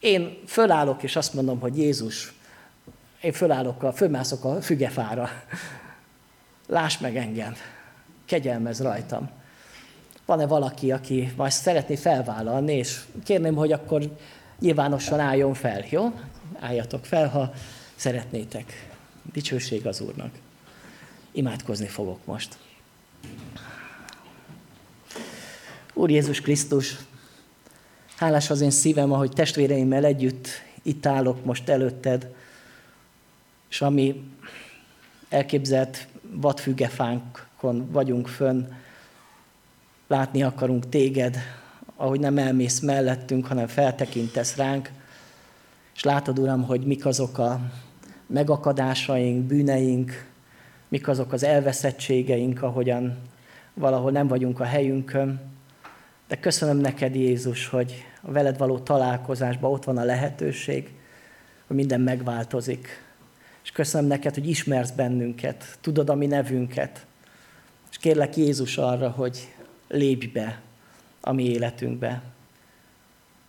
Én 0.00 0.38
fölállok, 0.46 1.02
és 1.02 1.16
azt 1.16 1.34
mondom, 1.34 1.60
hogy 1.60 1.78
Jézus, 1.78 2.32
én 3.20 3.32
fölállok, 3.32 3.82
a, 3.82 3.92
fölmászok 3.92 4.44
a 4.44 4.60
fügefára. 4.60 5.30
Láss 6.66 6.98
meg 6.98 7.16
engem, 7.16 7.54
kegyelmez 8.24 8.82
rajtam. 8.82 9.38
Van-e 10.30 10.46
valaki, 10.46 10.92
aki 10.92 11.32
majd 11.36 11.52
szeretné 11.52 11.96
felvállalni, 11.96 12.72
és 12.72 13.00
kérném, 13.24 13.54
hogy 13.54 13.72
akkor 13.72 14.16
nyilvánosan 14.58 15.20
álljon 15.20 15.54
fel, 15.54 15.84
jó? 15.90 16.12
Álljatok 16.58 17.04
fel, 17.04 17.28
ha 17.28 17.52
szeretnétek. 17.94 18.90
Dicsőség 19.32 19.86
az 19.86 20.00
Úrnak. 20.00 20.30
Imádkozni 21.32 21.86
fogok 21.86 22.18
most. 22.24 22.58
Úr 25.94 26.10
Jézus 26.10 26.40
Krisztus, 26.40 26.96
hálás 28.16 28.50
az 28.50 28.60
én 28.60 28.70
szívem, 28.70 29.12
ahogy 29.12 29.30
testvéreimmel 29.30 30.04
együtt 30.04 30.48
itt 30.82 31.06
állok 31.06 31.44
most 31.44 31.68
előtted, 31.68 32.34
és 33.70 33.80
ami 33.80 34.30
elképzelt 35.28 36.06
vadfügefánkon 36.22 37.90
vagyunk 37.90 38.28
fönn, 38.28 38.66
látni 40.10 40.42
akarunk 40.42 40.88
téged, 40.88 41.36
ahogy 41.96 42.20
nem 42.20 42.38
elmész 42.38 42.80
mellettünk, 42.80 43.46
hanem 43.46 43.66
feltekintesz 43.66 44.56
ránk, 44.56 44.90
és 45.94 46.02
látod, 46.02 46.38
Uram, 46.38 46.62
hogy 46.62 46.86
mik 46.86 47.06
azok 47.06 47.38
a 47.38 47.60
megakadásaink, 48.26 49.44
bűneink, 49.44 50.26
mik 50.88 51.08
azok 51.08 51.32
az 51.32 51.42
elveszettségeink, 51.42 52.62
ahogyan 52.62 53.18
valahol 53.74 54.10
nem 54.10 54.28
vagyunk 54.28 54.60
a 54.60 54.64
helyünkön. 54.64 55.40
De 56.28 56.36
köszönöm 56.36 56.76
neked, 56.76 57.14
Jézus, 57.14 57.66
hogy 57.66 58.04
a 58.22 58.32
veled 58.32 58.58
való 58.58 58.78
találkozásban 58.78 59.72
ott 59.72 59.84
van 59.84 59.98
a 59.98 60.04
lehetőség, 60.04 60.90
hogy 61.66 61.76
minden 61.76 62.00
megváltozik. 62.00 62.88
És 63.62 63.70
köszönöm 63.70 64.06
neked, 64.06 64.34
hogy 64.34 64.48
ismersz 64.48 64.90
bennünket, 64.90 65.78
tudod 65.80 66.10
a 66.10 66.14
mi 66.14 66.26
nevünket. 66.26 67.06
És 67.90 67.96
kérlek 67.96 68.36
Jézus 68.36 68.78
arra, 68.78 69.10
hogy 69.10 69.48
lépj 69.90 70.26
be 70.26 70.60
a 71.20 71.32
mi 71.32 71.44
életünkbe. 71.44 72.22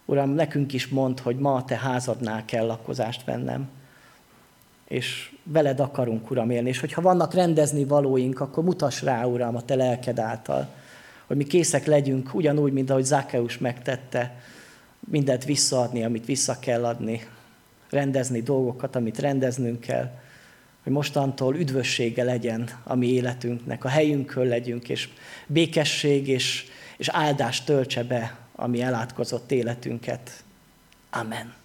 Uram, 0.06 0.30
nekünk 0.30 0.74
is 0.74 0.88
mond, 0.88 1.20
hogy 1.20 1.38
ma 1.38 1.56
a 1.56 1.66
te 1.66 1.78
házadnál 1.78 2.46
kell 2.46 2.66
lakozást 2.66 3.24
vennem 3.26 3.70
és 4.92 5.32
veled 5.44 5.80
akarunk, 5.80 6.32
Uram, 6.32 6.50
élni. 6.50 6.70
És 6.70 6.80
hogyha 6.80 7.02
vannak 7.02 7.34
rendezni 7.34 7.84
valóink, 7.84 8.40
akkor 8.40 8.64
mutass 8.64 9.02
rá, 9.02 9.26
Uram, 9.26 9.56
a 9.56 9.62
Te 9.62 9.76
lelked 9.76 10.20
által, 10.20 10.68
hogy 11.28 11.38
mi 11.38 11.44
készek 11.44 11.86
legyünk, 11.86 12.34
ugyanúgy, 12.34 12.74
mint 12.74 12.90
ahogy 12.90 13.04
Zákeus 13.04 13.58
megtette, 13.58 14.36
mindent 15.00 15.46
visszaadni, 15.46 16.04
amit 16.04 16.26
vissza 16.26 16.60
kell 16.60 16.86
adni, 16.86 17.28
rendezni 17.90 18.42
dolgokat, 18.42 18.96
amit 18.96 19.20
rendeznünk 19.20 19.80
kell, 19.80 20.20
hogy 20.84 20.92
mostantól 20.92 21.56
üdvössége 21.56 22.24
legyen 22.24 22.70
a 22.84 22.96
mi 22.96 23.08
életünknek, 23.08 23.84
a 23.84 23.90
helyünkön 23.90 24.48
legyünk, 24.48 24.90
és 24.90 25.10
békesség 25.48 26.28
és, 26.28 26.66
és 26.98 27.08
áldás 27.08 27.64
töltse 27.64 28.04
be 28.04 28.38
a 28.56 28.68
mi 28.68 28.82
elátkozott 28.82 29.52
életünket. 29.52 30.44
Amen. 31.10 31.61